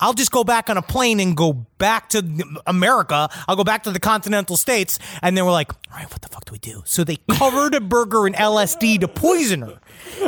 I'll 0.00 0.14
just 0.14 0.30
go 0.30 0.44
back 0.44 0.70
on 0.70 0.76
a 0.76 0.82
plane 0.82 1.20
and 1.20 1.36
go 1.36 1.52
back 1.52 2.10
to 2.10 2.60
America. 2.66 3.28
I'll 3.46 3.56
go 3.56 3.64
back 3.64 3.84
to 3.84 3.90
the 3.90 4.00
continental 4.00 4.56
states. 4.56 4.98
And 5.22 5.36
they 5.36 5.42
were 5.42 5.50
like, 5.50 5.72
all 5.72 5.98
right, 5.98 6.10
what 6.10 6.22
the 6.22 6.28
fuck 6.28 6.44
do 6.44 6.52
we 6.52 6.58
do? 6.58 6.82
So 6.86 7.04
they 7.04 7.18
covered 7.30 7.74
a 7.74 7.80
burger 7.80 8.26
in 8.26 8.34
LSD 8.34 9.00
to 9.00 9.08
poison 9.08 9.62
her. 9.62 9.80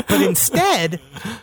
But 0.09 0.23
instead, 0.23 1.01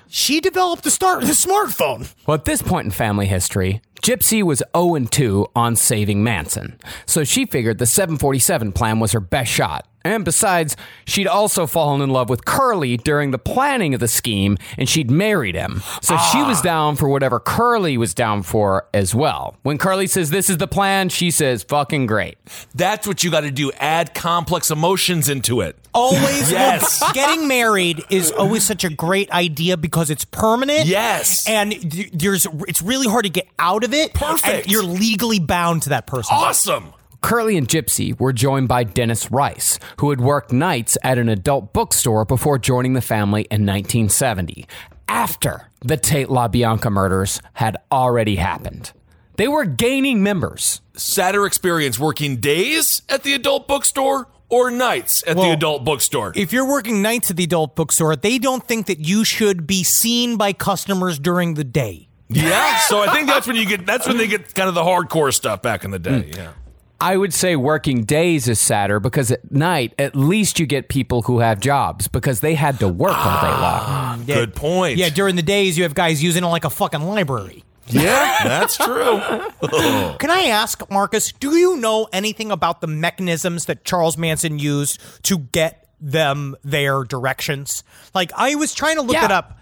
she 0.08 0.40
developed 0.40 0.84
the 0.84 0.92
start 0.92 1.22
the 1.22 1.28
smartphone. 1.28 2.14
Well, 2.26 2.36
at 2.36 2.46
this 2.46 2.62
point 2.62 2.86
in 2.86 2.92
family 2.92 3.26
history, 3.26 3.82
Gypsy 4.04 4.44
was 4.44 4.62
0 4.76 5.00
2 5.00 5.48
on 5.56 5.76
saving 5.76 6.24
Manson. 6.24 6.80
So 7.06 7.24
she 7.24 7.46
figured 7.46 7.78
the 7.78 7.86
747 7.86 8.72
plan 8.74 9.00
was 9.00 9.12
her 9.14 9.20
best 9.20 9.52
shot. 9.52 9.88
And 10.08 10.26
besides, 10.26 10.76
she'd 11.06 11.28
also 11.28 11.68
fallen 11.68 12.02
in 12.02 12.10
love 12.10 12.30
with 12.30 12.46
Curly 12.46 12.98
during 12.98 13.32
the 13.32 13.38
planning 13.38 13.94
of 13.94 14.00
the 14.00 14.08
scheme, 14.08 14.58
and 14.78 14.88
she'd 14.88 15.12
married 15.12 15.56
him. 15.56 15.82
So 16.02 16.18
she 16.32 16.42
was 16.44 16.60
ah. 16.60 16.64
down 16.64 16.96
for 16.96 17.10
whatever 17.10 17.40
Curly 17.40 17.98
was 17.98 18.14
down 18.14 18.44
for 18.44 18.88
as 18.94 19.14
well. 19.14 19.58
When 19.64 19.78
Curly 19.78 20.08
says 20.08 20.30
this 20.30 20.50
is 20.50 20.58
the 20.58 20.68
plan, 20.68 21.10
she 21.10 21.30
says 21.32 21.64
fucking 21.64 22.06
great. 22.06 22.38
That's 22.74 23.06
what 23.08 23.24
you 23.24 23.32
got 23.32 23.42
to 23.42 23.52
do. 23.52 23.72
Add 23.74 24.14
complex 24.14 24.72
emotions 24.72 25.30
into 25.30 25.62
it. 25.62 25.76
Always, 25.94 26.52
Yes. 26.58 27.04
getting 27.14 27.48
married 27.48 28.04
is 28.10 28.32
always 28.32 28.66
such 28.66 28.84
a 28.84 28.90
great 28.90 29.30
idea 29.32 29.78
because 29.78 30.10
it's 30.10 30.26
permanent. 30.26 30.86
Yes. 30.86 31.48
and 31.48 31.74
there's 32.14 32.48
it's 32.68 32.82
really 32.82 33.08
hard 33.08 33.26
to 33.26 33.30
get 33.30 33.48
out 33.60 33.84
of 33.84 33.94
it. 33.94 34.14
Perfect. 34.14 34.66
and 34.66 34.72
you're 34.72 34.84
legally 34.84 35.40
bound 35.40 35.84
to 35.84 35.90
that 35.90 36.08
person. 36.08 36.36
Awesome. 36.36 36.94
Curly 37.22 37.58
and 37.58 37.68
Gypsy 37.68 38.18
were 38.20 38.34
joined 38.34 38.68
by 38.68 38.84
Dennis 38.84 39.32
Rice, 39.32 39.80
who 40.00 40.10
had 40.12 40.22
worked 40.22 40.52
nights 40.52 40.98
at 41.04 41.18
an 41.18 41.30
adult 41.30 41.74
bookstore 41.74 42.26
before 42.26 42.58
joining 42.58 42.94
the 42.94 43.02
family 43.02 43.42
in 43.52 43.66
1970, 43.66 44.68
after 45.08 45.70
the 45.82 45.98
Tate 45.98 46.28
LaBianca 46.28 46.92
murders 46.92 47.42
had 47.54 47.78
already 47.92 48.36
happened. 48.36 48.92
They 49.38 49.48
were 49.48 49.66
gaining 49.66 50.24
members. 50.24 50.82
Sadder 50.96 51.46
experience 51.46 52.00
working 52.00 52.38
days 52.38 53.04
at 53.08 53.24
the 53.24 53.34
adult 53.34 53.68
bookstore 53.68 54.28
or 54.50 54.72
nights 54.72 55.24
at 55.28 55.36
the 55.36 55.52
adult 55.52 55.84
bookstore. 55.84 56.34
If 56.36 56.54
you're 56.54 56.68
working 56.68 57.02
nights 57.02 57.30
at 57.30 57.38
the 57.38 57.44
adult 57.44 57.76
bookstore, 57.76 58.16
they 58.16 58.40
don't 58.40 58.66
think 58.66 58.88
that 58.88 59.00
you 59.00 59.24
should 59.24 59.68
be 59.68 59.84
seen 59.84 60.38
by 60.38 60.54
customers 60.54 61.20
during 61.20 61.54
the 61.56 61.64
day. 61.64 62.08
yeah. 62.30 62.78
So 62.80 63.00
I 63.02 63.14
think 63.14 63.28
that's 63.28 63.46
when 63.46 63.56
you 63.58 63.66
get. 63.66 63.86
That's 63.86 64.08
when 64.08 64.18
they 64.18 64.28
get 64.28 64.54
kind 64.56 64.70
of 64.70 64.76
the 64.76 64.82
hardcore 64.84 65.34
stuff 65.34 65.62
back 65.62 65.84
in 65.84 65.92
the 65.92 66.00
day. 66.00 66.22
Hmm. 66.22 66.38
Yeah. 66.38 66.52
I 67.00 67.16
would 67.18 67.34
say 67.34 67.56
working 67.56 68.04
days 68.06 68.48
is 68.48 68.60
sadder 68.60 69.00
because 69.00 69.32
at 69.32 69.52
night, 69.52 69.94
at 70.00 70.16
least 70.16 70.60
you 70.60 70.66
get 70.66 70.90
people 70.90 71.22
who 71.24 71.40
have 71.40 71.60
jobs 71.60 72.08
because 72.08 72.40
they 72.40 72.56
had 72.56 72.80
to 72.80 72.88
work 72.88 73.16
all 73.16 73.42
day 73.42 73.48
long. 73.48 73.60
Ah, 73.62 74.16
yeah. 74.26 74.36
Good 74.36 74.56
point. 74.56 74.98
Yeah, 74.98 75.10
during 75.10 75.36
the 75.36 75.44
days 75.44 75.78
you 75.78 75.84
have 75.84 75.94
guys 75.94 76.24
using 76.24 76.44
it 76.44 76.48
like 76.48 76.66
a 76.66 76.70
fucking 76.70 77.02
library. 77.02 77.64
Yeah, 77.90 78.44
that's 78.44 78.76
true. 78.78 79.20
Can 80.18 80.30
I 80.30 80.48
ask, 80.50 80.90
Marcus, 80.92 81.32
do 81.32 81.56
you 81.56 81.78
know 81.78 82.10
anything 82.12 82.52
about 82.52 82.82
the 82.82 82.88
mechanisms 82.88 83.66
that 83.68 83.86
Charles 83.86 84.18
Manson 84.18 84.60
used 84.60 85.00
to 85.24 85.38
get 85.38 85.88
them 86.02 86.56
their 86.66 87.04
directions? 87.06 87.84
Like, 88.14 88.32
I 88.36 88.56
was 88.56 88.74
trying 88.74 88.98
to 88.98 89.04
look 89.04 89.14
Yeah. 89.14 89.26
it 89.26 89.32
up. 89.32 89.58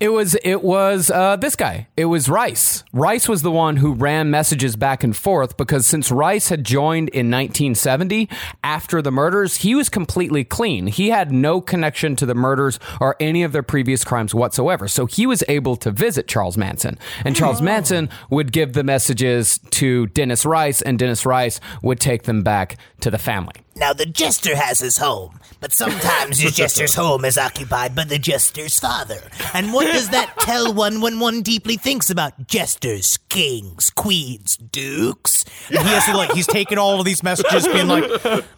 It 0.00 0.14
was 0.14 0.34
it 0.42 0.62
was 0.62 1.10
uh, 1.10 1.36
this 1.36 1.54
guy. 1.54 1.88
It 1.94 2.06
was 2.06 2.26
Rice. 2.30 2.84
Rice 2.90 3.28
was 3.28 3.42
the 3.42 3.50
one 3.50 3.76
who 3.76 3.92
ran 3.92 4.30
messages 4.30 4.74
back 4.74 5.04
and 5.04 5.14
forth 5.14 5.58
because 5.58 5.84
since 5.84 6.10
Rice 6.10 6.48
had 6.48 6.64
joined 6.64 7.10
in 7.10 7.30
1970 7.30 8.26
after 8.64 9.02
the 9.02 9.10
murders, 9.10 9.56
he 9.56 9.74
was 9.74 9.90
completely 9.90 10.42
clean. 10.42 10.86
He 10.86 11.10
had 11.10 11.30
no 11.30 11.60
connection 11.60 12.16
to 12.16 12.24
the 12.24 12.34
murders 12.34 12.78
or 12.98 13.14
any 13.20 13.42
of 13.42 13.52
their 13.52 13.62
previous 13.62 14.02
crimes 14.02 14.34
whatsoever. 14.34 14.88
So 14.88 15.04
he 15.04 15.26
was 15.26 15.44
able 15.48 15.76
to 15.76 15.90
visit 15.90 16.26
Charles 16.26 16.56
Manson, 16.56 16.98
and 17.22 17.36
Charles 17.36 17.60
Manson 17.60 18.08
would 18.30 18.52
give 18.52 18.72
the 18.72 18.84
messages 18.84 19.58
to 19.72 20.06
Dennis 20.06 20.46
Rice, 20.46 20.80
and 20.80 20.98
Dennis 20.98 21.26
Rice 21.26 21.60
would 21.82 22.00
take 22.00 22.22
them 22.22 22.42
back 22.42 22.78
to 23.00 23.10
the 23.10 23.18
family. 23.18 23.52
Now, 23.76 23.92
the 23.92 24.06
jester 24.06 24.56
has 24.56 24.80
his 24.80 24.98
home, 24.98 25.40
but 25.60 25.72
sometimes 25.72 26.42
the 26.42 26.50
jester's 26.50 26.94
home 26.94 27.24
is 27.24 27.38
occupied 27.38 27.94
by 27.94 28.04
the 28.04 28.18
jester's 28.18 28.78
father. 28.78 29.20
And 29.54 29.72
what 29.72 29.84
does 29.86 30.10
that 30.10 30.34
tell 30.38 30.72
one 30.72 31.00
when 31.00 31.20
one 31.20 31.42
deeply 31.42 31.76
thinks 31.76 32.10
about 32.10 32.46
jesters, 32.46 33.18
kings, 33.28 33.90
queens, 33.90 34.56
dukes? 34.56 35.44
And 35.68 35.78
he 35.78 35.88
has 35.88 36.06
to, 36.06 36.16
like, 36.16 36.32
he's 36.32 36.46
taking 36.46 36.78
all 36.78 36.98
of 36.98 37.04
these 37.04 37.22
messages, 37.22 37.66
being 37.68 37.88
like, 37.88 38.04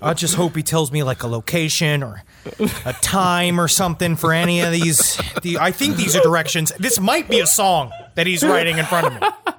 I 0.01 0.15
just 0.15 0.35
hope 0.35 0.57
he 0.57 0.63
tells 0.63 0.93
me, 0.93 1.03
like, 1.03 1.23
a 1.23 1.27
location 1.27 2.03
or 2.03 2.23
a 2.85 2.93
time 2.95 3.61
or 3.61 3.69
something 3.69 4.17
for 4.17 4.33
any 4.33 4.61
of 4.61 4.73
these. 4.73 5.17
The, 5.43 5.59
I 5.59 5.73
think 5.73 5.97
these 5.97 6.17
are 6.17 6.23
directions. 6.23 6.73
This 6.79 6.99
might 7.01 7.29
be 7.29 7.41
a 7.41 7.47
song 7.47 7.93
that 8.15 8.27
he's 8.27 8.43
writing 8.43 8.79
in 8.79 8.85
front 8.87 9.07
of 9.09 9.15
me. 9.15 9.55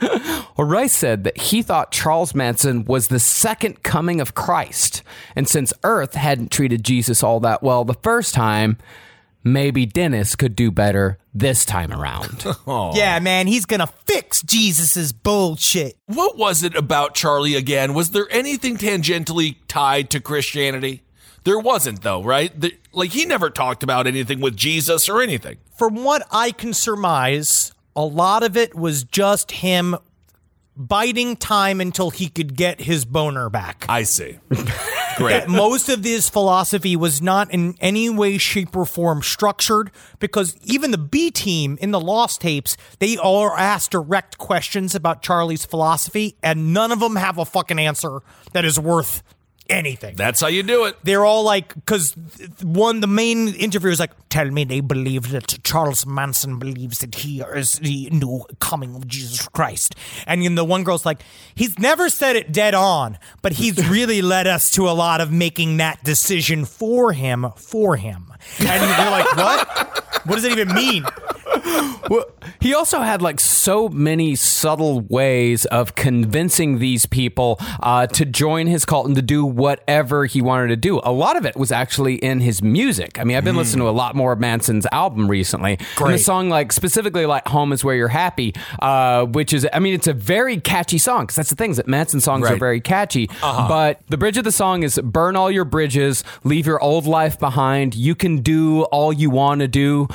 Well, 0.00 0.66
Rice 0.68 0.92
said 0.92 1.24
that 1.24 1.36
he 1.38 1.62
thought 1.62 1.90
Charles 1.92 2.34
Manson 2.34 2.84
was 2.84 3.08
the 3.08 3.18
second 3.20 3.82
coming 3.82 4.20
of 4.20 4.34
Christ. 4.34 5.02
And 5.36 5.48
since 5.48 5.72
Earth 5.84 6.14
hadn't 6.14 6.50
treated 6.50 6.84
Jesus 6.84 7.22
all 7.22 7.40
that 7.40 7.62
well 7.62 7.84
the 7.84 7.94
first 7.94 8.34
time, 8.34 8.78
maybe 9.42 9.86
Dennis 9.86 10.36
could 10.36 10.54
do 10.56 10.70
better 10.70 11.18
this 11.32 11.64
time 11.64 11.92
around. 11.92 12.44
Yeah, 12.94 13.18
man, 13.20 13.46
he's 13.46 13.66
gonna 13.66 13.86
fix 14.06 14.42
Jesus's 14.42 15.12
bullshit. 15.12 15.96
what 16.06 16.36
was 16.36 16.62
it 16.62 16.74
about 16.76 17.14
Charlie 17.14 17.54
again? 17.56 17.94
Was 17.94 18.10
there 18.10 18.26
anything 18.30 18.76
tangentially 18.76 19.56
tied 19.68 20.10
to 20.10 20.20
Christianity? 20.20 21.02
There 21.44 21.58
wasn't, 21.58 22.02
though, 22.02 22.22
right? 22.22 22.58
The- 22.58 22.76
like, 22.92 23.10
he 23.12 23.24
never 23.24 23.48
talked 23.50 23.82
about 23.82 24.06
anything 24.06 24.40
with 24.40 24.56
Jesus 24.56 25.08
or 25.08 25.22
anything. 25.22 25.56
From 25.76 26.04
what 26.04 26.26
I 26.30 26.50
can 26.50 26.74
surmise, 26.74 27.72
a 28.00 28.04
lot 28.04 28.42
of 28.42 28.56
it 28.56 28.74
was 28.74 29.04
just 29.04 29.50
him 29.50 29.94
biding 30.74 31.36
time 31.36 31.82
until 31.82 32.08
he 32.08 32.30
could 32.30 32.56
get 32.56 32.80
his 32.80 33.04
boner 33.04 33.50
back. 33.50 33.84
I 33.90 34.04
see. 34.04 34.38
Great. 35.18 35.48
Most 35.48 35.90
of 35.90 36.02
his 36.02 36.30
philosophy 36.30 36.96
was 36.96 37.20
not 37.20 37.52
in 37.52 37.74
any 37.78 38.08
way, 38.08 38.38
shape, 38.38 38.74
or 38.74 38.86
form 38.86 39.20
structured 39.20 39.90
because 40.18 40.56
even 40.64 40.92
the 40.92 40.98
B 40.98 41.30
team 41.30 41.76
in 41.82 41.90
the 41.90 42.00
Lost 42.00 42.40
tapes, 42.40 42.78
they 43.00 43.18
all 43.18 43.42
are 43.42 43.58
asked 43.58 43.90
direct 43.90 44.38
questions 44.38 44.94
about 44.94 45.20
Charlie's 45.20 45.66
philosophy, 45.66 46.36
and 46.42 46.72
none 46.72 46.92
of 46.92 47.00
them 47.00 47.16
have 47.16 47.36
a 47.36 47.44
fucking 47.44 47.78
answer 47.78 48.20
that 48.54 48.64
is 48.64 48.80
worth 48.80 49.22
anything. 49.70 50.16
That's 50.16 50.40
how 50.40 50.48
you 50.48 50.62
do 50.62 50.84
it. 50.84 50.96
They're 51.02 51.24
all 51.24 51.44
like, 51.44 51.74
because 51.74 52.12
one, 52.62 53.00
the 53.00 53.06
main 53.06 53.48
interviewer 53.54 53.90
is 53.90 54.00
like, 54.00 54.12
tell 54.28 54.50
me 54.50 54.64
they 54.64 54.80
believe 54.80 55.30
that 55.30 55.58
Charles 55.62 56.04
Manson 56.06 56.58
believes 56.58 56.98
that 56.98 57.14
he 57.14 57.40
is 57.40 57.74
the 57.74 58.10
new 58.10 58.44
coming 58.58 58.94
of 58.94 59.06
Jesus 59.06 59.48
Christ. 59.48 59.94
And 60.26 60.42
then 60.42 60.54
the 60.54 60.64
one 60.64 60.84
girl's 60.84 61.06
like, 61.06 61.22
he's 61.54 61.78
never 61.78 62.08
said 62.08 62.36
it 62.36 62.52
dead 62.52 62.74
on, 62.74 63.18
but 63.42 63.52
he's 63.52 63.88
really 63.90 64.22
led 64.22 64.46
us 64.46 64.70
to 64.72 64.88
a 64.88 64.92
lot 64.92 65.20
of 65.20 65.32
making 65.32 65.78
that 65.78 66.02
decision 66.04 66.64
for 66.64 67.12
him, 67.12 67.46
for 67.56 67.96
him. 67.96 68.32
And 68.58 68.68
you're 68.68 69.10
like, 69.10 69.36
what? 69.36 70.06
What 70.26 70.34
does 70.34 70.44
it 70.44 70.52
even 70.52 70.74
mean? 70.74 71.04
Well, 72.10 72.24
he 72.60 72.74
also 72.74 73.00
had 73.00 73.22
like 73.22 73.40
so 73.40 73.88
many 73.88 74.34
subtle 74.34 75.00
ways 75.00 75.64
of 75.66 75.94
convincing 75.94 76.78
these 76.78 77.06
people 77.06 77.58
uh, 77.80 78.06
to 78.08 78.24
join 78.24 78.66
his 78.66 78.84
cult 78.84 79.06
and 79.06 79.16
to 79.16 79.22
do 79.22 79.44
whatever 79.44 80.26
he 80.26 80.42
wanted 80.42 80.68
to 80.68 80.76
do. 80.76 81.00
A 81.04 81.12
lot 81.12 81.36
of 81.36 81.46
it 81.46 81.56
was 81.56 81.72
actually 81.72 82.16
in 82.16 82.40
his 82.40 82.62
music. 82.62 83.18
I 83.18 83.24
mean, 83.24 83.36
I've 83.36 83.44
been 83.44 83.56
listening 83.56 83.84
to 83.84 83.88
a 83.88 83.90
lot 83.90 84.14
more 84.14 84.32
of 84.32 84.40
Manson's 84.40 84.86
album 84.92 85.28
recently. 85.28 85.78
And 86.10 86.14
the 86.14 86.18
song, 86.18 86.48
like 86.48 86.72
specifically 86.72 87.26
like 87.26 87.46
"Home 87.48 87.72
Is 87.72 87.84
Where 87.84 87.94
You're 87.94 88.08
Happy," 88.08 88.54
uh, 88.80 89.26
which 89.26 89.52
is, 89.52 89.66
I 89.72 89.78
mean, 89.78 89.94
it's 89.94 90.08
a 90.08 90.12
very 90.12 90.58
catchy 90.58 90.98
song 90.98 91.22
because 91.22 91.36
that's 91.36 91.50
the 91.50 91.56
thing 91.56 91.70
is 91.70 91.76
that 91.76 91.88
Manson 91.88 92.20
songs 92.20 92.44
are 92.54 92.56
very 92.58 92.80
catchy. 92.80 93.28
But 93.68 94.00
the 94.08 94.16
bridge 94.18 94.36
of 94.36 94.44
the 94.44 94.52
song 94.52 94.82
is 94.82 94.98
"Burn 95.02 95.36
all 95.36 95.50
your 95.50 95.64
bridges, 95.64 96.24
leave 96.44 96.66
your 96.66 96.82
old 96.82 97.06
life 97.06 97.38
behind. 97.38 97.94
You 97.94 98.14
can 98.14 98.38
do 98.38 98.82
all 98.84 99.12
you 99.12 99.30
want 99.30 99.60
to 99.60 99.68
do." 99.68 100.08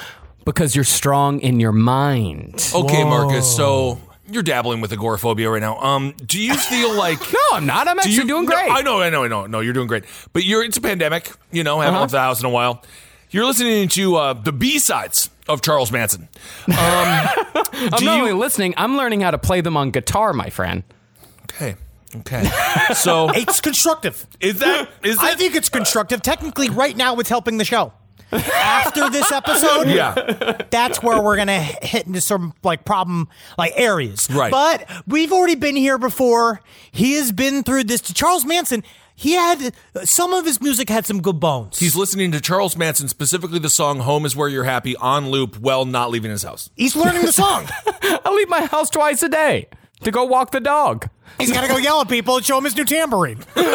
Because 0.45 0.75
you're 0.75 0.83
strong 0.85 1.39
in 1.39 1.59
your 1.59 1.71
mind. 1.71 2.71
Okay, 2.73 3.03
Marcus. 3.03 3.55
So 3.55 3.99
you're 4.29 4.43
dabbling 4.43 4.79
with 4.79 4.91
agoraphobia 4.93 5.49
right 5.49 5.61
now. 5.61 5.79
Um, 5.79 6.13
do 6.25 6.39
you 6.39 6.53
feel 6.55 6.93
like? 6.97 7.19
No, 7.33 7.39
I'm 7.53 7.65
not. 7.65 7.87
I'm 7.87 7.95
Do 7.95 8.01
actually 8.01 8.13
you- 8.15 8.27
doing 8.27 8.45
no, 8.45 8.55
great. 8.55 8.69
I 8.71 8.81
know, 8.81 9.01
I 9.01 9.09
know, 9.09 9.23
I 9.23 9.27
know. 9.27 9.47
No, 9.47 9.59
you're 9.59 9.73
doing 9.73 9.87
great. 9.87 10.03
But 10.33 10.43
you're 10.43 10.63
it's 10.63 10.77
a 10.77 10.81
pandemic. 10.81 11.31
You 11.51 11.63
know, 11.63 11.79
haven't 11.79 11.95
Uh-huh. 11.95 12.01
left 12.01 12.11
the 12.11 12.19
house 12.19 12.39
in 12.39 12.45
a 12.45 12.49
while. 12.49 12.83
You're 13.31 13.45
listening 13.45 13.87
to 13.89 14.15
uh, 14.17 14.33
the 14.33 14.51
B 14.53 14.77
sides 14.79 15.29
of 15.47 15.61
Charles 15.61 15.91
Manson. 15.91 16.29
Um, 16.67 16.73
I'm 16.77 17.89
not 17.89 18.01
you- 18.01 18.09
only 18.09 18.33
listening, 18.33 18.73
I'm 18.77 18.97
learning 18.97 19.21
how 19.21 19.31
to 19.31 19.37
play 19.39 19.61
them 19.61 19.75
on 19.75 19.89
guitar, 19.91 20.31
my 20.31 20.49
friend. 20.51 20.83
okay, 21.51 21.75
okay. 22.17 22.43
So 22.93 23.29
It's 23.33 23.59
constructive. 23.61 24.25
is 24.39 24.59
that 24.59 24.89
is 25.03 25.17
that? 25.17 25.23
I 25.25 25.35
think 25.35 25.55
it's 25.55 25.69
constructive. 25.69 26.21
Technically, 26.21 26.69
right 26.69 26.95
now, 26.95 27.17
it's 27.19 27.29
helping 27.29 27.57
the 27.57 27.65
show. 27.65 27.93
After 28.35 29.09
this 29.09 29.31
episode, 29.31 29.87
yeah. 29.87 30.57
that's 30.69 31.01
where 31.01 31.21
we're 31.21 31.37
gonna 31.37 31.59
hit 31.59 32.07
into 32.07 32.21
some 32.21 32.53
like 32.63 32.85
problem 32.85 33.27
like 33.57 33.73
areas. 33.75 34.27
Right. 34.31 34.51
But 34.51 34.89
we've 35.07 35.31
already 35.31 35.55
been 35.55 35.75
here 35.75 35.97
before. 35.97 36.61
He 36.91 37.13
has 37.13 37.31
been 37.31 37.63
through 37.63 37.85
this. 37.85 38.01
To 38.01 38.13
Charles 38.13 38.45
Manson. 38.45 38.83
He 39.17 39.31
had 39.31 39.73
some 40.03 40.33
of 40.33 40.45
his 40.45 40.59
music 40.59 40.89
had 40.89 41.05
some 41.05 41.21
good 41.21 41.39
bones. 41.39 41.79
He's 41.79 41.95
listening 41.95 42.33
to 42.33 42.41
Charles 42.41 42.75
Manson, 42.75 43.07
specifically 43.07 43.59
the 43.59 43.69
song 43.69 43.99
"Home 43.99 44.25
Is 44.25 44.35
Where 44.35 44.49
You're 44.49 44.65
Happy" 44.65 44.93
on 44.97 45.29
loop, 45.29 45.57
while 45.57 45.85
not 45.85 46.11
leaving 46.11 46.31
his 46.31 46.43
house. 46.43 46.69
He's 46.75 46.97
learning 46.97 47.21
the 47.21 47.31
song. 47.31 47.65
I 47.87 48.33
leave 48.35 48.49
my 48.49 48.65
house 48.65 48.89
twice 48.89 49.23
a 49.23 49.29
day 49.29 49.67
to 50.03 50.11
go 50.11 50.25
walk 50.25 50.51
the 50.51 50.59
dog. 50.59 51.09
He's 51.37 51.51
got 51.51 51.61
to 51.61 51.67
go 51.67 51.77
yell 51.77 52.01
at 52.01 52.09
people 52.09 52.37
and 52.37 52.45
show 52.45 52.57
him 52.57 52.63
his 52.63 52.75
new 52.75 52.85
tambourine. 52.85 53.39
Okay, 53.57 53.65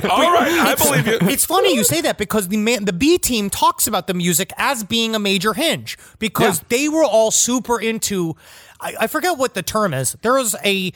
all 0.08 0.32
right, 0.32 0.52
I 0.52 0.74
believe 0.78 1.06
you. 1.06 1.18
It's 1.28 1.44
funny 1.44 1.74
you 1.74 1.84
say 1.84 2.00
that 2.02 2.18
because 2.18 2.48
the 2.48 2.56
man, 2.56 2.84
the 2.84 2.92
B 2.92 3.18
team 3.18 3.50
talks 3.50 3.86
about 3.86 4.06
the 4.06 4.14
music 4.14 4.52
as 4.58 4.84
being 4.84 5.14
a 5.14 5.18
major 5.18 5.54
hinge 5.54 5.98
because 6.18 6.58
Yeah. 6.60 6.64
they 6.68 6.88
were 6.88 7.04
all 7.04 7.30
super 7.30 7.80
into. 7.80 8.36
I, 8.80 8.94
I 9.00 9.06
forget 9.06 9.38
what 9.38 9.54
the 9.54 9.62
term 9.62 9.94
is. 9.94 10.16
There 10.22 10.38
is 10.38 10.56
a 10.64 10.92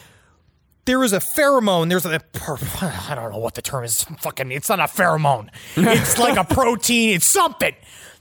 there 0.85 1.03
is 1.03 1.13
a 1.13 1.19
pheromone. 1.19 1.89
There's 1.89 2.07
a 2.07 2.21
I 3.11 3.15
don't 3.15 3.33
know 3.33 3.39
what 3.39 3.55
the 3.55 3.63
term 3.63 3.85
is. 3.85 4.05
Fucking, 4.21 4.53
it's 4.53 4.69
not 4.69 4.79
a 4.79 4.85
pheromone. 4.85 5.49
It's 5.77 6.19
like 6.19 6.37
a 6.39 6.45
protein. 6.45 7.17
It's 7.17 7.27
something 7.27 7.75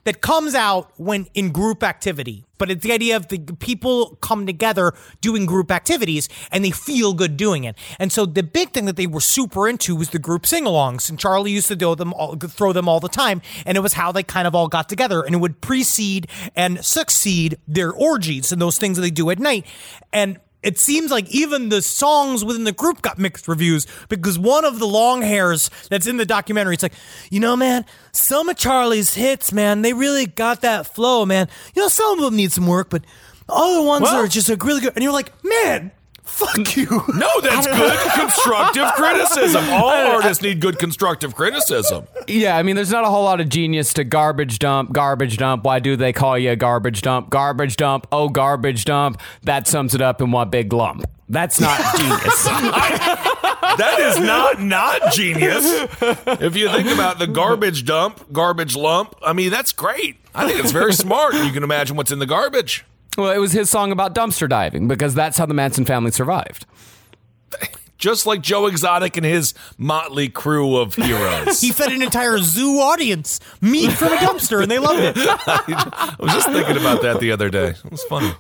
that 0.05 0.21
comes 0.21 0.55
out 0.55 0.91
when 0.97 1.27
in 1.33 1.51
group 1.51 1.83
activity. 1.83 2.45
But 2.57 2.71
it's 2.71 2.83
the 2.83 2.93
idea 2.93 3.17
of 3.17 3.27
the 3.27 3.39
people 3.39 4.17
come 4.21 4.45
together 4.45 4.93
doing 5.19 5.45
group 5.45 5.71
activities 5.71 6.29
and 6.51 6.63
they 6.63 6.71
feel 6.71 7.13
good 7.13 7.35
doing 7.35 7.65
it. 7.65 7.75
And 7.99 8.13
so 8.13 8.25
the 8.25 8.43
big 8.43 8.69
thing 8.69 8.85
that 8.85 8.95
they 8.95 9.07
were 9.07 9.19
super 9.19 9.67
into 9.67 9.93
was 9.95 10.11
the 10.11 10.19
group 10.19 10.45
sing-alongs. 10.45 11.09
And 11.09 11.19
Charlie 11.19 11.51
used 11.51 11.67
to 11.67 11.75
do 11.75 11.95
them 11.95 12.13
all, 12.13 12.37
throw 12.37 12.71
them 12.71 12.87
all 12.87 13.01
the 13.01 13.09
time. 13.09 13.41
And 13.65 13.77
it 13.77 13.81
was 13.81 13.93
how 13.93 14.13
they 14.13 14.23
kind 14.23 14.47
of 14.47 14.55
all 14.55 14.69
got 14.69 14.87
together 14.87 15.21
and 15.21 15.35
it 15.35 15.39
would 15.39 15.59
precede 15.59 16.27
and 16.55 16.85
succeed 16.85 17.57
their 17.67 17.91
orgies 17.91 18.53
and 18.53 18.61
those 18.61 18.77
things 18.77 18.95
that 18.95 19.01
they 19.01 19.11
do 19.11 19.29
at 19.31 19.39
night. 19.39 19.65
And 20.13 20.39
it 20.65 20.80
seems 20.80 21.12
like 21.12 21.30
even 21.30 21.69
the 21.69 21.82
songs 21.82 22.43
within 22.43 22.63
the 22.63 22.71
group 22.71 23.01
got 23.01 23.19
mixed 23.19 23.47
reviews 23.47 23.86
because 24.10 24.38
one 24.39 24.65
of 24.65 24.80
the 24.80 24.88
long 24.88 25.21
hairs 25.21 25.69
that's 25.89 26.08
in 26.08 26.17
the 26.17 26.25
documentary, 26.25 26.73
it's 26.73 26.84
like, 26.84 26.93
you 27.30 27.39
know, 27.39 27.56
man, 27.56 27.86
some 28.12 28.49
of 28.49 28.58
Charlie's 28.58 29.13
hits, 29.13 29.54
man, 29.54 29.82
they 29.84 29.93
really 29.93 30.25
got 30.25 30.62
that 30.62 30.88
flow, 30.88 31.25
man. 31.25 31.47
You 31.75 31.84
know, 31.84 31.88
some 31.88 32.17
of 32.17 32.25
them 32.25 32.36
need 32.36 32.51
some 32.51 32.67
work, 32.67 32.89
but 32.89 33.04
other 33.47 33.82
ones 33.82 34.04
Well- 34.04 34.15
are 34.23 34.28
just 34.28 34.49
like 34.49 34.63
really 34.63 34.82
good. 34.82 34.93
And 34.95 35.04
you're 35.04 35.13
like, 35.13 35.32
man, 35.43 35.91
fuck 36.25 36.75
you. 36.75 37.03
No, 37.15 37.29
that's 37.41 37.67
good 37.67 37.97
constructive 38.13 38.88
criticism. 38.95 39.63
All 39.69 39.89
artists 39.89 40.43
need 40.43 40.59
good 40.59 40.77
constructive 40.79 41.35
criticism. 41.35 42.07
Yeah, 42.27 42.57
I 42.57 42.63
mean, 42.63 42.75
there's 42.75 42.91
not 42.91 43.05
a 43.05 43.09
whole 43.09 43.23
lot 43.23 43.39
of 43.39 43.49
genius 43.49 43.93
to 43.93 44.03
garbage 44.03 44.59
dump, 44.59 44.91
garbage 44.91 45.38
dump. 45.38 45.63
Why 45.63 45.79
do 45.79 45.95
they 45.95 46.13
call 46.13 46.38
you 46.38 46.51
a 46.51 46.55
garbage 46.55 47.01
dump? 47.01 47.29
Garbage 47.29 47.77
dump, 47.77 48.07
oh, 48.11 48.29
garbage 48.29 48.85
dump. 48.85 49.21
That 49.43 49.67
sums 49.67 49.95
it 49.95 50.01
up 50.01 50.21
in 50.21 50.31
one 50.31 50.49
big 50.49 50.73
lump. 50.73 51.05
That's 51.29 51.59
not 51.59 51.79
genius. 51.97 52.43
that 52.43 53.97
is 53.99 54.19
not 54.19 54.61
not 54.61 55.11
genius. 55.13 55.65
If 56.39 56.55
you 56.55 56.69
think 56.69 56.89
about 56.89 57.17
the 57.17 57.27
garbage 57.27 57.85
dump, 57.85 58.31
garbage 58.31 58.75
lump, 58.75 59.15
I 59.23 59.33
mean 59.33 59.49
that's 59.49 59.71
great. 59.73 60.17
I 60.35 60.47
think 60.47 60.59
it's 60.59 60.71
very 60.71 60.93
smart. 60.93 61.33
You 61.33 61.51
can 61.51 61.63
imagine 61.63 61.95
what's 61.97 62.11
in 62.11 62.19
the 62.19 62.25
garbage. 62.25 62.85
Well, 63.17 63.32
it 63.32 63.38
was 63.38 63.51
his 63.51 63.69
song 63.69 63.91
about 63.91 64.13
dumpster 64.16 64.47
diving 64.49 64.88
because 64.88 65.13
that's 65.13 65.38
how 65.38 65.45
the 65.45 65.53
Manson 65.53 65.86
family 65.86 66.11
survived. 66.11 66.66
Just 67.97 68.26
like 68.26 68.41
Joe 68.41 68.66
Exotic 68.68 69.16
and 69.16 69.26
his 69.26 69.53
motley 69.78 70.28
crew 70.28 70.76
of 70.78 70.95
heroes. 70.95 71.61
He 71.66 71.72
fed 71.72 71.93
an 71.93 72.01
entire 72.01 72.38
zoo 72.39 72.80
audience 72.80 73.39
meat 73.61 73.91
from 73.93 74.11
a 74.11 74.18
dumpster, 74.18 74.61
and 74.61 74.70
they 74.70 74.80
loved 74.80 74.99
it. 74.99 75.16
I 75.18 76.16
was 76.20 76.34
just 76.34 76.49
thinking 76.49 76.76
about 76.78 77.01
that 77.03 77.22
the 77.22 77.32
other 77.32 77.49
day. 77.49 77.70
It 77.70 77.91
was 77.91 78.03
funny. 78.03 78.34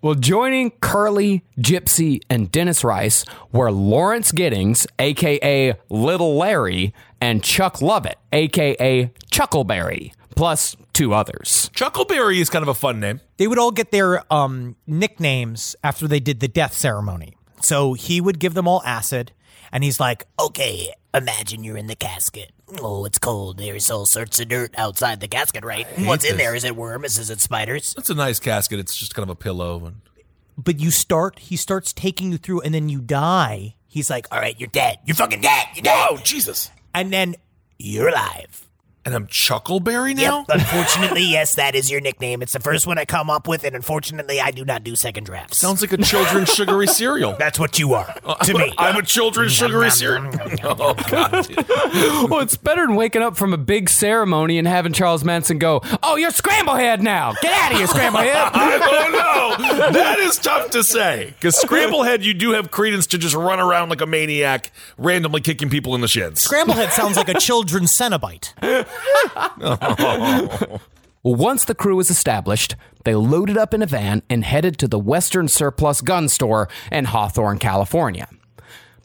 Well, 0.00 0.14
joining 0.14 0.70
Curly, 0.80 1.42
Gypsy, 1.58 2.22
and 2.30 2.52
Dennis 2.52 2.84
Rice 2.84 3.24
were 3.50 3.72
Lawrence 3.72 4.30
Giddings, 4.30 4.86
aka 5.00 5.74
Little 5.88 6.36
Larry, 6.36 6.94
and 7.20 7.42
Chuck 7.42 7.82
Lovett, 7.82 8.18
aka 8.32 9.10
Chuckleberry, 9.32 10.12
plus 10.36 10.76
two 10.92 11.14
others. 11.14 11.70
Chuckleberry 11.74 12.40
is 12.40 12.50
kind 12.50 12.62
of 12.62 12.68
a 12.68 12.74
fun 12.74 13.00
name. 13.00 13.20
They 13.36 13.46
would 13.46 13.58
all 13.58 13.70
get 13.70 13.90
their 13.90 14.22
um, 14.32 14.76
nicknames 14.86 15.74
after 15.82 16.06
they 16.08 16.20
did 16.20 16.40
the 16.40 16.48
death 16.48 16.74
ceremony. 16.74 17.36
So 17.60 17.94
he 17.94 18.20
would 18.20 18.38
give 18.38 18.54
them 18.54 18.66
all 18.66 18.82
acid, 18.84 19.32
and 19.70 19.84
he's 19.84 20.00
like, 20.00 20.24
Okay, 20.40 20.92
imagine 21.14 21.62
you're 21.64 21.76
in 21.76 21.86
the 21.86 21.94
casket. 21.96 22.50
Oh, 22.80 23.04
it's 23.04 23.18
cold. 23.18 23.58
There's 23.58 23.90
all 23.90 24.06
sorts 24.06 24.40
of 24.40 24.48
dirt 24.48 24.74
outside 24.78 25.20
the 25.20 25.28
casket, 25.28 25.64
right? 25.64 25.86
What's 26.00 26.24
in 26.24 26.36
this. 26.36 26.46
there? 26.46 26.54
Is 26.54 26.64
it 26.64 26.74
worms? 26.74 27.18
Is 27.18 27.28
it 27.30 27.40
spiders? 27.40 27.94
It's 27.98 28.08
a 28.10 28.14
nice 28.14 28.40
casket. 28.40 28.78
It's 28.80 28.96
just 28.96 29.14
kind 29.14 29.24
of 29.24 29.30
a 29.30 29.34
pillow. 29.36 29.84
And 29.84 30.00
but 30.56 30.80
you 30.80 30.90
start, 30.90 31.38
he 31.38 31.56
starts 31.56 31.92
taking 31.92 32.32
you 32.32 32.38
through, 32.38 32.62
and 32.62 32.74
then 32.74 32.88
you 32.88 33.00
die. 33.00 33.74
He's 33.86 34.08
like, 34.10 34.26
All 34.32 34.38
right, 34.40 34.58
you're 34.58 34.68
dead. 34.68 34.98
You're 35.04 35.14
fucking 35.16 35.42
dead. 35.42 35.66
You're 35.74 35.82
dead. 35.82 36.06
oh, 36.10 36.16
Jesus! 36.18 36.70
and 36.94 37.12
then 37.12 37.36
You're 37.78 38.08
alive. 38.08 38.66
And 39.04 39.16
I'm 39.16 39.26
Chuckleberry 39.26 40.14
now. 40.14 40.44
Yep. 40.48 40.60
Unfortunately, 40.60 41.24
yes, 41.24 41.56
that 41.56 41.74
is 41.74 41.90
your 41.90 42.00
nickname. 42.00 42.40
It's 42.40 42.52
the 42.52 42.60
first 42.60 42.86
one 42.86 42.98
I 42.98 43.04
come 43.04 43.30
up 43.30 43.48
with, 43.48 43.64
and 43.64 43.74
unfortunately, 43.74 44.40
I 44.40 44.52
do 44.52 44.64
not 44.64 44.84
do 44.84 44.94
second 44.94 45.24
drafts. 45.24 45.58
Sounds 45.58 45.80
like 45.80 45.92
a 45.92 45.96
children's 45.96 46.50
sugary 46.54 46.86
cereal. 46.86 47.34
That's 47.36 47.58
what 47.58 47.80
you 47.80 47.94
are 47.94 48.14
to 48.44 48.54
me. 48.54 48.72
I'm 48.78 48.96
a 48.96 49.02
children's 49.02 49.52
sugary 49.52 49.90
cereal. 49.90 50.30
Oh 50.62 50.94
God! 51.10 51.32
well, 52.30 52.40
it's 52.40 52.56
better 52.56 52.86
than 52.86 52.94
waking 52.94 53.22
up 53.22 53.36
from 53.36 53.52
a 53.52 53.56
big 53.56 53.88
ceremony 53.88 54.56
and 54.58 54.68
having 54.68 54.92
Charles 54.92 55.24
Manson 55.24 55.58
go, 55.58 55.80
Oh, 56.04 56.14
you're 56.14 56.30
Scramblehead 56.30 57.00
now. 57.00 57.32
Get 57.42 57.52
out 57.54 57.72
of 57.72 57.78
here, 57.78 57.88
Scramblehead. 57.88 58.50
oh 58.54 59.56
no, 59.58 59.90
that 59.92 60.20
is 60.20 60.38
tough 60.38 60.70
to 60.70 60.84
say. 60.84 61.34
Because 61.40 61.60
Scramblehead, 61.60 62.22
you 62.22 62.34
do 62.34 62.52
have 62.52 62.70
credence 62.70 63.08
to 63.08 63.18
just 63.18 63.34
run 63.34 63.58
around 63.58 63.88
like 63.88 64.00
a 64.00 64.06
maniac, 64.06 64.70
randomly 64.96 65.40
kicking 65.40 65.70
people 65.70 65.96
in 65.96 66.00
the 66.02 66.08
shins. 66.08 66.46
Scramblehead 66.46 66.90
sounds 66.90 67.16
like 67.16 67.28
a 67.28 67.34
children's 67.34 67.90
Cenobite. 67.90 68.52
Once 71.24 71.64
the 71.64 71.74
crew 71.74 71.96
was 71.96 72.10
established, 72.10 72.74
they 73.04 73.14
loaded 73.14 73.56
up 73.56 73.72
in 73.72 73.82
a 73.82 73.86
van 73.86 74.22
and 74.28 74.44
headed 74.44 74.76
to 74.78 74.88
the 74.88 74.98
Western 74.98 75.46
Surplus 75.46 76.00
Gun 76.00 76.28
Store 76.28 76.68
in 76.90 77.04
Hawthorne, 77.04 77.58
California. 77.58 78.28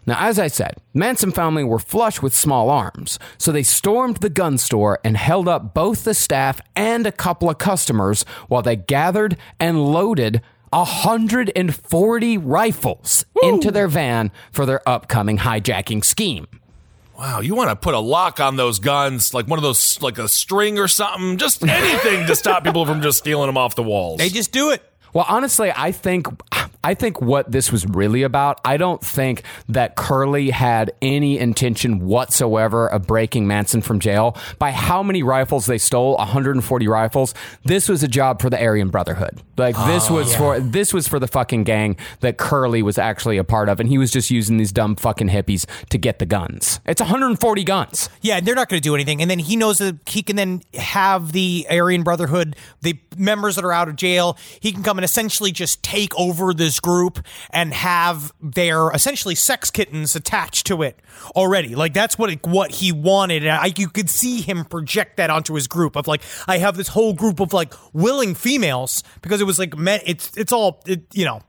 Now, 0.08 0.16
as 0.20 0.40
I 0.40 0.48
said, 0.48 0.76
Manson 0.94 1.32
family 1.32 1.66
were 1.66 1.80
flush 1.80 2.22
with 2.22 2.34
small 2.34 2.70
arms, 2.70 3.20
so 3.38 3.52
they 3.52 3.62
stormed 3.62 4.18
the 4.18 4.30
gun 4.30 4.58
store 4.58 5.00
and 5.04 5.18
held 5.18 5.50
up 5.50 5.74
both 5.74 6.06
the 6.06 6.14
staff 6.14 6.62
and 6.78 7.06
a 7.06 7.12
couple 7.12 7.50
of 7.50 7.58
customers 7.58 8.24
while 8.48 8.62
they 8.62 8.78
gathered 8.78 9.38
and 9.60 9.92
loaded 9.92 10.42
140 10.72 12.38
rifles 12.38 13.26
into 13.44 13.70
their 13.70 13.88
van 13.88 14.32
for 14.52 14.66
their 14.66 14.88
upcoming 14.88 15.40
hijacking 15.40 16.04
scheme. 16.04 16.48
Wow, 17.18 17.40
you 17.40 17.56
want 17.56 17.72
to 17.72 17.76
put 17.76 17.96
a 17.96 18.00
lock 18.00 18.40
on 18.40 18.58
those 18.58 18.78
guns, 18.78 19.34
like 19.34 19.48
one 19.48 19.58
of 19.58 19.64
those, 19.64 20.00
like 20.04 20.20
a 20.20 20.28
string 20.28 20.78
or 20.78 20.88
something, 20.88 21.38
just 21.38 21.64
anything 21.68 22.28
to 22.28 22.36
stop 22.36 22.64
people 22.64 22.86
from 22.86 23.02
just 23.02 23.18
stealing 23.18 23.48
them 23.48 23.58
off 23.58 23.74
the 23.74 23.82
walls. 23.82 24.20
They 24.20 24.30
just 24.30 24.52
do 24.52 24.70
it. 24.70 24.84
Well, 25.14 25.26
honestly, 25.28 25.74
I 25.76 25.94
think 25.94 26.28
I 26.88 26.94
think 26.94 27.20
what 27.20 27.52
this 27.52 27.70
was 27.70 27.86
really 27.86 28.24
about, 28.24 28.62
I 28.64 28.78
don't 28.78 29.04
think 29.04 29.44
that 29.68 29.98
Curly 29.98 30.52
had 30.52 30.94
any 31.02 31.38
intention 31.38 32.00
whatsoever 32.00 32.88
of 32.88 33.06
breaking 33.06 33.46
Manson 33.46 33.82
from 33.82 34.00
jail. 34.00 34.38
By 34.58 34.72
how 34.72 35.04
many 35.04 35.22
rifles 35.22 35.66
they 35.66 35.80
stole, 35.80 36.16
140 36.16 36.88
rifles. 36.88 37.34
This 37.66 37.90
was 37.90 38.04
a 38.04 38.08
job 38.08 38.42
for 38.42 38.50
the 38.50 38.58
Aryan 38.58 38.88
Brotherhood. 38.88 39.42
Like 39.58 39.76
this 39.76 40.10
oh, 40.10 40.14
was 40.16 40.34
for 40.34 40.62
this 40.62 40.94
was 40.94 41.10
for 41.10 41.20
the 41.20 41.28
fucking 41.28 41.66
gang 41.66 41.98
that 42.22 42.38
Curly 42.38 42.82
was 42.82 42.98
actually 42.98 43.38
a 43.38 43.44
part 43.44 43.68
of 43.68 43.82
and 43.82 43.90
he 43.90 43.98
was 43.98 44.10
just 44.10 44.32
using 44.32 44.56
these 44.56 44.72
dumb 44.72 44.96
fucking 44.96 45.28
hippies 45.28 45.66
to 45.90 45.98
get 45.98 46.20
the 46.20 46.26
guns. 46.26 46.80
It's 46.86 47.02
140 47.02 47.64
guns. 47.66 48.10
Yeah, 48.22 48.40
they're 48.40 48.56
not 48.56 48.70
going 48.70 48.80
to 48.80 48.88
do 48.88 48.96
anything. 48.96 49.22
And 49.22 49.30
then 49.30 49.40
he 49.40 49.58
knows 49.58 49.80
that 49.80 49.98
he 50.06 50.24
can 50.24 50.38
then 50.38 50.62
have 50.76 51.34
the 51.34 51.68
Aryan 51.70 52.04
Brotherhood, 52.04 52.56
the 52.82 52.98
members 53.18 53.56
that 53.56 53.66
are 53.66 53.74
out 53.74 53.90
of 53.90 53.98
jail, 53.98 54.38
he 54.62 54.72
can 54.72 54.84
come 54.84 54.98
and 54.98 55.04
essentially 55.04 55.52
just 55.52 55.84
take 55.84 56.18
over 56.18 56.54
this 56.54 56.77
group 56.80 57.26
and 57.50 57.74
have 57.74 58.32
their 58.42 58.90
essentially 58.92 59.36
sex 59.36 59.72
kittens 59.72 60.16
attached 60.16 60.66
to 60.68 60.82
it 60.82 61.00
already. 61.36 61.76
Like 61.76 61.94
that's 61.94 62.18
what 62.18 62.30
it, 62.32 62.46
what 62.46 62.72
he 62.72 62.92
wanted. 62.92 63.44
And 63.44 63.52
I, 63.52 63.74
you 63.76 63.90
could 63.90 64.10
see 64.10 64.42
him 64.42 64.66
project 64.66 65.18
that 65.18 65.30
onto 65.30 65.54
his 65.54 65.68
group 65.68 65.96
of 65.96 66.08
like, 66.08 66.22
I 66.48 66.58
have 66.58 66.78
this 66.78 66.90
whole 66.90 67.14
group 67.14 67.40
of 67.40 67.54
like 67.54 67.74
willing 67.94 68.36
females 68.36 69.04
because 69.22 69.42
it 69.42 69.46
was 69.46 69.60
like, 69.60 69.74
it's 69.78 70.36
it's 70.38 70.52
all 70.52 70.82
it, 70.86 71.04
you 71.14 71.26
know. 71.26 71.42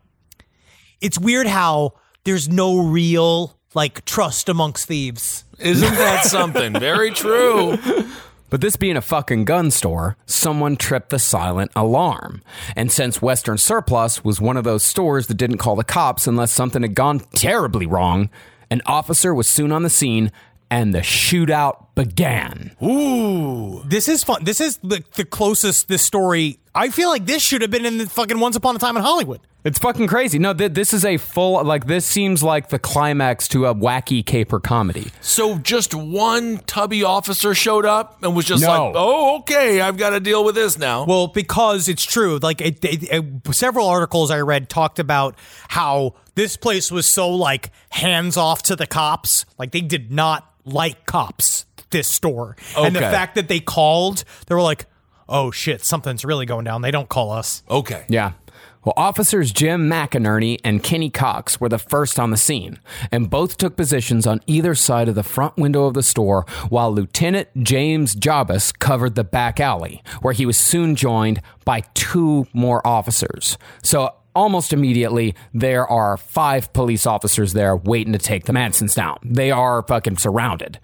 It's 1.01 1.19
weird 1.19 1.47
how 1.47 1.95
there's 2.25 2.49
no 2.49 2.79
real 2.81 3.57
like 3.75 4.05
trust 4.05 4.49
amongst 4.49 4.89
thieves. 4.89 5.45
Isn't 5.59 5.95
that 5.95 6.25
something? 6.25 6.73
Very 6.73 7.11
true. 7.11 7.79
But 8.51 8.63
this 8.63 8.77
being 8.77 8.97
a 8.97 9.03
fucking 9.03 9.45
gun 9.45 9.71
store, 9.71 10.17
someone 10.25 10.77
tripped 10.77 11.11
the 11.11 11.19
silent 11.19 11.71
alarm. 11.77 12.43
And 12.75 12.91
since 12.91 13.21
Western 13.21 13.59
Surplus 13.59 14.25
was 14.25 14.41
one 14.41 14.57
of 14.57 14.65
those 14.65 14.83
stores 14.83 15.27
that 15.27 15.37
didn't 15.37 15.59
call 15.59 15.77
the 15.77 15.85
cops 15.85 16.27
unless 16.27 16.51
something 16.51 16.83
had 16.83 16.95
gone 16.95 17.21
terribly 17.35 17.87
wrong, 17.87 18.31
an 18.71 18.83
officer 18.87 19.35
was 19.35 19.49
soon 19.49 19.73
on 19.73 19.83
the 19.83 19.91
scene 19.91 20.33
and 20.71 20.93
the 20.95 21.01
shootout 21.01 21.87
began. 21.95 22.73
Ooh, 22.83 23.83
This 23.87 24.09
is 24.09 24.23
fun. 24.25 24.45
This 24.45 24.61
is 24.61 24.79
the, 24.79 25.03
the 25.17 25.25
closest 25.25 25.89
this 25.89 26.03
story. 26.03 26.59
I 26.75 26.91
feel 26.91 27.09
like 27.09 27.27
this 27.27 27.43
should 27.43 27.63
have 27.63 27.71
been 27.71 27.87
in 27.87 27.99
the 27.99 28.07
fucking 28.09 28.39
Once 28.39 28.55
Upon 28.57 28.77
a 28.77 28.79
Time 28.79 28.97
in 28.97 29.03
Hollywood. 29.03 29.41
It's 29.65 29.79
fucking 29.81 30.07
crazy. 30.07 30.39
No, 30.39 30.55
th- 30.55 30.73
this 30.73 30.95
is 30.95 31.05
a 31.05 31.17
full, 31.17 31.65
like, 31.65 31.87
this 31.87 32.07
seems 32.07 32.43
like 32.43 32.69
the 32.69 32.79
climax 32.79 33.49
to 33.49 33.67
a 33.67 33.75
wacky 33.75 34.25
caper 34.25 34.61
comedy. 34.61 35.11
so 35.21 35.59
just 35.59 35.95
one 35.95 36.59
tubby 36.67 37.03
officer 37.03 37.55
showed 37.55 37.85
up 37.85 38.23
and 38.23 38.37
was 38.37 38.45
just 38.47 38.63
No. 38.63 38.69
like, 38.87 38.93
"Oh, 38.97 39.39
okay, 39.41 39.81
I've 39.81 39.97
got 39.97 40.11
to 40.11 40.21
deal 40.21 40.45
with 40.45 40.55
this 40.55 40.79
now." 40.79 41.05
Well, 41.05 41.27
because 41.27 41.89
it's 41.89 42.05
true. 42.05 42.39
Like 42.41 42.61
it, 42.61 42.83
it, 42.85 43.03
it- 43.13 43.55
several 43.55 43.89
articles 43.89 44.31
I 44.31 44.41
read 44.41 44.69
talked 44.69 45.01
about 45.01 45.35
how 45.67 46.15
this 46.37 46.57
place 46.57 46.93
was 46.93 47.07
so 47.07 47.29
like 47.29 47.71
hands 47.91 48.37
off 48.37 48.63
to 48.65 48.77
the 48.77 48.87
cops. 48.87 49.45
Like 49.59 49.73
they 49.73 49.81
did 49.81 50.13
not 50.13 50.45
like 50.73 51.07
cops. 51.07 51.65
This 51.91 52.07
store 52.07 52.55
and 52.77 52.95
the 52.95 53.01
fact 53.01 53.35
that 53.37 53.49
they 53.49 53.61
called, 53.61 54.23
they 54.47 54.55
were 54.55 54.61
like, 54.61 54.85
"Oh 55.27 55.51
shit, 55.51 55.83
something's 55.83 56.23
really 56.23 56.45
going 56.45 56.67
down." 56.67 56.83
They 56.83 56.91
don't 56.91 57.09
call 57.09 57.31
us. 57.31 57.63
okay, 57.71 58.05
Yeah. 58.09 58.33
Well, 58.85 58.93
officers 58.97 59.53
Jim 59.53 59.89
McInerney 59.91 60.59
and 60.65 60.83
Kenny 60.83 61.11
Cox 61.11 61.61
were 61.61 61.69
the 61.69 61.79
first 61.79 62.19
on 62.19 62.31
the 62.31 62.37
scene, 62.37 62.79
and 63.11 63.29
both 63.29 63.57
took 63.57 63.77
positions 63.77 64.27
on 64.27 64.41
either 64.47 64.75
side 64.75 65.09
of 65.09 65.15
the 65.15 65.23
front 65.23 65.57
window 65.57 65.85
of 65.85 65.95
the 65.95 66.03
store, 66.03 66.47
while 66.69 66.93
Lieutenant 66.93 67.49
James 67.63 68.15
Jabas 68.15 68.73
covered 68.79 69.15
the 69.15 69.25
back 69.25 69.61
alley, 69.61 70.03
where 70.23 70.33
he 70.33 70.47
was 70.47 70.57
soon 70.57 70.95
joined 70.95 71.43
by 71.65 71.81
two 71.95 72.47
more 72.53 72.87
officers. 72.87 73.59
So 73.83 74.15
almost 74.39 74.73
immediately, 74.73 75.35
there 75.53 75.85
are 75.87 76.17
five 76.17 76.73
police 76.73 77.07
officers 77.07 77.55
there 77.55 77.77
waiting 77.77 78.13
to 78.13 78.19
take 78.21 78.45
the 78.45 78.53
Mansons 78.53 78.95
down. 78.95 79.19
They 79.25 79.51
are 79.51 79.83
fucking 79.83 80.19
surrounded. 80.19 80.79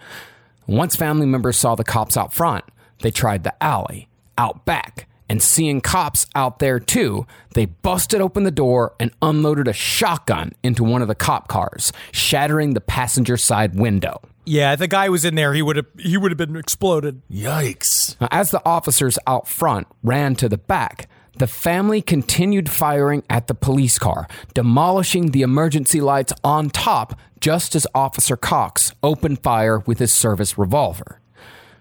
Once 0.66 0.96
family 0.96 1.26
members 1.26 1.56
saw 1.56 1.76
the 1.76 1.84
cops 1.84 2.16
out 2.16 2.34
front, 2.34 2.64
they 3.00 3.12
tried 3.12 3.44
the 3.44 3.54
alley 3.62 4.08
out 4.36 4.64
back. 4.64 5.06
And 5.28 5.40
seeing 5.40 5.80
cops 5.80 6.26
out 6.34 6.58
there 6.58 6.80
too, 6.80 7.26
they 7.54 7.66
busted 7.66 8.20
open 8.20 8.42
the 8.42 8.50
door 8.50 8.94
and 8.98 9.12
unloaded 9.22 9.68
a 9.68 9.72
shotgun 9.72 10.52
into 10.62 10.82
one 10.82 11.00
of 11.00 11.08
the 11.08 11.14
cop 11.14 11.48
cars, 11.48 11.92
shattering 12.12 12.74
the 12.74 12.80
passenger 12.80 13.36
side 13.36 13.78
window. 13.78 14.20
Yeah, 14.44 14.72
if 14.72 14.80
the 14.80 14.88
guy 14.88 15.08
was 15.08 15.24
in 15.24 15.36
there, 15.36 15.54
he 15.54 15.62
would 15.62 15.76
have 15.76 15.86
he 15.98 16.18
would 16.18 16.30
have 16.30 16.38
been 16.38 16.56
exploded. 16.56 17.22
yikes! 17.30 18.20
Now, 18.20 18.28
as 18.30 18.50
the 18.50 18.60
officers 18.66 19.18
out 19.26 19.48
front 19.48 19.86
ran 20.02 20.34
to 20.36 20.48
the 20.48 20.58
back, 20.58 21.08
the 21.36 21.46
family 21.46 22.00
continued 22.00 22.70
firing 22.70 23.22
at 23.28 23.46
the 23.46 23.54
police 23.54 23.98
car, 23.98 24.28
demolishing 24.54 25.30
the 25.30 25.42
emergency 25.42 26.00
lights 26.00 26.32
on 26.42 26.70
top 26.70 27.18
just 27.40 27.74
as 27.74 27.86
Officer 27.94 28.36
Cox 28.36 28.92
opened 29.02 29.42
fire 29.42 29.80
with 29.80 29.98
his 29.98 30.12
service 30.12 30.56
revolver. 30.56 31.20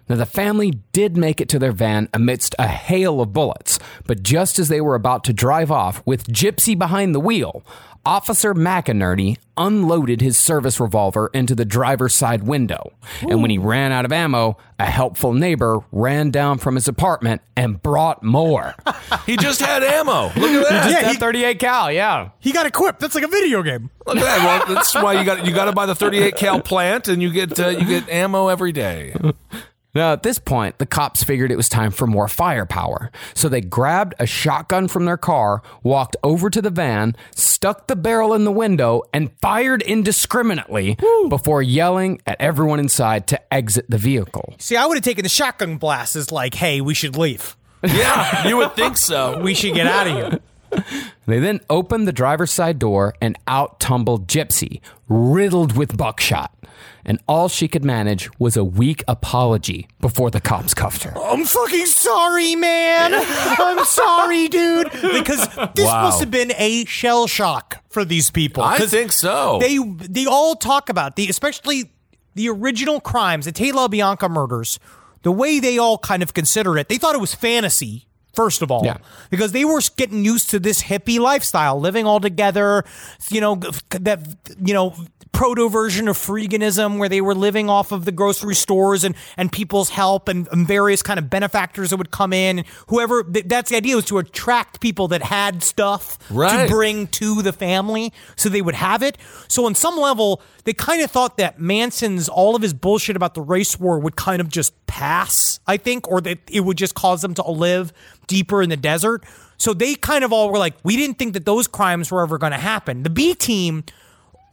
Now, 0.09 0.17
the 0.17 0.25
family 0.25 0.71
did 0.91 1.15
make 1.15 1.39
it 1.39 1.47
to 1.49 1.59
their 1.59 1.71
van 1.71 2.09
amidst 2.13 2.55
a 2.59 2.67
hail 2.67 3.21
of 3.21 3.31
bullets, 3.31 3.79
but 4.05 4.21
just 4.21 4.59
as 4.59 4.67
they 4.67 4.81
were 4.81 4.95
about 4.95 5.23
to 5.25 5.33
drive 5.33 5.71
off 5.71 6.01
with 6.05 6.27
Gypsy 6.27 6.77
behind 6.77 7.15
the 7.15 7.21
wheel, 7.21 7.63
Officer 8.05 8.53
McInerney 8.53 9.37
unloaded 9.55 10.19
his 10.19 10.37
service 10.37 10.77
revolver 10.77 11.29
into 11.33 11.55
the 11.55 11.63
driver's 11.63 12.13
side 12.13 12.43
window. 12.43 12.91
And 13.21 13.41
when 13.41 13.49
he 13.49 13.57
ran 13.57 13.93
out 13.93 14.03
of 14.03 14.11
ammo, 14.11 14.57
a 14.77 14.85
helpful 14.85 15.31
neighbor 15.31 15.79
ran 15.93 16.29
down 16.29 16.57
from 16.57 16.75
his 16.75 16.89
apartment 16.89 17.41
and 17.55 17.81
brought 17.81 18.21
more. 18.23 18.75
He 19.27 19.37
just 19.37 19.61
had 19.61 19.83
ammo. 19.83 20.23
Look 20.35 20.37
at 20.37 20.69
that. 20.69 20.91
Yeah, 21.03 21.11
he- 21.11 21.17
38 21.17 21.59
cal, 21.59 21.89
yeah. 21.91 22.29
He 22.39 22.51
got 22.51 22.65
equipped. 22.65 22.99
That's 22.99 23.15
like 23.15 23.23
a 23.23 23.27
video 23.29 23.61
game. 23.63 23.89
Look 24.05 24.17
at 24.17 24.23
that. 24.23 24.67
Well, 24.67 24.75
that's 24.75 24.93
why 24.95 25.13
you 25.13 25.23
got 25.23 25.45
you 25.45 25.53
got 25.53 25.65
to 25.65 25.71
buy 25.71 25.85
the 25.85 25.95
38 25.95 26.35
cal 26.35 26.59
plant, 26.59 27.07
and 27.07 27.21
you 27.21 27.31
get 27.31 27.57
uh, 27.57 27.69
you 27.69 27.85
get 27.85 28.09
ammo 28.09 28.47
every 28.49 28.71
day. 28.73 29.15
Now, 29.95 30.13
at 30.13 30.23
this 30.23 30.39
point, 30.39 30.79
the 30.79 30.87
cops 30.87 31.23
figured 31.23 31.51
it 31.51 31.55
was 31.55 31.69
time 31.69 31.91
for 31.91 32.07
more 32.07 32.27
firepower. 32.27 33.11
So 33.35 33.47
they 33.47 33.61
grabbed 33.61 34.15
a 34.17 34.25
shotgun 34.25 34.87
from 34.87 35.05
their 35.05 35.17
car, 35.17 35.61
walked 35.83 36.15
over 36.23 36.49
to 36.49 36.61
the 36.63 36.71
van, 36.71 37.15
stuck 37.35 37.85
the 37.85 37.95
barrel 37.95 38.33
in 38.33 38.43
the 38.43 38.51
window, 38.51 39.03
and 39.13 39.29
fired 39.39 39.83
indiscriminately 39.83 40.97
before 41.29 41.61
yelling 41.61 42.19
at 42.25 42.41
everyone 42.41 42.79
inside 42.79 43.27
to 43.27 43.53
exit 43.53 43.85
the 43.87 43.99
vehicle. 43.99 44.55
See, 44.57 44.75
I 44.75 44.87
would 44.87 44.97
have 44.97 45.03
taken 45.03 45.23
the 45.23 45.29
shotgun 45.29 45.77
blast 45.77 46.15
as 46.15 46.31
like, 46.31 46.55
hey, 46.55 46.81
we 46.81 46.95
should 46.95 47.15
leave. 47.15 47.55
Yeah, 47.83 48.47
you 48.47 48.57
would 48.57 48.73
think 48.75 48.97
so. 48.97 49.41
We 49.41 49.53
should 49.53 49.75
get 49.75 49.85
out 49.85 50.07
of 50.07 50.13
here. 50.15 50.39
They 51.25 51.39
then 51.39 51.61
opened 51.69 52.07
the 52.07 52.11
driver's 52.11 52.51
side 52.51 52.79
door 52.79 53.13
and 53.21 53.37
out 53.47 53.79
tumbled 53.79 54.27
Gypsy, 54.27 54.81
riddled 55.07 55.77
with 55.77 55.95
buckshot. 55.97 56.53
And 57.05 57.19
all 57.27 57.49
she 57.49 57.67
could 57.67 57.83
manage 57.83 58.29
was 58.39 58.55
a 58.55 58.63
weak 58.63 59.03
apology 59.07 59.87
before 59.99 60.31
the 60.31 60.39
cops 60.39 60.73
cuffed 60.73 61.03
her. 61.03 61.13
I'm 61.17 61.43
fucking 61.45 61.85
sorry, 61.85 62.55
man. 62.55 63.11
I'm 63.13 63.83
sorry, 63.85 64.47
dude. 64.47 64.89
Because 64.91 65.47
this 65.75 65.85
Wow. 65.85 66.03
must 66.03 66.19
have 66.21 66.31
been 66.31 66.53
a 66.57 66.85
shell 66.85 67.27
shock 67.27 67.83
for 67.89 68.05
these 68.05 68.31
people. 68.31 68.63
I 68.63 68.77
'Cause 68.77 68.91
think 68.91 69.11
so. 69.11 69.59
They 69.61 69.77
they 69.77 70.25
all 70.25 70.55
talk 70.55 70.89
about 70.89 71.15
the 71.17 71.27
especially 71.29 71.91
the 72.35 72.49
original 72.49 72.99
crimes, 73.01 73.45
the 73.45 73.51
Tate 73.51 73.75
Bianca 73.89 74.27
murders. 74.29 74.79
The 75.23 75.31
way 75.31 75.59
they 75.59 75.77
all 75.77 75.97
kind 75.97 76.23
of 76.23 76.33
considered 76.33 76.77
it, 76.77 76.89
they 76.89 76.97
thought 76.97 77.15
it 77.15 77.21
was 77.21 77.33
fantasy. 77.33 78.07
First 78.33 78.61
of 78.63 78.71
all, 78.71 78.83
Yeah. 78.83 78.97
because 79.29 79.51
they 79.51 79.63
were 79.63 79.81
getting 79.95 80.25
used 80.25 80.49
to 80.51 80.59
this 80.59 80.83
hippie 80.83 81.19
lifestyle, 81.19 81.79
living 81.79 82.05
all 82.05 82.19
together. 82.19 82.83
You 83.29 83.41
know 83.41 83.55
that 83.91 84.19
you 84.63 84.73
know 84.73 84.95
proto 85.31 85.67
version 85.67 86.07
of 86.07 86.15
freeganism 86.15 86.99
where 86.99 87.09
they 87.09 87.19
were 87.19 87.33
living 87.33 87.67
off 87.69 87.91
of 87.91 88.05
the 88.05 88.11
grocery 88.11 88.53
stores 88.55 89.03
and 89.03 89.15
and 89.35 89.51
people's 89.51 89.89
help 89.89 90.27
and, 90.27 90.47
and 90.51 90.67
various 90.67 91.01
kind 91.01 91.17
of 91.17 91.27
benefactors 91.29 91.89
that 91.89 91.97
would 91.97 92.11
come 92.11 92.31
in 92.33 92.59
and 92.59 92.67
whoever 92.87 93.23
th- 93.23 93.45
that's 93.47 93.71
the 93.71 93.75
idea 93.75 93.95
was 93.95 94.05
to 94.05 94.19
attract 94.19 94.79
people 94.79 95.07
that 95.07 95.23
had 95.23 95.63
stuff 95.63 96.19
Right. 96.29 96.67
to 96.67 96.71
bring 96.71 97.07
to 97.07 97.41
the 97.41 97.51
family 97.51 98.13
so 98.35 98.47
they 98.47 98.61
would 98.61 98.75
have 98.75 99.01
it 99.01 99.17
so 99.47 99.65
on 99.65 99.73
some 99.73 99.97
level 99.97 100.39
they 100.65 100.73
kind 100.73 101.01
of 101.01 101.11
thought 101.11 101.37
that 101.37 101.59
manson's 101.59 102.29
all 102.29 102.55
of 102.55 102.61
his 102.61 102.73
bullshit 102.73 103.15
about 103.15 103.33
the 103.33 103.41
race 103.41 103.79
war 103.79 103.99
would 103.99 104.15
kind 104.15 104.41
of 104.41 104.49
just 104.49 104.73
pass 104.87 105.59
i 105.67 105.77
think 105.77 106.07
or 106.09 106.21
that 106.21 106.39
it 106.49 106.61
would 106.61 106.77
just 106.77 106.95
cause 106.95 107.21
them 107.21 107.33
to 107.33 107.43
live 107.49 107.93
deeper 108.27 108.61
in 108.61 108.69
the 108.69 108.77
desert 108.77 109.23
so 109.57 109.73
they 109.73 109.95
kind 109.95 110.23
of 110.23 110.33
all 110.33 110.51
were 110.51 110.57
like 110.57 110.75
we 110.83 110.95
didn't 110.95 111.17
think 111.17 111.33
that 111.33 111.45
those 111.45 111.67
crimes 111.67 112.11
were 112.11 112.21
ever 112.21 112.37
going 112.37 112.51
to 112.51 112.57
happen 112.57 113.03
the 113.03 113.09
b 113.09 113.33
team 113.33 113.83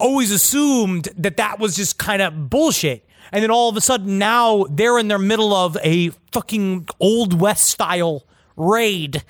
always 0.00 0.30
assumed 0.32 1.08
that 1.16 1.36
that 1.36 1.60
was 1.60 1.76
just 1.76 1.98
kind 1.98 2.22
of 2.22 2.50
bullshit. 2.50 3.06
And 3.32 3.42
then 3.42 3.50
all 3.50 3.68
of 3.68 3.76
a 3.76 3.80
sudden 3.80 4.18
now 4.18 4.64
they're 4.70 4.98
in 4.98 5.08
their 5.08 5.18
middle 5.18 5.54
of 5.54 5.76
a 5.84 6.10
fucking 6.32 6.88
old 6.98 7.38
west 7.38 7.66
style 7.66 8.24
raid 8.56 9.22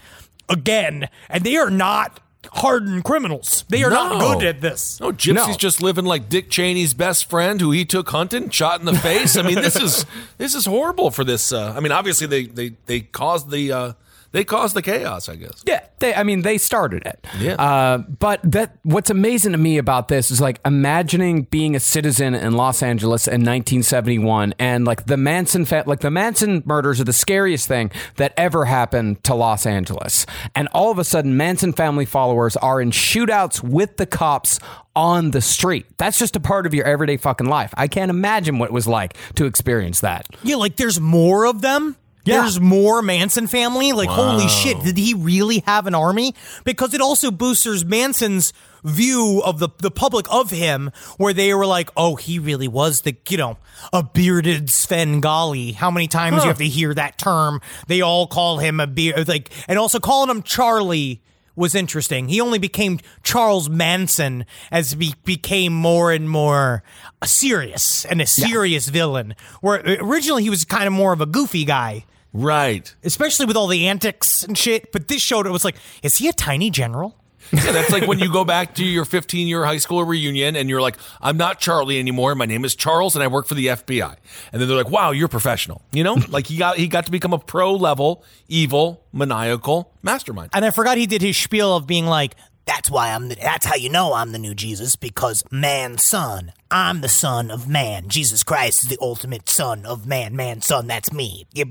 again. 0.49 1.09
And 1.28 1.45
they 1.45 1.57
are 1.57 1.70
not 1.70 2.20
hardened 2.53 3.05
criminals. 3.05 3.64
They 3.68 3.84
are 3.84 3.91
not 3.91 4.20
good 4.20 4.45
at 4.45 4.61
this. 4.61 4.99
No, 5.01 5.12
Gypsy's 5.12 5.34
No. 5.49 5.55
just 5.55 5.82
living 5.82 6.05
like 6.05 6.28
Dick 6.28 6.51
Cheney's 6.51 6.95
best 6.95 7.28
friend, 7.28 7.61
who 7.61 7.70
he 7.70 7.84
took 7.84 8.09
hunting, 8.11 8.51
shot 8.51 8.80
in 8.80 8.86
the 8.86 8.95
face. 8.95 9.36
I 9.36 9.43
mean, 9.43 9.57
this 9.57 9.76
is 9.76 10.07
this 10.38 10.55
is 10.55 10.66
horrible 10.66 11.11
for 11.11 11.24
this. 11.24 11.53
Uh, 11.53 11.72
I 11.76 11.80
mean, 11.80 11.93
obviously 11.93 12.26
they 12.26 12.47
they 12.47 12.72
they 12.86 13.01
caused 13.01 13.51
the 13.51 13.72
uh, 13.72 13.93
they 14.33 14.45
caused 14.45 14.74
the 14.74 14.83
chaos. 14.83 15.28
I 15.28 15.37
guess. 15.37 15.62
Yeah, 15.66 15.85
they, 15.99 16.14
I 16.14 16.22
mean, 16.22 16.43
they 16.43 16.59
started 16.59 17.05
it. 17.07 17.26
Yeah. 17.39 17.55
Uh, 17.55 17.99
but 17.99 18.41
that 18.45 18.78
what's 18.83 19.11
amazing 19.11 19.53
to 19.53 19.59
me 19.59 19.78
about 19.78 20.09
this 20.09 20.31
is 20.31 20.41
like 20.41 20.61
imagining 20.64 21.43
being 21.43 21.74
a 21.74 21.81
citizen 21.81 22.35
in 22.35 22.53
Los 22.53 22.83
Angeles 22.83 23.26
in 23.26 23.41
1971, 23.43 24.55
and 24.59 24.85
like 24.85 25.07
the 25.07 25.16
Manson, 25.16 25.64
fa- 25.64 25.85
like 25.87 26.01
the 26.01 26.11
Manson 26.11 26.62
murders 26.64 27.01
are 27.01 27.05
the 27.05 27.12
scariest 27.12 27.66
thing 27.68 27.91
that 28.16 28.33
ever 28.37 28.64
happened 28.66 29.22
to 29.24 29.35
Los 29.35 29.66
Angeles, 29.66 30.26
and 30.55 30.68
all 30.72 30.91
of 30.91 30.99
a 30.99 31.05
sudden, 31.05 31.37
Manson 31.37 31.72
family 31.72 32.05
followers 32.05 32.57
are 32.57 32.81
in 32.81 32.91
shootouts 32.91 33.62
with 33.62 33.97
the 33.97 34.07
cops 34.07 34.61
on 34.97 35.31
the 35.31 35.41
street. 35.41 35.87
That's 35.99 36.18
just 36.18 36.37
a 36.37 36.41
part 36.41 36.66
of 36.66 36.74
your 36.74 36.85
everyday 36.85 37.16
fucking 37.16 37.47
life. 37.47 37.72
I 37.76 37.89
can't 37.89 38.11
imagine 38.11 38.59
what 38.59 38.66
it 38.70 38.72
was 38.72 38.87
like 38.87 39.16
to 39.37 39.45
experience 39.45 40.01
that. 40.01 40.26
Yeah, 40.43 40.57
like 40.57 40.76
there's 40.76 41.01
more 41.01 41.47
of 41.47 41.61
them. 41.62 41.97
Yeah. 42.25 42.43
There's 42.43 42.61
more 42.61 43.03
Manson 43.03 43.47
family. 43.47 43.93
Like, 43.93 44.09
holy 44.11 44.49
shit, 44.49 44.83
did 44.83 44.99
he 44.99 45.14
really 45.14 45.61
have 45.66 45.87
an 45.87 45.95
army? 45.95 46.35
Because 46.64 46.93
it 46.95 47.01
also 47.01 47.31
boosters 47.31 47.85
Manson's 47.85 48.53
view 48.85 49.43
of 49.45 49.59
the, 49.59 49.68
the 49.79 49.91
public 49.91 50.27
of 50.31 50.51
him, 50.51 50.91
where 51.18 51.33
they 51.33 51.53
were 51.55 51.66
like, 51.66 51.91
oh, 51.97 52.16
he 52.16 52.39
really 52.39 52.68
was 52.68 53.03
the, 53.03 53.16
you 53.29 53.37
know, 53.37 53.59
a 53.93 54.03
bearded 54.03 54.71
Svengali. 54.71 55.73
How 55.73 55.91
many 55.91 56.09
times 56.09 56.43
you 56.43 56.49
have 56.49 56.59
to 56.59 56.68
hear 56.68 56.95
that 56.95 57.18
term? 57.18 57.61
They 57.89 58.01
all 58.01 58.27
call 58.27 58.59
him 58.59 58.81
a 58.81 58.87
beard, 58.87 59.29
like, 59.29 59.51
and 59.68 59.79
also 59.79 59.99
calling 59.99 60.31
him 60.31 60.43
Charlie 60.43 61.23
was 61.57 61.74
interesting. 61.74 62.28
He 62.28 62.40
only 62.40 62.59
became 62.59 63.01
Charles 63.22 63.68
Manson 63.68 64.44
as 64.70 64.92
he 64.92 65.14
became 65.24 65.72
more 65.72 66.12
and 66.12 66.28
more 66.30 66.82
uh, 67.20 67.26
serious 67.26 68.05
and 68.05 68.20
a 68.20 68.26
serious 68.26 68.88
villain. 68.88 69.34
Where 69.61 69.80
originally 70.01 70.42
he 70.42 70.51
was 70.51 70.64
kind 70.64 70.86
of 70.86 70.92
more 70.92 71.12
of 71.12 71.20
a 71.20 71.26
goofy 71.26 71.64
guy, 71.64 72.05
Right. 72.32 72.94
especially 73.03 73.46
with 73.46 73.57
all 73.57 73.66
the 73.66 73.88
antics 73.88 74.44
and 74.44 74.57
shit. 74.57 74.92
But 74.92 75.09
this 75.09 75.20
showed 75.20 75.46
it 75.46 75.51
was 75.51 75.64
like, 75.64 75.76
is 76.03 76.16
he 76.18 76.28
a 76.28 76.32
tiny 76.32 76.70
general? 76.70 77.16
Yeah, 77.53 77.72
that's 77.72 77.90
like 77.90 78.07
when 78.07 78.18
you 78.18 78.32
go 78.32 78.44
back 78.44 78.74
to 78.76 78.84
your 78.84 79.05
15 79.05 79.48
year 79.48 79.64
high 79.64 79.78
school 79.78 80.05
reunion 80.05 80.57
and 80.57 80.68
you're 80.68 80.80
like, 80.80 80.96
I'm 81.20 81.36
not 81.36 81.59
Charlie 81.59 81.98
anymore. 81.98 82.34
My 82.34 82.46
name 82.46 82.64
is 82.64 82.74
Charles 82.74 83.16
and 83.16 83.22
I 83.22 83.26
work 83.26 83.46
for 83.46 83.55
the 83.55 83.66
FBI. 83.66 84.16
And 84.53 84.61
then 84.61 84.68
they're 84.68 84.76
like, 84.76 84.90
wow, 84.90 85.11
you're 85.11 85.28
professional. 85.28 85.82
You 85.92 86.05
know, 86.05 86.16
like 86.28 86.46
he 86.46 86.57
got 86.57 86.76
he 86.76 86.88
got 86.88 87.07
to 87.07 87.11
become 87.11 87.32
a 87.32 87.38
pro 87.38 87.74
level, 87.74 88.24
evil, 88.48 89.03
maniacal 89.12 89.92
mastermind. 90.03 90.51
And 90.53 90.64
I 90.64 90.70
forgot 90.70 90.96
he 90.96 91.07
did 91.07 91.22
his 91.22 91.36
spiel 91.36 91.74
of 91.74 91.86
being 91.86 92.07
like, 92.07 92.36
That's 92.67 92.91
why 92.91 93.13
I'm 93.13 93.29
the, 93.29 93.35
that's 93.37 93.67
how 93.67 93.75
you 93.75 93.89
know 93.89 94.15
I'm 94.15 94.33
the 94.33 94.39
new 94.39 94.55
Jesus 94.55 94.97
because 94.97 95.45
man's 95.51 96.05
son. 96.05 96.53
I'm 96.71 97.01
the 97.01 97.09
son 97.09 97.51
of 97.51 97.69
man. 97.69 98.09
Jesus 98.09 98.45
Christ 98.45 98.85
is 98.85 98.89
the 98.89 98.99
ultimate 99.01 99.49
son 99.49 99.85
of 99.85 100.07
man. 100.07 100.37
Man, 100.37 100.63
son, 100.63 100.87
that's 100.87 101.13
me. 101.13 101.47
Does 101.53 101.65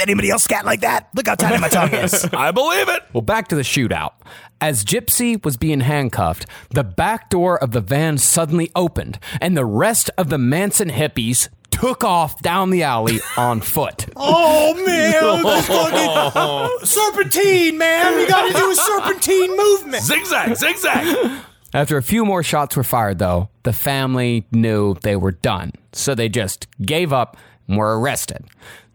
anybody 0.00 0.30
else 0.30 0.42
scat 0.42 0.66
like 0.66 0.80
that? 0.82 1.08
Look 1.14 1.28
how 1.28 1.34
tiny 1.34 1.58
my 1.58 1.68
tongue 1.68 1.94
is. 1.94 2.24
I 2.32 2.50
believe 2.50 2.90
it. 2.90 3.02
Well, 3.14 3.22
back 3.22 3.48
to 3.48 3.54
the 3.56 3.62
shootout. 3.62 4.12
As 4.60 4.84
Gypsy 4.84 5.42
was 5.44 5.56
being 5.56 5.80
handcuffed, 5.80 6.46
the 6.70 6.84
back 6.84 7.30
door 7.30 7.62
of 7.62 7.72
the 7.72 7.80
van 7.80 8.16
suddenly 8.18 8.70
opened, 8.74 9.18
and 9.40 9.56
the 9.56 9.66
rest 9.66 10.10
of 10.16 10.30
the 10.30 10.38
Manson 10.38 10.88
hippies 10.90 11.48
took 11.76 12.04
off 12.04 12.40
down 12.40 12.70
the 12.70 12.82
alley 12.82 13.20
on 13.36 13.60
foot. 13.60 14.06
oh 14.16 14.74
man, 14.86 15.42
this 15.42 15.66
fucking 15.68 16.86
serpentine, 16.86 17.76
man. 17.76 18.18
You 18.18 18.26
gotta 18.26 18.52
do 18.54 18.70
a 18.70 18.74
serpentine 18.74 19.56
movement. 19.56 20.02
Zigzag, 20.02 20.56
zigzag. 20.56 21.42
After 21.74 21.98
a 21.98 22.02
few 22.02 22.24
more 22.24 22.42
shots 22.42 22.76
were 22.76 22.84
fired, 22.84 23.18
though, 23.18 23.50
the 23.64 23.74
family 23.74 24.46
knew 24.50 24.94
they 25.02 25.16
were 25.16 25.32
done, 25.32 25.72
so 25.92 26.14
they 26.14 26.30
just 26.30 26.66
gave 26.80 27.12
up 27.12 27.36
and 27.68 27.76
were 27.76 27.98
arrested. 28.00 28.46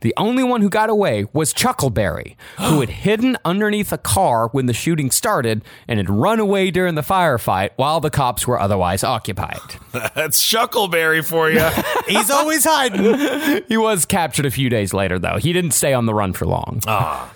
The 0.01 0.13
only 0.17 0.43
one 0.43 0.61
who 0.61 0.69
got 0.69 0.89
away 0.89 1.25
was 1.31 1.53
Chuckleberry, 1.53 2.35
who 2.57 2.81
had 2.81 2.89
hidden 2.89 3.37
underneath 3.45 3.91
a 3.91 3.97
car 3.97 4.49
when 4.49 4.65
the 4.65 4.73
shooting 4.73 5.09
started 5.09 5.63
and 5.87 5.97
had 5.97 6.09
run 6.09 6.39
away 6.39 6.71
during 6.71 6.95
the 6.95 7.01
firefight 7.01 7.69
while 7.75 7.99
the 7.99 8.09
cops 8.09 8.45
were 8.45 8.59
otherwise 8.59 9.03
occupied. 9.03 9.59
That's 9.91 10.41
Chuckleberry 10.43 11.23
for 11.23 11.49
you. 11.49 11.67
He's 12.07 12.29
always 12.29 12.65
hiding. 12.65 13.63
He 13.67 13.77
was 13.77 14.05
captured 14.05 14.45
a 14.45 14.51
few 14.51 14.69
days 14.69 14.93
later, 14.93 15.17
though. 15.19 15.37
He 15.37 15.53
didn't 15.53 15.71
stay 15.71 15.93
on 15.93 16.05
the 16.05 16.13
run 16.13 16.33
for 16.33 16.45
long. 16.45 16.81
Ah. 16.87 17.31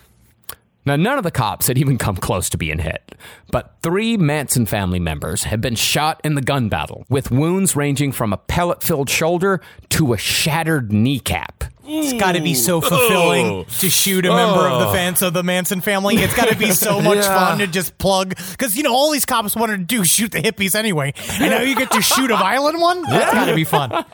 Now, 0.88 0.96
none 0.96 1.18
of 1.18 1.24
the 1.24 1.32
cops 1.32 1.66
had 1.66 1.80
even 1.80 1.98
come 1.98 2.16
close 2.16 2.48
to 2.52 2.58
being 2.58 2.78
hit, 2.78 3.16
but 3.52 3.76
three 3.82 4.18
Manson 4.18 4.68
family 4.68 5.00
members 5.00 5.46
had 5.46 5.60
been 5.60 5.74
shot 5.74 6.22
in 6.24 6.36
the 6.36 6.42
gun 6.42 6.70
battle, 6.70 7.06
with 7.10 7.32
wounds 7.32 7.76
ranging 7.76 8.12
from 8.12 8.32
a 8.32 8.38
pellet 8.38 8.84
filled 8.84 9.10
shoulder 9.10 9.62
to 9.90 10.14
a 10.14 10.18
shattered 10.18 10.94
kneecap. 10.94 11.64
It's 11.88 12.14
got 12.14 12.34
to 12.34 12.42
be 12.42 12.54
so 12.54 12.82
fulfilling 12.82 13.48
oh. 13.48 13.64
to 13.80 13.90
shoot 13.90 14.26
a 14.26 14.30
member 14.30 14.68
of 14.68 14.80
the 14.80 14.88
oh. 14.88 14.94
fans 14.94 15.22
of 15.22 15.34
the 15.34 15.44
Manson 15.44 15.82
family. 15.82 16.16
It's 16.16 16.36
got 16.36 16.50
to 16.50 16.56
be 16.56 16.72
so 16.72 17.02
much 17.02 17.18
Yeah. 17.18 17.36
fun 17.36 17.60
to 17.60 17.68
just 17.68 17.98
plug 17.98 18.36
because 18.52 18.76
you 18.76 18.84
know 18.84 18.94
all 18.94 19.12
these 19.12 19.26
cops 19.26 19.56
wanted 19.56 19.78
to 19.78 19.84
do 19.84 20.04
shoot 20.04 20.32
the 20.32 20.40
hippies 20.42 20.76
anyway, 20.76 21.14
and 21.40 21.52
now 21.52 21.62
you 21.62 21.76
get 21.76 21.92
to 21.92 22.02
shoot 22.02 22.32
a 22.32 22.36
violent 22.36 22.80
one. 22.80 23.04
That's 23.04 23.34
got 23.34 23.46
to 23.46 23.56
be 23.56 23.64
fun. 23.64 24.06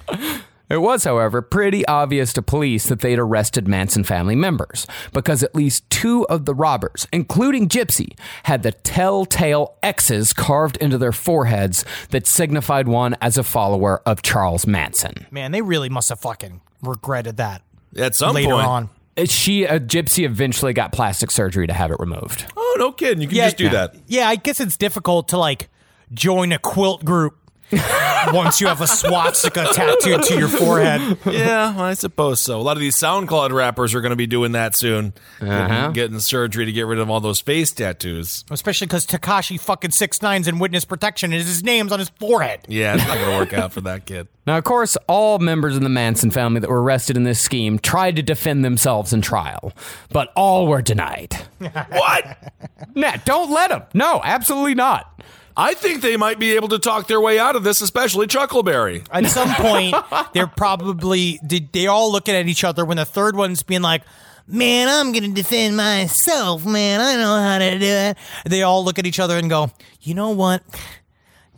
It 0.69 0.79
was, 0.79 1.03
however, 1.03 1.41
pretty 1.41 1.85
obvious 1.87 2.31
to 2.31 2.41
police 2.41 2.87
that 2.87 3.01
they'd 3.01 3.19
arrested 3.19 3.67
Manson 3.67 4.05
family 4.05 4.37
members 4.37 4.87
because 5.11 5.43
at 5.43 5.53
least 5.53 5.89
two 5.89 6.25
of 6.29 6.45
the 6.45 6.55
robbers, 6.55 7.05
including 7.11 7.67
Gypsy, 7.67 8.17
had 8.43 8.63
the 8.63 8.71
telltale 8.71 9.75
X's 9.83 10.31
carved 10.31 10.77
into 10.77 10.97
their 10.97 11.11
foreheads 11.11 11.83
that 12.11 12.25
signified 12.25 12.87
one 12.87 13.17
as 13.19 13.37
a 13.37 13.43
follower 13.43 14.01
of 14.05 14.21
Charles 14.21 14.65
Manson. 14.65 15.27
Man, 15.29 15.51
they 15.51 15.61
really 15.61 15.89
must 15.89 16.07
have 16.07 16.21
fucking 16.21 16.61
regretted 16.81 17.37
that 17.37 17.61
At 17.97 18.15
some 18.15 18.35
later 18.35 18.51
point. 18.51 18.67
on. 18.67 18.89
Uh, 19.17 19.25
she, 19.25 19.65
a 19.65 19.79
Gypsy, 19.79 20.23
eventually 20.23 20.73
got 20.73 20.91
plastic 20.93 21.31
surgery 21.31 21.67
to 21.67 21.73
have 21.73 21.91
it 21.91 21.97
removed. 21.99 22.45
Oh, 22.55 22.75
no 22.79 22.91
kidding. 22.91 23.21
You 23.21 23.27
can 23.27 23.35
just 23.37 23.57
do 23.57 23.69
that. 23.69 23.95
Yeah, 24.07 24.27
I 24.29 24.35
guess 24.37 24.59
it's 24.59 24.77
difficult 24.77 25.27
to 25.29 25.37
like 25.37 25.69
join 26.13 26.51
a 26.51 26.57
quilt 26.59 27.03
group 27.03 27.37
once 28.33 28.59
you 28.59 28.67
have 28.67 28.81
a 28.81 28.87
swastika 28.87 29.65
tattooed 29.73 30.23
to 30.23 30.37
your 30.37 30.47
forehead. 30.47 31.17
Yeah, 31.25 31.73
I 31.77 31.93
suppose 31.93 32.41
so. 32.41 32.59
A 32.59 32.61
lot 32.63 32.77
of 32.77 32.81
these 32.81 32.95
SoundCloud 32.95 33.51
rappers 33.51 33.95
are 33.95 34.01
going 34.01 34.11
to 34.11 34.15
be 34.15 34.27
doing 34.27 34.51
that 34.53 34.75
soon. 34.75 35.13
Uh-huh. 35.39 35.67
Getting, 35.67 35.93
getting 35.93 36.19
surgery 36.19 36.65
to 36.65 36.71
get 36.71 36.85
rid 36.87 36.99
of 36.99 37.09
all 37.09 37.19
those 37.19 37.39
face 37.39 37.71
tattoos. 37.71 38.43
Especially 38.51 38.87
because 38.87 39.05
Tekashi 39.05 39.59
fucking 39.59 39.91
six 39.91 40.21
nines 40.21 40.47
in 40.47 40.59
witness 40.59 40.85
protection 40.85 41.31
and 41.33 41.41
his 41.41 41.63
name's 41.63 41.91
on 41.91 41.99
his 41.99 42.09
forehead. 42.09 42.61
Yeah, 42.67 42.95
it's 42.95 43.07
not 43.07 43.15
going 43.17 43.29
to 43.31 43.37
work 43.37 43.53
out 43.53 43.73
for 43.73 43.81
that 43.81 44.05
kid. 44.05 44.27
Now, 44.47 44.57
of 44.57 44.63
course, 44.63 44.97
all 45.07 45.37
members 45.37 45.75
of 45.75 45.83
the 45.83 45.89
Manson 45.89 46.31
family 46.31 46.61
that 46.61 46.69
were 46.69 46.81
arrested 46.81 47.15
in 47.15 47.23
this 47.25 47.39
scheme 47.39 47.77
tried 47.77 48.15
to 48.15 48.23
defend 48.23 48.65
themselves 48.65 49.13
in 49.13 49.21
trial, 49.21 49.71
but 50.11 50.29
all 50.35 50.65
were 50.65 50.81
denied. 50.81 51.35
What? 51.59 52.53
Nah, 52.95 53.17
don't 53.23 53.51
let 53.51 53.69
them. 53.69 53.83
No, 53.93 54.19
absolutely 54.23 54.73
not. 54.73 55.21
I 55.57 55.73
think 55.73 56.01
they 56.01 56.17
might 56.17 56.39
be 56.39 56.53
able 56.55 56.69
to 56.69 56.79
talk 56.79 57.07
their 57.07 57.19
way 57.21 57.37
out 57.39 57.55
of 57.55 57.63
this, 57.63 57.81
especially 57.81 58.27
Chuckleberry. 58.27 59.05
At 59.11 59.27
some 59.27 59.53
point, 59.55 59.95
they're 60.33 60.47
probably 60.47 61.39
did 61.45 61.71
they 61.73 61.87
all 61.87 62.11
looking 62.11 62.35
at 62.35 62.47
each 62.47 62.63
other 62.63 62.85
when 62.85 62.97
the 62.97 63.05
third 63.05 63.35
one's 63.35 63.63
being 63.63 63.81
like, 63.81 64.03
"Man, 64.47 64.87
I'm 64.87 65.11
gonna 65.11 65.29
defend 65.29 65.75
myself, 65.77 66.65
man. 66.65 67.01
I 67.01 67.15
know 67.15 67.39
how 67.41 67.57
to 67.59 67.79
do 67.79 67.85
it." 67.85 68.17
They 68.45 68.63
all 68.63 68.83
look 68.85 68.97
at 68.99 69.05
each 69.05 69.19
other 69.19 69.37
and 69.37 69.49
go, 69.49 69.71
"You 70.01 70.13
know 70.13 70.29
what? 70.29 70.63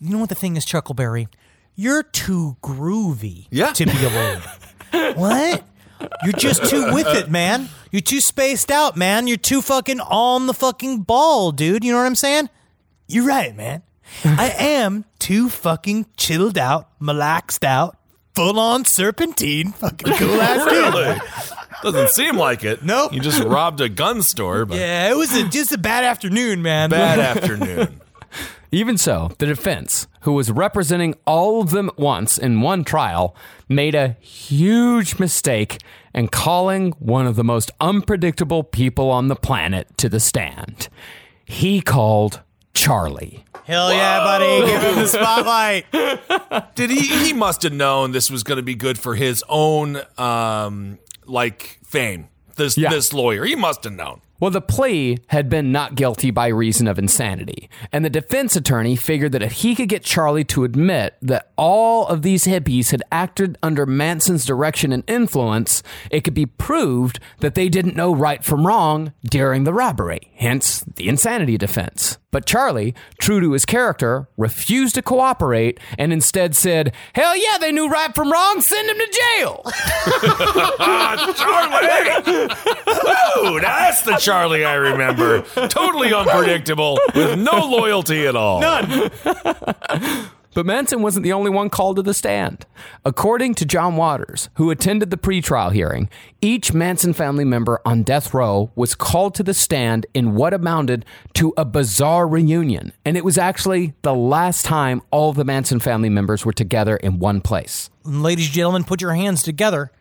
You 0.01 0.09
know 0.09 0.17
what 0.19 0.29
the 0.29 0.35
thing 0.35 0.57
is, 0.57 0.65
Chuckleberry? 0.65 1.27
You're 1.75 2.03
too 2.03 2.57
groovy 2.61 3.47
Yeah. 3.51 3.73
to 3.73 3.85
be 3.85 4.05
alone. 4.05 4.41
what?" 5.15 5.63
You're 6.23 6.33
just 6.33 6.65
too 6.65 6.93
with 6.93 7.07
it, 7.07 7.31
man. 7.31 7.69
You're 7.91 8.01
too 8.01 8.19
spaced 8.19 8.69
out, 8.71 8.97
man. 8.97 9.25
You're 9.27 9.37
too 9.37 9.61
fucking 9.61 10.01
on 10.01 10.47
the 10.47 10.53
fucking 10.53 11.03
ball, 11.03 11.51
dude. 11.53 11.85
You 11.85 11.93
know 11.93 11.99
what 11.99 12.05
I'm 12.07 12.15
saying? 12.15 12.49
You're 13.07 13.25
right, 13.25 13.55
man. 13.55 13.83
I 14.23 14.49
am 14.57 15.05
too 15.19 15.49
fucking 15.49 16.07
chilled 16.17 16.57
out, 16.57 16.89
relaxed 16.99 17.63
out, 17.65 17.97
full 18.35 18.59
on 18.59 18.85
serpentine, 18.85 19.71
fucking 19.71 20.13
cool 20.17 20.41
ass 20.41 20.63
dude. 20.65 20.93
Really? 20.93 21.19
Doesn't 21.83 22.09
seem 22.09 22.37
like 22.37 22.63
it. 22.63 22.83
Nope. 22.83 23.13
You 23.13 23.19
just 23.19 23.43
robbed 23.43 23.81
a 23.81 23.89
gun 23.89 24.21
store, 24.21 24.65
but 24.65 24.77
Yeah, 24.77 25.11
it 25.11 25.17
was 25.17 25.35
a, 25.35 25.47
just 25.49 25.71
a 25.73 25.77
bad 25.77 26.03
afternoon, 26.05 26.61
man. 26.61 26.89
bad 26.89 27.19
afternoon. 27.37 27.99
Even 28.71 28.97
so, 28.97 29.31
the 29.37 29.45
defense, 29.45 30.07
who 30.21 30.31
was 30.33 30.49
representing 30.49 31.13
all 31.27 31.61
of 31.61 31.69
them 31.71 31.89
at 31.89 31.99
once 31.99 32.37
in 32.39 32.61
one 32.61 32.83
trial, 32.83 33.35
made 33.69 33.93
a 33.95 34.13
huge 34.21 35.19
mistake 35.19 35.79
in 36.15 36.27
calling 36.27 36.91
one 36.93 37.27
of 37.27 37.35
the 37.35 37.43
most 37.43 37.69
unpredictable 37.79 38.63
people 38.63 39.11
on 39.11 39.27
the 39.27 39.35
planet 39.35 39.87
to 39.97 40.09
the 40.09 40.19
stand. 40.19 40.87
He 41.45 41.81
called 41.81 42.41
Charlie. 42.74 43.43
Hell 43.65 43.93
yeah, 43.93 44.19
buddy. 44.19 44.65
Give 44.71 44.82
him 44.82 44.95
the 44.95 45.07
spotlight. 45.07 45.86
Did 46.76 46.89
he? 46.89 46.99
He 47.26 47.34
must 47.34 47.63
have 47.63 47.74
known 47.74 48.11
this 48.11 48.30
was 48.30 48.43
going 48.43 48.57
to 48.57 48.63
be 48.63 48.76
good 48.76 48.97
for 48.97 49.15
his 49.15 49.43
own, 49.47 50.01
um, 50.17 50.99
like 51.26 51.80
fame. 51.86 52.28
This 52.55 52.78
Yeah. 52.78 52.89
this 52.89 53.13
lawyer, 53.13 53.45
he 53.45 53.55
must 53.55 53.84
have 53.86 53.93
known. 53.93 54.21
Well, 54.39 54.51
the 54.51 54.61
plea 54.61 55.19
had 55.28 55.47
been 55.49 55.71
not 55.71 55.95
guilty 55.95 56.30
by 56.30 56.47
reason 56.47 56.86
of 56.88 56.99
insanity, 56.99 57.69
and 57.93 58.03
the 58.03 58.09
defense 58.09 58.57
attorney 58.57 58.97
figured 58.97 59.32
that 59.32 59.41
if 59.41 59.53
he 59.53 59.74
could 59.74 59.88
get 59.88 60.03
Charlie 60.03 60.43
to 60.45 60.65
admit 60.65 61.15
that 61.21 61.51
all 61.55 62.05
of 62.07 62.21
these 62.24 62.43
hippies 62.43 62.91
had 62.91 63.01
acted 63.09 63.57
under 63.63 63.86
Manson's 63.86 64.43
direction 64.45 64.91
and 64.91 65.03
influence, 65.07 65.82
it 66.11 66.26
could 66.26 66.34
be 66.34 66.45
proved 66.45 67.19
that 67.39 67.55
they 67.55 67.69
didn't 67.69 67.95
know 67.95 68.13
right 68.13 68.43
from 68.43 68.67
wrong 68.67 69.13
during 69.24 69.63
the 69.63 69.74
robbery, 69.74 70.30
hence 70.36 70.82
the 70.82 71.07
insanity 71.07 71.57
defense. 71.57 72.17
But 72.34 72.47
Charlie, 72.47 72.95
true 73.19 73.39
to 73.41 73.51
his 73.51 73.63
character, 73.63 74.27
refused 74.38 74.95
to 74.95 75.03
cooperate 75.03 75.79
and 75.99 76.11
instead 76.11 76.55
said, 76.55 76.91
Hell 77.13 77.38
yeah, 77.38 77.59
they 77.59 77.71
knew 77.71 77.88
right 77.88 78.13
from 78.15 78.31
wrong, 78.31 78.59
send 78.59 78.89
him 78.89 78.97
to 78.97 79.19
jail. 79.38 79.61
Charlie! 81.38 82.49
Ooh, 83.45 83.59
that's 83.59 84.01
the 84.01 84.17
Charlie 84.19 84.65
I 84.65 84.73
remember. 84.73 85.43
Totally 85.67 86.11
unpredictable, 86.11 86.97
with 87.13 87.38
no 87.38 87.67
loyalty 87.67 88.25
at 88.25 88.36
all. 88.36 88.61
None. 88.61 89.11
But 90.53 90.65
Manson 90.65 91.01
wasn't 91.01 91.23
the 91.23 91.33
only 91.33 91.49
one 91.49 91.69
called 91.69 91.95
to 91.95 92.01
the 92.01 92.13
stand. 92.13 92.65
According 93.03 93.55
to 93.55 93.65
John 93.65 93.95
Waters, 93.95 94.49
who 94.55 94.69
attended 94.69 95.09
the 95.09 95.17
pretrial 95.17 95.71
hearing, 95.71 96.09
each 96.41 96.73
Manson 96.73 97.13
family 97.13 97.45
member 97.45 97.81
on 97.85 98.03
death 98.03 98.33
row 98.33 98.71
was 98.75 98.93
called 98.95 99.33
to 99.35 99.43
the 99.43 99.53
stand 99.53 100.05
in 100.13 100.35
what 100.35 100.53
amounted 100.53 101.05
to 101.33 101.53
a 101.57 101.65
bizarre 101.65 102.27
reunion. 102.27 102.93
And 103.03 103.17
it 103.17 103.25
was 103.25 103.37
actually 103.37 103.93
the 104.03 104.13
last 104.13 104.63
time 104.65 105.01
all 105.11 105.33
the 105.33 105.45
Manson 105.45 105.79
family 105.79 106.09
members 106.09 106.45
were 106.45 106.53
together 106.53 106.97
in 106.97 107.19
one 107.19 107.41
place. 107.41 107.89
Ladies 108.03 108.47
and 108.47 108.53
gentlemen, 108.53 108.83
put 108.83 109.01
your 109.01 109.13
hands 109.13 109.43
together 109.43 109.91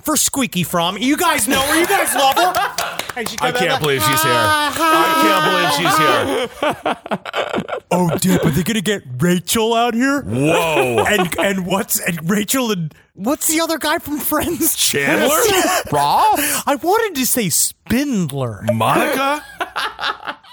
for 0.00 0.16
Squeaky 0.16 0.64
Fromme. 0.64 1.00
You 1.00 1.16
guys 1.16 1.46
know 1.46 1.60
her. 1.60 1.80
You 1.80 1.86
guys 1.86 2.14
love 2.14 2.36
her. 2.36 2.79
And 3.16 3.28
she 3.28 3.36
I 3.40 3.52
can't 3.52 3.72
out 3.72 3.80
believe 3.80 4.02
she's 4.02 4.22
here. 4.22 4.32
I 4.32 4.70
can't 5.22 5.44
believe 5.50 5.72
she's 5.76 5.96
here. 5.98 7.76
Oh, 7.92 8.16
dude, 8.18 8.40
are 8.40 8.54
they're 8.54 8.62
gonna 8.62 8.80
get 8.80 9.02
Rachel 9.18 9.74
out 9.74 9.94
here. 9.94 10.22
Whoa. 10.22 11.04
And 11.08 11.38
and 11.40 11.66
what's 11.66 11.98
and 11.98 12.30
Rachel 12.30 12.70
and 12.70 12.94
what's 13.14 13.48
the 13.48 13.60
other 13.60 13.78
guy 13.78 13.98
from 13.98 14.18
Friends? 14.18 14.76
Chandler? 14.76 15.28
Raw? 15.92 16.34
I 16.66 16.78
wanted 16.80 17.18
to 17.18 17.26
say 17.26 17.48
Spindler. 17.48 18.64
Monica? 18.72 19.44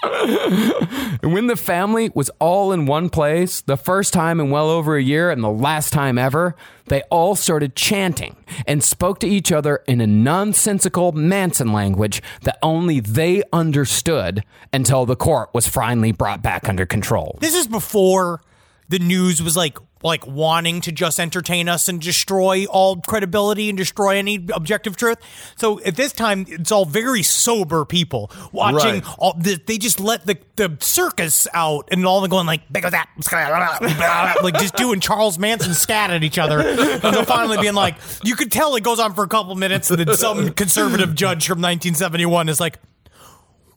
And 1.20 1.32
when 1.32 1.48
the 1.48 1.56
family 1.56 2.10
was 2.14 2.30
all 2.38 2.72
in 2.72 2.86
one 2.86 3.10
place, 3.10 3.60
the 3.62 3.76
first 3.76 4.12
time 4.12 4.38
in 4.40 4.50
well 4.50 4.70
over 4.70 4.96
a 4.96 5.02
year 5.02 5.30
and 5.30 5.42
the 5.42 5.50
last 5.50 5.92
time 5.92 6.16
ever, 6.16 6.54
they 6.86 7.02
all 7.10 7.34
started 7.34 7.74
chanting 7.74 8.36
and 8.66 8.84
spoke 8.84 9.18
to 9.20 9.26
each 9.26 9.50
other 9.50 9.82
in 9.88 10.00
a 10.00 10.06
nonsensical 10.06 11.12
Manson 11.12 11.72
language 11.72 12.22
that 12.42 12.58
only 12.62 13.00
they 13.00 13.42
understood 13.52 14.44
until 14.72 15.06
the 15.06 15.16
court 15.16 15.50
was 15.52 15.66
finally 15.66 16.12
brought 16.12 16.40
back 16.40 16.68
under 16.68 16.86
control. 16.86 17.36
This 17.40 17.54
is 17.54 17.66
before 17.66 18.40
the 18.88 18.98
news 18.98 19.42
was 19.42 19.56
like 19.56 19.78
like 20.02 20.26
wanting 20.26 20.80
to 20.82 20.92
just 20.92 21.18
entertain 21.18 21.68
us 21.68 21.88
and 21.88 22.00
destroy 22.00 22.66
all 22.66 22.96
credibility 22.96 23.68
and 23.68 23.76
destroy 23.76 24.16
any 24.16 24.46
objective 24.52 24.96
truth. 24.96 25.18
So 25.56 25.80
at 25.82 25.96
this 25.96 26.12
time, 26.12 26.46
it's 26.48 26.70
all 26.70 26.84
very 26.84 27.22
sober 27.22 27.84
people 27.84 28.30
watching. 28.52 29.02
Right. 29.02 29.14
All 29.18 29.34
the, 29.34 29.60
they 29.66 29.78
just 29.78 30.00
let 30.00 30.26
the, 30.26 30.38
the 30.56 30.76
circus 30.80 31.46
out 31.52 31.88
and 31.90 32.04
all 32.06 32.20
them 32.20 32.30
going 32.30 32.46
like 32.46 32.70
big 32.72 32.84
of 32.84 32.92
that, 32.92 33.08
like 34.42 34.54
just 34.54 34.76
doing 34.76 35.00
Charles 35.00 35.38
Manson 35.38 35.74
scat 35.74 36.10
at 36.10 36.22
each 36.22 36.38
other. 36.38 36.60
And 36.60 37.02
then 37.02 37.24
finally 37.24 37.58
being 37.58 37.74
like, 37.74 37.96
you 38.22 38.36
could 38.36 38.52
tell 38.52 38.74
it 38.76 38.84
goes 38.84 38.98
on 39.00 39.14
for 39.14 39.24
a 39.24 39.28
couple 39.28 39.54
minutes, 39.54 39.90
and 39.90 40.00
then 40.00 40.16
some 40.16 40.50
conservative 40.50 41.14
judge 41.14 41.46
from 41.46 41.58
1971 41.58 42.48
is 42.48 42.60
like. 42.60 42.78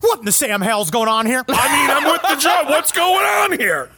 What 0.00 0.18
in 0.18 0.24
the 0.24 0.32
Sam 0.32 0.60
hell's 0.60 0.90
going 0.90 1.08
on 1.08 1.26
here? 1.26 1.44
I 1.48 1.52
mean, 1.52 1.96
I'm 1.96 2.12
with 2.12 2.22
the 2.22 2.34
judge. 2.34 2.66
What's 2.66 2.90
going 2.90 3.24
on 3.24 3.56
here? 3.56 3.88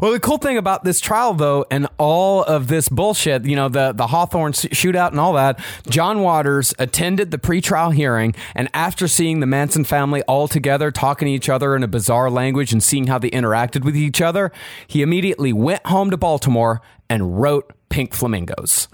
Well, 0.00 0.12
the 0.12 0.20
cool 0.20 0.38
thing 0.38 0.56
about 0.56 0.84
this 0.84 1.00
trial, 1.00 1.34
though, 1.34 1.66
and 1.70 1.88
all 1.98 2.44
of 2.44 2.68
this 2.68 2.88
bullshit, 2.88 3.44
you 3.44 3.56
know, 3.56 3.68
the, 3.68 3.92
the 3.92 4.06
Hawthorne 4.06 4.52
shootout 4.52 5.10
and 5.10 5.18
all 5.18 5.32
that, 5.32 5.58
John 5.88 6.20
Waters 6.20 6.72
attended 6.78 7.30
the 7.30 7.38
pretrial 7.38 7.92
hearing, 7.92 8.34
and 8.54 8.68
after 8.72 9.08
seeing 9.08 9.40
the 9.40 9.46
Manson 9.46 9.84
family 9.84 10.22
all 10.22 10.46
together 10.46 10.90
talking 10.90 11.26
to 11.26 11.32
each 11.32 11.48
other 11.48 11.74
in 11.74 11.82
a 11.82 11.88
bizarre 11.88 12.30
language 12.30 12.72
and 12.72 12.82
seeing 12.82 13.08
how 13.08 13.18
they 13.18 13.30
interacted 13.30 13.84
with 13.84 13.96
each 13.96 14.20
other, 14.20 14.52
he 14.86 15.02
immediately 15.02 15.52
went 15.52 15.84
home 15.86 16.10
to 16.10 16.16
Baltimore 16.16 16.80
and 17.10 17.40
wrote 17.40 17.72
Pink 17.88 18.14
Flamingos. 18.14 18.88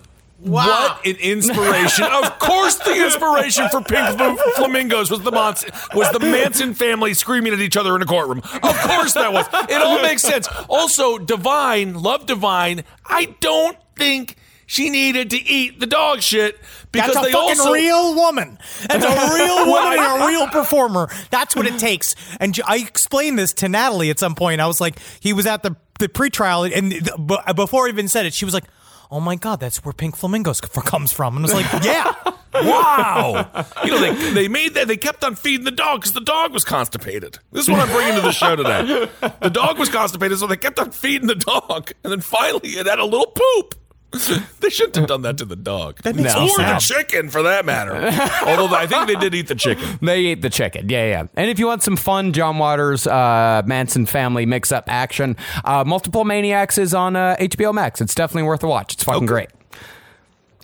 What 0.45 1.07
an 1.07 1.17
inspiration! 1.17 2.05
of 2.05 2.39
course, 2.39 2.77
the 2.77 3.05
inspiration 3.05 3.69
for 3.71 3.81
Pink 3.81 4.19
Fl- 4.19 4.51
Flamingos 4.57 5.11
was 5.11 5.21
the 5.23 5.33
Manson, 5.33 5.71
was 5.95 6.11
the 6.13 6.21
Manson 6.21 6.75
family 6.75 7.15
screaming 7.15 7.53
at 7.53 7.61
each 7.61 7.77
other 7.77 7.97
in 7.97 8.03
a 8.03 8.07
courtroom. 8.07 8.39
Of 8.39 8.63
course, 8.81 9.15
that 9.15 9.33
was. 9.33 9.47
It 9.71 9.81
all 9.83 10.03
makes 10.03 10.23
sense. 10.23 10.49
Also, 10.69 11.19
Divine, 11.19 11.95
love 11.95 12.27
Divine. 12.27 12.85
I 13.07 13.35
don't 13.41 13.77
think 13.97 14.37
she 14.67 14.91
needed 14.91 15.31
to 15.31 15.37
eat 15.43 15.79
the 15.81 15.87
dog 15.87 16.21
shit 16.21 16.59
because 16.91 17.15
That's 17.15 17.27
a 17.27 17.29
they 17.29 17.33
fucking 17.33 17.61
also 17.61 17.73
real 17.73 18.15
woman. 18.15 18.59
That's 18.89 19.05
a 19.05 19.35
real 19.35 19.67
woman 19.67 19.99
and 19.99 20.23
a 20.23 20.27
real 20.29 20.47
performer. 20.49 21.09
That's 21.31 21.55
what 21.57 21.67
it 21.67 21.79
takes. 21.79 22.15
And 22.41 22.59
I 22.67 22.79
explained 22.79 23.39
this 23.39 23.53
to 23.55 23.69
Natalie 23.69 24.11
at 24.11 24.19
some 24.19 24.35
point. 24.35 24.61
I 24.61 24.67
was 24.67 24.81
like, 24.81 24.99
he 25.21 25.33
was 25.33 25.47
at 25.47 25.63
the 25.63 25.77
the 26.01 26.09
pretrial, 26.09 26.71
and 26.77 26.91
the- 26.93 27.17
b- 27.19 27.53
before 27.55 27.87
I 27.87 27.89
even 27.91 28.09
said 28.09 28.27
it, 28.27 28.35
she 28.35 28.45
was 28.45 28.53
like, 28.53 28.65
"Oh 29.11 29.21
my 29.21 29.37
god, 29.37 29.61
that's 29.61 29.85
where 29.85 29.93
Pink 29.93 30.17
Flamingos 30.17 30.61
comes 30.61 31.13
from." 31.13 31.37
And 31.37 31.47
I 31.47 31.55
was 31.55 31.73
like, 31.73 31.85
"Yeah, 31.85 32.15
Wow. 32.55 33.51
you 33.85 33.91
know, 33.91 33.99
they, 34.01 34.31
they 34.33 34.49
made 34.49 34.75
that, 34.75 34.87
they 34.87 34.97
kept 34.97 35.25
on 35.25 35.35
feeding 35.35 35.65
the 35.65 35.71
dog 35.73 36.01
because 36.01 36.13
the 36.13 36.21
dog 36.21 36.53
was 36.53 36.65
constipated. 36.65 37.39
This 37.53 37.65
is 37.65 37.71
what 37.71 37.81
I'm 37.81 37.93
bringing 37.93 38.15
to 38.15 38.21
the 38.21 38.33
show 38.33 38.55
today. 38.57 39.09
The 39.43 39.51
dog 39.51 39.79
was 39.79 39.89
constipated, 39.89 40.39
so 40.39 40.47
they 40.47 40.57
kept 40.57 40.79
on 40.79 40.91
feeding 40.93 41.27
the 41.27 41.35
dog. 41.35 41.91
And 42.05 42.13
then 42.13 42.21
finally 42.21 42.71
it 42.71 42.87
had 42.87 42.99
a 43.01 43.05
little 43.05 43.27
poop. 43.27 43.75
They 44.61 44.71
shouldn't 44.71 44.97
have 44.97 45.07
done 45.07 45.23
that 45.23 45.37
to 45.39 45.45
the 45.45 45.57
dog. 45.57 46.03
That 46.03 46.17
makes 46.17 46.35
or 46.35 46.41
me 46.41 46.49
the 46.57 46.79
chicken, 46.79 47.29
for 47.29 47.43
that 47.43 47.67
matter. 47.67 47.95
Although 48.47 48.75
I 48.75 48.87
think 48.87 49.09
they 49.09 49.15
did 49.15 49.35
eat 49.35 49.49
the 49.49 49.55
chicken. 49.55 49.99
They 50.01 50.27
ate 50.27 50.41
the 50.41 50.49
chicken. 50.49 50.89
Yeah, 50.89 51.07
yeah. 51.07 51.27
And 51.35 51.51
if 51.51 51.59
you 51.59 51.67
want 51.67 51.83
some 51.83 51.97
fun 51.97 52.33
John 52.33 52.59
Waters, 52.59 53.07
uh, 53.07 53.63
Manson 53.67 54.07
family 54.07 54.47
mix 54.47 54.73
up 54.73 54.85
action, 54.89 55.37
uh, 55.65 55.85
Multiple 55.85 56.25
Maniacs 56.25 56.79
is 56.79 56.95
on 56.95 57.15
uh, 57.15 57.37
HBO 57.39 57.75
Max. 57.75 58.01
It's 58.01 58.15
definitely 58.15 58.45
worth 58.45 58.63
a 58.63 58.69
watch. 58.69 58.95
It's 58.95 59.05
fucking 59.05 59.27
great. 59.27 59.51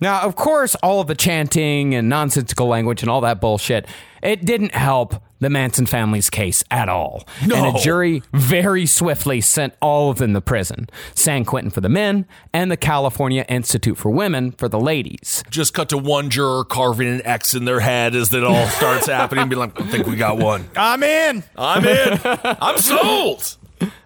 Now, 0.00 0.22
of 0.22 0.34
course, 0.34 0.74
all 0.76 1.00
of 1.00 1.08
the 1.08 1.14
chanting 1.14 1.94
and 1.94 2.08
nonsensical 2.08 2.66
language 2.66 3.02
and 3.02 3.10
all 3.10 3.20
that 3.20 3.40
bullshit, 3.40 3.86
it 4.22 4.44
didn't 4.46 4.74
help 4.74 5.22
the 5.40 5.50
Manson 5.50 5.86
family's 5.86 6.30
case 6.30 6.62
at 6.70 6.88
all. 6.88 7.26
No. 7.46 7.56
And 7.56 7.76
a 7.76 7.80
jury 7.80 8.22
very 8.32 8.86
swiftly 8.86 9.40
sent 9.40 9.74
all 9.82 10.10
of 10.10 10.18
them 10.18 10.34
to 10.34 10.40
prison 10.40 10.88
San 11.14 11.44
Quentin 11.44 11.70
for 11.70 11.80
the 11.80 11.88
men 11.88 12.26
and 12.52 12.70
the 12.70 12.76
California 12.76 13.44
Institute 13.48 13.96
for 13.98 14.10
Women 14.10 14.52
for 14.52 14.68
the 14.68 14.78
ladies. 14.80 15.42
Just 15.50 15.74
cut 15.74 15.88
to 15.88 15.98
one 15.98 16.30
juror 16.30 16.64
carving 16.64 17.08
an 17.08 17.22
X 17.26 17.54
in 17.54 17.64
their 17.64 17.80
head 17.80 18.14
as 18.14 18.32
it 18.32 18.44
all 18.44 18.66
starts 18.68 19.06
happening 19.08 19.42
and 19.42 19.50
be 19.50 19.56
like, 19.56 19.80
I 19.80 19.84
think 19.86 20.06
we 20.06 20.16
got 20.16 20.38
one. 20.38 20.68
I'm 20.76 21.02
in." 21.02 21.42
I'm 21.56 21.84
in. 21.84 22.20
I'm 22.24 22.78
sold. 22.78 23.56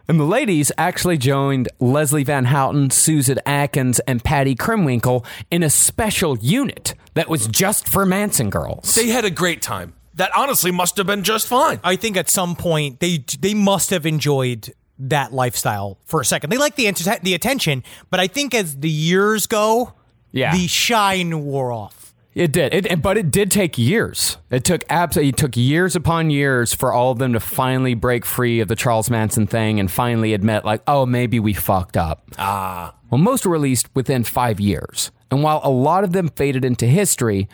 And 0.06 0.20
the 0.20 0.24
ladies 0.24 0.70
actually 0.76 1.16
joined 1.16 1.68
Leslie 1.80 2.24
Van 2.24 2.44
Houten, 2.44 2.90
Susan 2.90 3.38
Atkins, 3.46 4.00
and 4.00 4.22
Patty 4.22 4.54
Krenwinkel 4.54 5.24
in 5.50 5.62
a 5.62 5.70
special 5.70 6.36
unit 6.38 6.94
that 7.14 7.28
was 7.28 7.46
just 7.48 7.88
for 7.88 8.04
Manson 8.04 8.50
girls. 8.50 8.94
They 8.94 9.08
had 9.08 9.24
a 9.24 9.30
great 9.30 9.62
time. 9.62 9.94
That 10.16 10.30
honestly 10.36 10.70
must 10.70 10.96
have 10.98 11.06
been 11.06 11.24
just 11.24 11.46
fine. 11.46 11.80
I 11.82 11.96
think 11.96 12.16
at 12.16 12.28
some 12.28 12.54
point 12.56 13.00
they 13.00 13.24
they 13.40 13.54
must 13.54 13.90
have 13.90 14.06
enjoyed 14.06 14.72
that 14.98 15.32
lifestyle 15.32 15.98
for 16.04 16.20
a 16.20 16.24
second. 16.24 16.50
They 16.50 16.56
like 16.58 16.76
the 16.76 16.86
enter- 16.86 17.18
the 17.22 17.34
attention, 17.34 17.82
but 18.10 18.20
I 18.20 18.28
think 18.28 18.54
as 18.54 18.76
the 18.78 18.88
years 18.90 19.46
go, 19.46 19.92
Yeah. 20.30 20.54
the 20.56 20.68
shine 20.68 21.44
wore 21.44 21.72
off. 21.72 22.14
It 22.32 22.52
did, 22.52 22.72
it, 22.74 22.86
it- 22.86 23.02
but 23.02 23.16
it 23.16 23.30
did 23.32 23.50
take 23.50 23.76
years. 23.78 24.36
It 24.50 24.62
took 24.64 24.84
absolutely 24.90 25.30
it 25.30 25.36
took 25.36 25.56
years 25.56 25.96
upon 25.96 26.30
years 26.30 26.72
for 26.74 26.92
all 26.92 27.10
of 27.10 27.18
them 27.18 27.32
to 27.32 27.40
finally 27.40 27.94
break 27.94 28.24
free 28.24 28.60
of 28.60 28.68
the 28.68 28.76
Charles 28.76 29.10
Manson 29.10 29.46
thing 29.48 29.78
and 29.80 29.90
finally 29.90 30.32
admit, 30.32 30.64
like, 30.64 30.82
oh, 30.86 31.06
maybe 31.06 31.38
we 31.40 31.52
fucked 31.54 31.96
up. 31.96 32.24
Ah. 32.38 32.94
Well, 33.10 33.18
most 33.20 33.44
were 33.46 33.52
released 33.52 33.88
within 33.94 34.22
five 34.24 34.58
years, 34.60 35.10
and 35.30 35.42
while 35.44 35.60
a 35.64 35.70
lot 35.70 36.02
of 36.04 36.12
them 36.12 36.28
faded 36.28 36.64
into 36.64 36.86
history, 36.86 37.48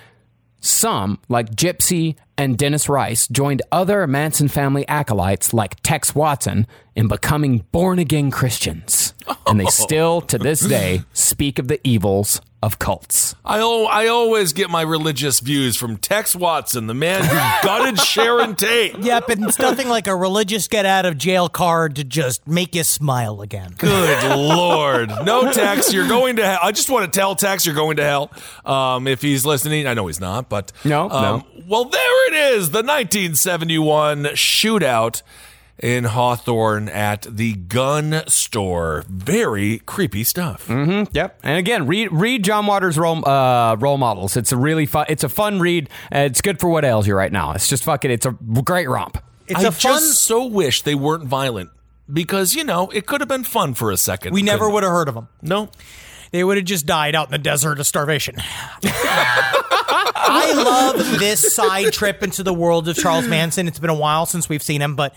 some, 0.60 1.18
like 1.28 1.50
Gypsy 1.54 2.16
and 2.40 2.56
Dennis 2.56 2.88
Rice, 2.88 3.28
joined 3.28 3.60
other 3.70 4.06
Manson 4.06 4.48
family 4.48 4.88
acolytes 4.88 5.52
like 5.52 5.78
Tex 5.82 6.14
Watson 6.14 6.66
in 6.96 7.06
becoming 7.06 7.66
born 7.70 7.98
again 7.98 8.30
Christians. 8.30 9.12
And 9.46 9.60
they 9.60 9.66
still, 9.68 10.22
to 10.22 10.38
this 10.38 10.60
day, 10.60 11.02
speak 11.12 11.58
of 11.58 11.68
the 11.68 11.78
evils 11.84 12.40
of 12.62 12.78
cults. 12.78 13.34
I, 13.42 13.58
al- 13.60 13.86
I 13.88 14.06
always 14.08 14.52
get 14.52 14.68
my 14.68 14.82
religious 14.82 15.40
views 15.40 15.76
from 15.76 15.96
Tex 15.96 16.36
Watson, 16.36 16.88
the 16.88 16.94
man 16.94 17.24
who 17.24 17.36
gutted 17.66 17.98
Sharon 18.04 18.54
Tate. 18.54 18.98
Yep, 18.98 19.30
and 19.30 19.44
it's 19.44 19.58
nothing 19.58 19.88
like 19.88 20.06
a 20.06 20.14
religious 20.14 20.68
get 20.68 20.84
out 20.84 21.06
of 21.06 21.16
jail 21.16 21.48
card 21.48 21.96
to 21.96 22.04
just 22.04 22.46
make 22.46 22.74
you 22.74 22.84
smile 22.84 23.40
again. 23.40 23.74
Good 23.78 24.36
Lord. 24.36 25.08
No, 25.24 25.50
Tex, 25.50 25.92
you're 25.92 26.08
going 26.08 26.36
to 26.36 26.44
hell. 26.44 26.58
I 26.62 26.72
just 26.72 26.90
want 26.90 27.10
to 27.10 27.18
tell 27.18 27.34
Tex 27.34 27.64
you're 27.64 27.74
going 27.74 27.96
to 27.96 28.04
hell. 28.04 28.30
Um, 28.66 29.06
if 29.06 29.22
he's 29.22 29.46
listening, 29.46 29.86
I 29.86 29.94
know 29.94 30.06
he's 30.06 30.20
not, 30.20 30.50
but. 30.50 30.70
No, 30.84 31.08
um, 31.08 31.22
no. 31.22 31.46
Well, 31.66 31.84
there 31.86 32.28
it 32.28 32.29
is 32.34 32.70
the 32.70 32.82
1971 32.82 34.24
shootout 34.34 35.22
in 35.78 36.04
Hawthorne 36.04 36.88
at 36.88 37.22
the 37.22 37.54
gun 37.54 38.22
store. 38.26 39.04
Very 39.08 39.78
creepy 39.80 40.24
stuff. 40.24 40.68
Yep. 40.68 41.40
And 41.42 41.58
again, 41.58 41.86
read 41.86 42.12
read 42.12 42.44
John 42.44 42.66
Waters' 42.66 42.98
role 42.98 43.26
uh, 43.26 43.76
role 43.76 43.96
models. 43.98 44.36
It's 44.36 44.52
a 44.52 44.56
really 44.56 44.86
fun. 44.86 45.06
It's 45.08 45.24
a 45.24 45.28
fun 45.28 45.58
read. 45.60 45.88
Uh, 46.14 46.18
it's 46.20 46.40
good 46.40 46.60
for 46.60 46.68
what 46.68 46.84
ails 46.84 47.06
you 47.06 47.14
right 47.14 47.32
now. 47.32 47.52
It's 47.52 47.68
just 47.68 47.84
fucking. 47.84 48.10
It's 48.10 48.26
a 48.26 48.32
great 48.32 48.88
romp. 48.88 49.22
It's 49.46 49.64
I 49.64 49.68
a 49.68 49.72
fun. 49.72 49.92
just 49.94 50.22
so 50.22 50.46
wish 50.46 50.82
they 50.82 50.94
weren't 50.94 51.24
violent 51.24 51.70
because, 52.12 52.54
you 52.54 52.62
know, 52.64 52.88
it 52.90 53.06
could 53.06 53.20
have 53.20 53.28
been 53.28 53.44
fun 53.44 53.74
for 53.74 53.90
a 53.90 53.96
second. 53.96 54.32
we 54.32 54.42
never 54.42 54.68
would 54.68 54.82
have 54.82 54.92
heard 54.92 55.08
of 55.08 55.14
them. 55.14 55.28
it? 55.42 55.48
No. 55.48 55.70
They 56.32 56.44
would 56.44 56.56
have 56.56 56.66
just 56.66 56.86
died 56.86 57.14
out 57.14 57.26
in 57.28 57.32
the 57.32 57.38
desert 57.38 57.80
of 57.80 57.86
starvation. 57.86 58.36
I 58.82 60.52
love 60.54 61.18
this 61.18 61.54
side 61.54 61.92
trip 61.92 62.22
into 62.22 62.42
the 62.42 62.54
world 62.54 62.88
of 62.88 62.96
Charles 62.96 63.26
Manson. 63.26 63.66
It's 63.68 63.78
been 63.78 63.90
a 63.90 63.94
while 63.94 64.26
since 64.26 64.48
we've 64.48 64.62
seen 64.62 64.80
him, 64.80 64.94
but 64.94 65.14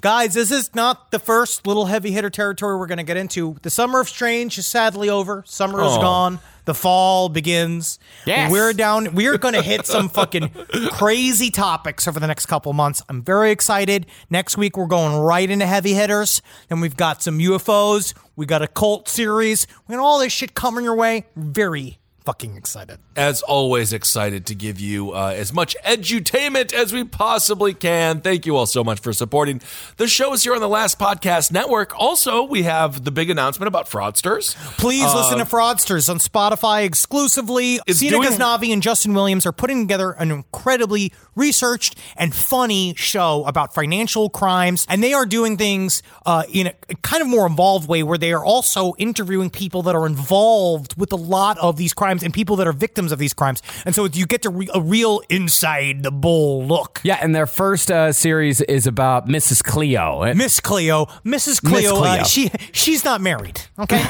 guys, 0.00 0.34
this 0.34 0.50
is 0.50 0.74
not 0.74 1.10
the 1.10 1.18
first 1.18 1.66
little 1.66 1.86
heavy 1.86 2.10
hitter 2.10 2.30
territory 2.30 2.76
we're 2.78 2.86
going 2.86 2.98
to 2.98 3.04
get 3.04 3.16
into. 3.16 3.56
The 3.62 3.70
summer 3.70 4.00
of 4.00 4.08
strange 4.08 4.58
is 4.58 4.66
sadly 4.66 5.08
over. 5.08 5.42
Summer 5.46 5.80
is 5.82 5.92
Oh. 5.92 6.00
gone. 6.00 6.38
The 6.66 6.74
fall 6.74 7.28
begins. 7.28 7.98
Yes. 8.26 8.52
We're 8.52 8.72
down. 8.72 9.14
We're 9.14 9.38
going 9.38 9.54
to 9.54 9.62
hit 9.62 9.86
some 9.86 10.08
fucking 10.08 10.50
crazy 10.90 11.50
topics 11.50 12.06
over 12.06 12.20
the 12.20 12.26
next 12.26 12.46
couple 12.46 12.72
months. 12.72 13.02
I'm 13.08 13.22
very 13.22 13.52
excited. 13.52 14.06
Next 14.30 14.58
week 14.58 14.76
we're 14.76 14.86
going 14.86 15.16
right 15.16 15.48
into 15.48 15.64
heavy 15.64 15.94
hitters. 15.94 16.42
Then 16.68 16.80
we've 16.80 16.96
got 16.96 17.22
some 17.22 17.38
UFOs. 17.38 18.14
We 18.34 18.46
got 18.46 18.62
a 18.62 18.68
cult 18.68 19.08
series. 19.08 19.66
We 19.86 19.94
got 19.94 20.02
all 20.02 20.18
this 20.18 20.32
shit 20.32 20.54
coming 20.54 20.84
your 20.84 20.96
way. 20.96 21.26
Very 21.36 21.98
fucking 22.26 22.56
excited. 22.56 22.98
As 23.14 23.40
always, 23.42 23.92
excited 23.92 24.44
to 24.46 24.54
give 24.54 24.78
you 24.80 25.12
uh, 25.12 25.32
as 25.34 25.52
much 25.52 25.76
edutainment 25.84 26.72
as 26.74 26.92
we 26.92 27.04
possibly 27.04 27.72
can. 27.72 28.20
Thank 28.20 28.44
you 28.44 28.56
all 28.56 28.66
so 28.66 28.82
much 28.84 28.98
for 29.00 29.12
supporting 29.12 29.62
the 29.96 30.08
shows 30.08 30.42
here 30.42 30.52
on 30.54 30.60
the 30.60 30.68
Last 30.68 30.98
Podcast 30.98 31.52
Network. 31.52 31.98
Also, 31.98 32.42
we 32.42 32.64
have 32.64 33.04
the 33.04 33.12
big 33.12 33.30
announcement 33.30 33.68
about 33.68 33.88
fraudsters. 33.88 34.54
Please 34.76 35.04
listen 35.14 35.38
to 35.38 35.44
Fraudsters 35.44 36.10
on 36.10 36.18
Spotify 36.18 36.84
exclusively. 36.84 37.78
Sina 37.88 38.10
doing- 38.16 38.28
Ghaznavi 38.28 38.72
and 38.72 38.82
Justin 38.82 39.14
Williams 39.14 39.46
are 39.46 39.52
putting 39.52 39.86
together 39.86 40.10
an 40.10 40.30
incredibly 40.32 41.12
researched 41.36 41.96
and 42.16 42.34
funny 42.34 42.94
show 42.96 43.44
about 43.44 43.72
financial 43.72 44.28
crimes, 44.30 44.84
and 44.88 45.02
they 45.02 45.12
are 45.12 45.26
doing 45.26 45.56
things 45.56 46.02
uh, 46.26 46.42
in 46.52 46.66
a 46.88 46.94
kind 47.02 47.22
of 47.22 47.28
more 47.28 47.46
involved 47.46 47.88
way 47.88 48.02
where 48.02 48.18
they 48.18 48.32
are 48.32 48.44
also 48.44 48.94
interviewing 48.98 49.48
people 49.50 49.82
that 49.82 49.94
are 49.94 50.06
involved 50.06 50.98
with 50.98 51.12
a 51.12 51.16
lot 51.16 51.56
of 51.58 51.76
these 51.76 51.94
crimes 51.94 52.15
and 52.22 52.32
people 52.34 52.56
that 52.56 52.66
are 52.66 52.72
victims 52.72 53.12
of 53.12 53.18
these 53.18 53.32
crimes. 53.34 53.62
And 53.84 53.94
so 53.94 54.06
you 54.06 54.26
get 54.26 54.42
to 54.42 54.50
re- 54.50 54.68
a 54.74 54.80
real 54.80 55.20
inside 55.28 56.02
the 56.02 56.10
bull 56.10 56.64
look. 56.66 57.00
Yeah, 57.04 57.18
and 57.20 57.34
their 57.34 57.46
first 57.46 57.90
uh, 57.90 58.12
series 58.12 58.60
is 58.62 58.86
about 58.86 59.26
Mrs. 59.28 59.62
Cleo. 59.62 60.22
It- 60.24 60.36
Miss 60.36 60.60
Cleo, 60.60 61.06
Mrs. 61.24 61.62
Cleo, 61.62 61.96
Cleo. 61.96 62.10
Uh, 62.20 62.24
she 62.24 62.50
she's 62.72 63.04
not 63.04 63.20
married. 63.20 63.60
Okay, 63.78 64.02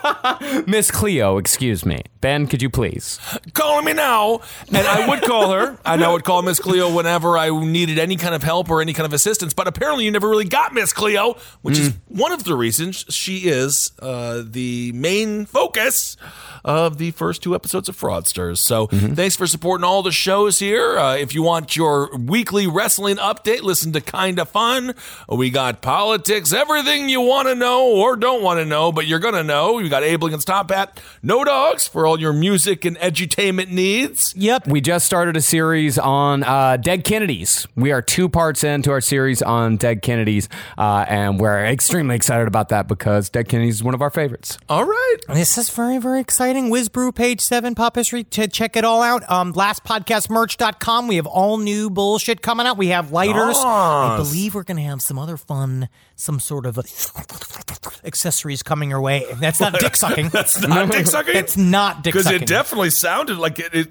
Miss 0.66 0.90
Cleo, 0.90 1.36
excuse 1.38 1.84
me. 1.84 2.02
Ben, 2.20 2.46
could 2.46 2.60
you 2.62 2.68
please? 2.70 3.18
Calling 3.54 3.84
me 3.84 3.92
now, 3.94 4.40
and 4.68 4.86
I 4.86 5.08
would 5.08 5.22
call 5.22 5.52
her, 5.52 5.78
and 5.84 6.04
I 6.04 6.12
would 6.12 6.24
call 6.24 6.42
Miss 6.42 6.58
Cleo 6.60 6.94
whenever 6.94 7.38
I 7.38 7.48
needed 7.48 7.98
any 7.98 8.16
kind 8.16 8.34
of 8.34 8.42
help 8.42 8.68
or 8.70 8.82
any 8.82 8.92
kind 8.92 9.06
of 9.06 9.12
assistance. 9.12 9.54
But 9.54 9.66
apparently, 9.68 10.04
you 10.04 10.10
never 10.10 10.28
really 10.28 10.44
got 10.44 10.74
Miss 10.74 10.92
Cleo, 10.92 11.36
which 11.62 11.78
is 11.78 11.94
one 12.08 12.32
of 12.32 12.44
the 12.44 12.54
reasons 12.54 13.04
she 13.08 13.48
is 13.48 13.92
uh, 14.00 14.42
the 14.44 14.92
main 14.92 15.46
focus 15.46 16.16
of 16.64 16.98
the 16.98 17.10
first 17.12 17.39
two 17.40 17.54
episodes 17.54 17.88
of 17.88 17.96
Fraudsters. 17.98 18.58
So, 18.58 18.86
thanks 18.86 19.36
for 19.36 19.46
supporting 19.46 19.84
all 19.84 20.02
the 20.02 20.12
shows 20.12 20.58
here. 20.58 20.98
Uh, 20.98 21.16
if 21.16 21.34
you 21.34 21.42
want 21.42 21.76
your 21.76 22.14
weekly 22.16 22.66
wrestling 22.66 23.16
update, 23.16 23.62
listen 23.62 23.92
to 23.92 24.00
Kinda 24.00 24.44
Fun. 24.44 24.94
We 25.28 25.50
got 25.50 25.80
politics, 25.82 26.52
everything 26.52 27.08
you 27.08 27.20
want 27.20 27.48
to 27.48 27.54
know 27.54 27.86
or 27.86 28.16
don't 28.16 28.42
want 28.42 28.58
to 28.60 28.64
know, 28.64 28.92
but 28.92 29.06
you're 29.06 29.18
gonna 29.18 29.42
know. 29.44 29.74
We 29.74 29.88
got 29.88 30.02
Abe 30.02 30.22
Lincoln's 30.22 30.44
Top 30.44 30.70
Hat, 30.70 31.00
No 31.22 31.44
Dogs 31.44 31.86
for 31.86 32.06
all 32.06 32.20
your 32.20 32.32
music 32.32 32.84
and 32.84 32.96
edutainment 32.98 33.68
needs. 33.70 34.34
yep. 34.36 34.66
We 34.66 34.80
just 34.80 35.06
started 35.06 35.36
a 35.36 35.40
series 35.40 35.98
on 35.98 36.42
uh, 36.44 36.76
dead 36.76 37.04
Kennedys. 37.04 37.66
We 37.76 37.92
are 37.92 38.02
two 38.02 38.28
parts 38.28 38.64
into 38.64 38.90
our 38.90 39.00
series 39.00 39.42
on 39.42 39.76
dead 39.76 40.02
Kennedys, 40.02 40.48
uh, 40.76 41.04
and 41.08 41.38
we're 41.40 41.64
extremely 41.66 42.16
excited 42.16 42.46
about 42.48 42.68
that 42.70 42.88
because 42.88 43.28
dead 43.30 43.48
Kennedys 43.48 43.76
is 43.76 43.84
one 43.84 43.94
of 43.94 44.02
our 44.02 44.10
favorites. 44.10 44.58
All 44.68 44.84
right. 44.84 45.16
This 45.28 45.56
is 45.56 45.70
very, 45.70 45.98
very 45.98 46.20
exciting. 46.20 46.68
Whizbrew, 46.70 47.12
page 47.12 47.29
seven, 47.38 47.74
pop 47.74 47.96
history. 47.96 48.24
To 48.24 48.48
check 48.48 48.76
it 48.76 48.84
all 48.84 49.02
out. 49.02 49.30
Um, 49.30 49.52
lastpodcastmerch.com. 49.52 51.06
We 51.06 51.16
have 51.16 51.26
all 51.26 51.58
new 51.58 51.90
bullshit 51.90 52.40
coming 52.40 52.66
out. 52.66 52.78
We 52.78 52.88
have 52.88 53.12
lighters. 53.12 53.56
I 53.58 54.16
believe 54.16 54.54
we're 54.54 54.62
going 54.64 54.78
to 54.78 54.82
have 54.84 55.02
some 55.02 55.18
other 55.18 55.36
fun, 55.36 55.88
some 56.16 56.40
sort 56.40 56.64
of 56.66 56.78
accessories 58.04 58.62
coming 58.62 58.90
your 58.90 59.00
way. 59.00 59.24
That's 59.34 59.60
not 59.60 59.74
dick 59.78 59.96
sucking. 59.96 60.30
That's 60.30 60.60
not 60.66 60.90
dick 60.90 61.06
sucking. 61.06 61.36
It's 61.36 61.56
not 61.56 62.02
dick 62.02 62.12
Because 62.14 62.24
sucking. 62.24 62.42
it 62.42 62.48
definitely 62.48 62.90
sounded 62.90 63.38
like 63.38 63.58
it. 63.58 63.74
it 63.74 63.88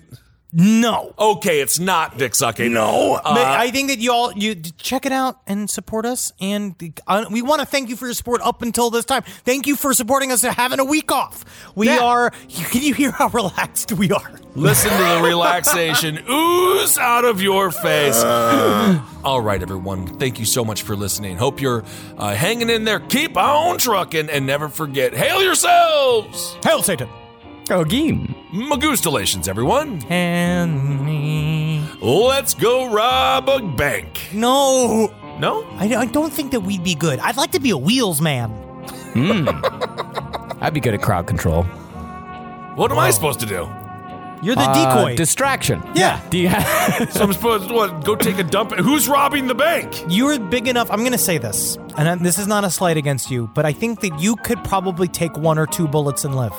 No. 0.52 1.14
Okay, 1.20 1.62
it's 1.62 1.78
not 1.78 2.18
dick 2.18 2.34
sucking. 2.34 2.74
No, 2.74 3.16
Uh, 3.24 3.36
I 3.38 3.70
think 3.70 3.90
that 3.90 4.00
you 4.00 4.12
all 4.12 4.32
you 4.34 4.56
check 4.56 5.06
it 5.06 5.12
out 5.12 5.40
and 5.46 5.70
support 5.70 6.06
us, 6.06 6.34
and 6.42 6.74
uh, 7.08 7.26
we 7.30 7.42
want 7.44 7.60
to 7.62 7.68
thank 7.68 7.88
you 7.90 7.96
for 7.96 8.06
your 8.08 8.16
support 8.16 8.42
up 8.42 8.62
until 8.64 8.90
this 8.90 9.06
time. 9.06 9.22
Thank 9.46 9.68
you 9.68 9.76
for 9.76 9.94
supporting 9.94 10.32
us 10.32 10.44
and 10.44 10.54
having 10.56 10.80
a 10.80 10.86
week 10.86 11.12
off. 11.12 11.46
We 11.76 11.90
are. 11.90 12.32
Can 12.72 12.82
you 12.82 12.94
hear 12.96 13.12
how 13.12 13.28
relaxed 13.30 13.92
we 13.94 14.12
are? 14.12 14.32
Listen 14.56 14.90
to 14.90 14.98
the 14.98 15.22
relaxation 15.24 16.18
ooze 16.30 16.98
out 16.98 17.26
of 17.26 17.42
your 17.42 17.70
face. 17.72 18.22
All 18.24 19.42
right, 19.42 19.62
everyone. 19.62 20.08
Thank 20.18 20.40
you 20.40 20.46
so 20.46 20.66
much 20.66 20.82
for 20.82 20.96
listening. 20.96 21.38
Hope 21.38 21.62
you're 21.62 21.84
uh, 22.18 22.34
hanging 22.34 22.70
in 22.72 22.86
there. 22.86 23.00
Keep 23.00 23.38
on 23.38 23.78
trucking 23.78 24.30
and 24.32 24.48
never 24.48 24.68
forget, 24.68 25.14
hail 25.14 25.44
yourselves! 25.44 26.58
Hail 26.64 26.82
Satan! 26.82 27.08
Oh, 27.72 27.84
game. 27.84 28.34
Magustalations, 28.52 29.48
everyone. 29.48 30.02
And 30.10 31.06
me. 31.06 31.84
Let's 32.02 32.54
go 32.56 32.92
rob 32.92 33.48
a 33.48 33.60
bank. 33.62 34.30
No, 34.34 35.14
No? 35.40 35.64
I, 35.78 35.94
I 35.96 36.06
don't 36.06 36.34
think 36.34 36.52
that 36.52 36.62
we'd 36.62 36.84
be 36.84 36.96
good. 36.96 37.20
I'd 37.20 37.38
like 37.38 37.52
to 37.52 37.60
be 37.60 37.70
a 37.70 37.78
wheels 37.78 38.22
man. 38.22 38.50
Hmm. 39.14 39.48
I'd 40.62 40.74
be 40.74 40.80
good 40.80 40.94
at 40.96 41.02
crowd 41.02 41.28
control. 41.28 41.64
What 42.76 42.92
am 42.92 42.98
I 43.00 43.12
supposed 43.12 43.40
to 43.42 43.46
do? 43.46 43.68
You're 44.42 44.56
the 44.56 44.62
Uh, 44.62 44.96
decoy. 44.96 45.16
distraction. 45.16 45.84
Yeah. 45.96 46.20
Do 46.30 46.38
you 46.40 46.48
have- 46.48 47.12
So 47.14 47.24
I'm 47.24 47.34
supposed 47.34 47.68
to 47.68 47.74
what, 47.74 48.04
go 48.04 48.16
take 48.16 48.40
a 48.40 48.44
dump? 48.44 48.72
Who's 48.74 49.08
robbing 49.08 49.48
the 49.48 49.56
bank? 49.56 50.04
You're 50.08 50.40
big 50.40 50.68
enough. 50.68 50.90
I'm 50.90 51.00
going 51.00 51.12
to 51.12 51.18
say 51.18 51.38
this, 51.38 51.78
and 51.98 52.08
I- 52.10 52.16
this 52.16 52.38
is 52.40 52.48
not 52.48 52.64
a 52.64 52.70
slight 52.70 52.98
against 52.98 53.30
you, 53.30 53.50
but 53.54 53.66
I 53.66 53.74
think 53.74 54.00
that 54.02 54.20
you 54.20 54.36
could 54.38 54.64
probably 54.64 55.08
take 55.08 55.38
one 55.38 55.60
or 55.60 55.68
two 55.68 55.88
bullets 55.88 56.24
and 56.26 56.36
live. 56.36 56.54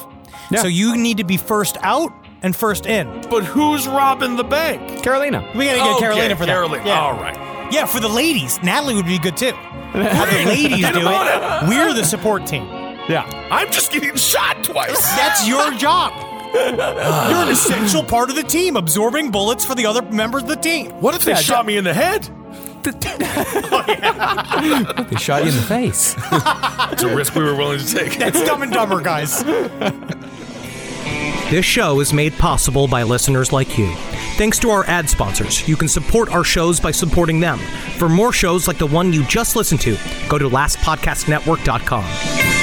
Yeah. 0.50 0.62
So 0.62 0.68
you 0.68 0.96
need 0.96 1.18
to 1.18 1.24
be 1.24 1.36
first 1.36 1.76
out 1.82 2.12
and 2.42 2.54
first 2.56 2.86
in. 2.86 3.06
But 3.30 3.44
who's 3.44 3.86
robbing 3.86 4.36
the 4.36 4.44
bank? 4.44 5.02
Carolina. 5.02 5.40
We 5.54 5.66
got 5.66 5.72
to 5.72 5.78
get 5.78 5.90
Okay, 5.90 6.00
Carolina 6.00 6.36
for 6.36 6.46
that. 6.46 6.52
Carolina. 6.52 6.84
Yeah. 6.86 7.00
All 7.00 7.12
right. 7.14 7.72
Yeah, 7.72 7.86
for 7.86 8.00
the 8.00 8.08
ladies, 8.08 8.60
Natalie 8.62 8.94
would 8.94 9.06
be 9.06 9.18
good 9.18 9.36
too. 9.36 9.52
Have 9.52 10.30
the 10.30 10.44
ladies 10.50 10.80
Get 10.80 10.94
do 10.94 11.00
him 11.00 11.06
on 11.08 11.26
it. 11.26 11.68
We're 11.68 11.92
the 11.94 12.04
support 12.04 12.46
team. 12.46 12.64
Yeah. 13.08 13.22
I'm 13.50 13.70
just 13.70 13.92
getting 13.92 14.16
shot 14.16 14.62
twice. 14.64 15.00
That's 15.16 15.46
your 15.46 15.72
job. 15.74 16.12
You're 16.52 17.42
an 17.44 17.48
essential 17.48 18.02
part 18.02 18.28
of 18.30 18.36
the 18.36 18.42
team, 18.42 18.76
absorbing 18.76 19.30
bullets 19.30 19.64
for 19.64 19.74
the 19.76 19.86
other 19.86 20.02
members 20.02 20.42
of 20.42 20.48
the 20.48 20.56
team. 20.56 20.90
What 21.00 21.14
if 21.14 21.24
they 21.24 21.34
shot 21.36 21.64
me 21.64 21.76
in 21.76 21.84
the 21.84 21.94
head? 21.94 22.28
They 25.08 25.16
shot 25.16 25.42
you 25.44 25.50
in 25.50 25.56
the 25.56 25.64
face. 25.68 26.16
It's 26.92 27.02
a 27.04 27.14
risk 27.14 27.34
we 27.36 27.44
were 27.44 27.54
willing 27.54 27.78
to 27.78 27.86
take. 27.86 28.18
That's 28.18 28.42
dumb 28.44 28.62
and 28.62 28.72
dumber, 28.72 29.00
guys. 29.00 29.44
This 31.50 31.64
show 31.64 32.00
is 32.00 32.12
made 32.12 32.32
possible 32.34 32.88
by 32.88 33.02
listeners 33.04 33.52
like 33.52 33.78
you. 33.78 33.94
Thanks 34.36 34.58
to 34.60 34.70
our 34.70 34.84
ad 34.86 35.08
sponsors, 35.08 35.66
you 35.68 35.76
can 35.76 35.88
support 35.88 36.30
our 36.30 36.42
shows 36.44 36.80
by 36.80 36.90
supporting 36.90 37.38
them. 37.40 37.58
For 37.98 38.08
more 38.08 38.32
shows 38.32 38.66
like 38.66 38.78
the 38.78 38.86
one 38.86 39.12
you 39.12 39.24
just 39.24 39.54
listened 39.56 39.80
to, 39.82 39.96
go 40.28 40.38
to 40.38 40.48
lastpodcastnetwork.com. 40.48 42.59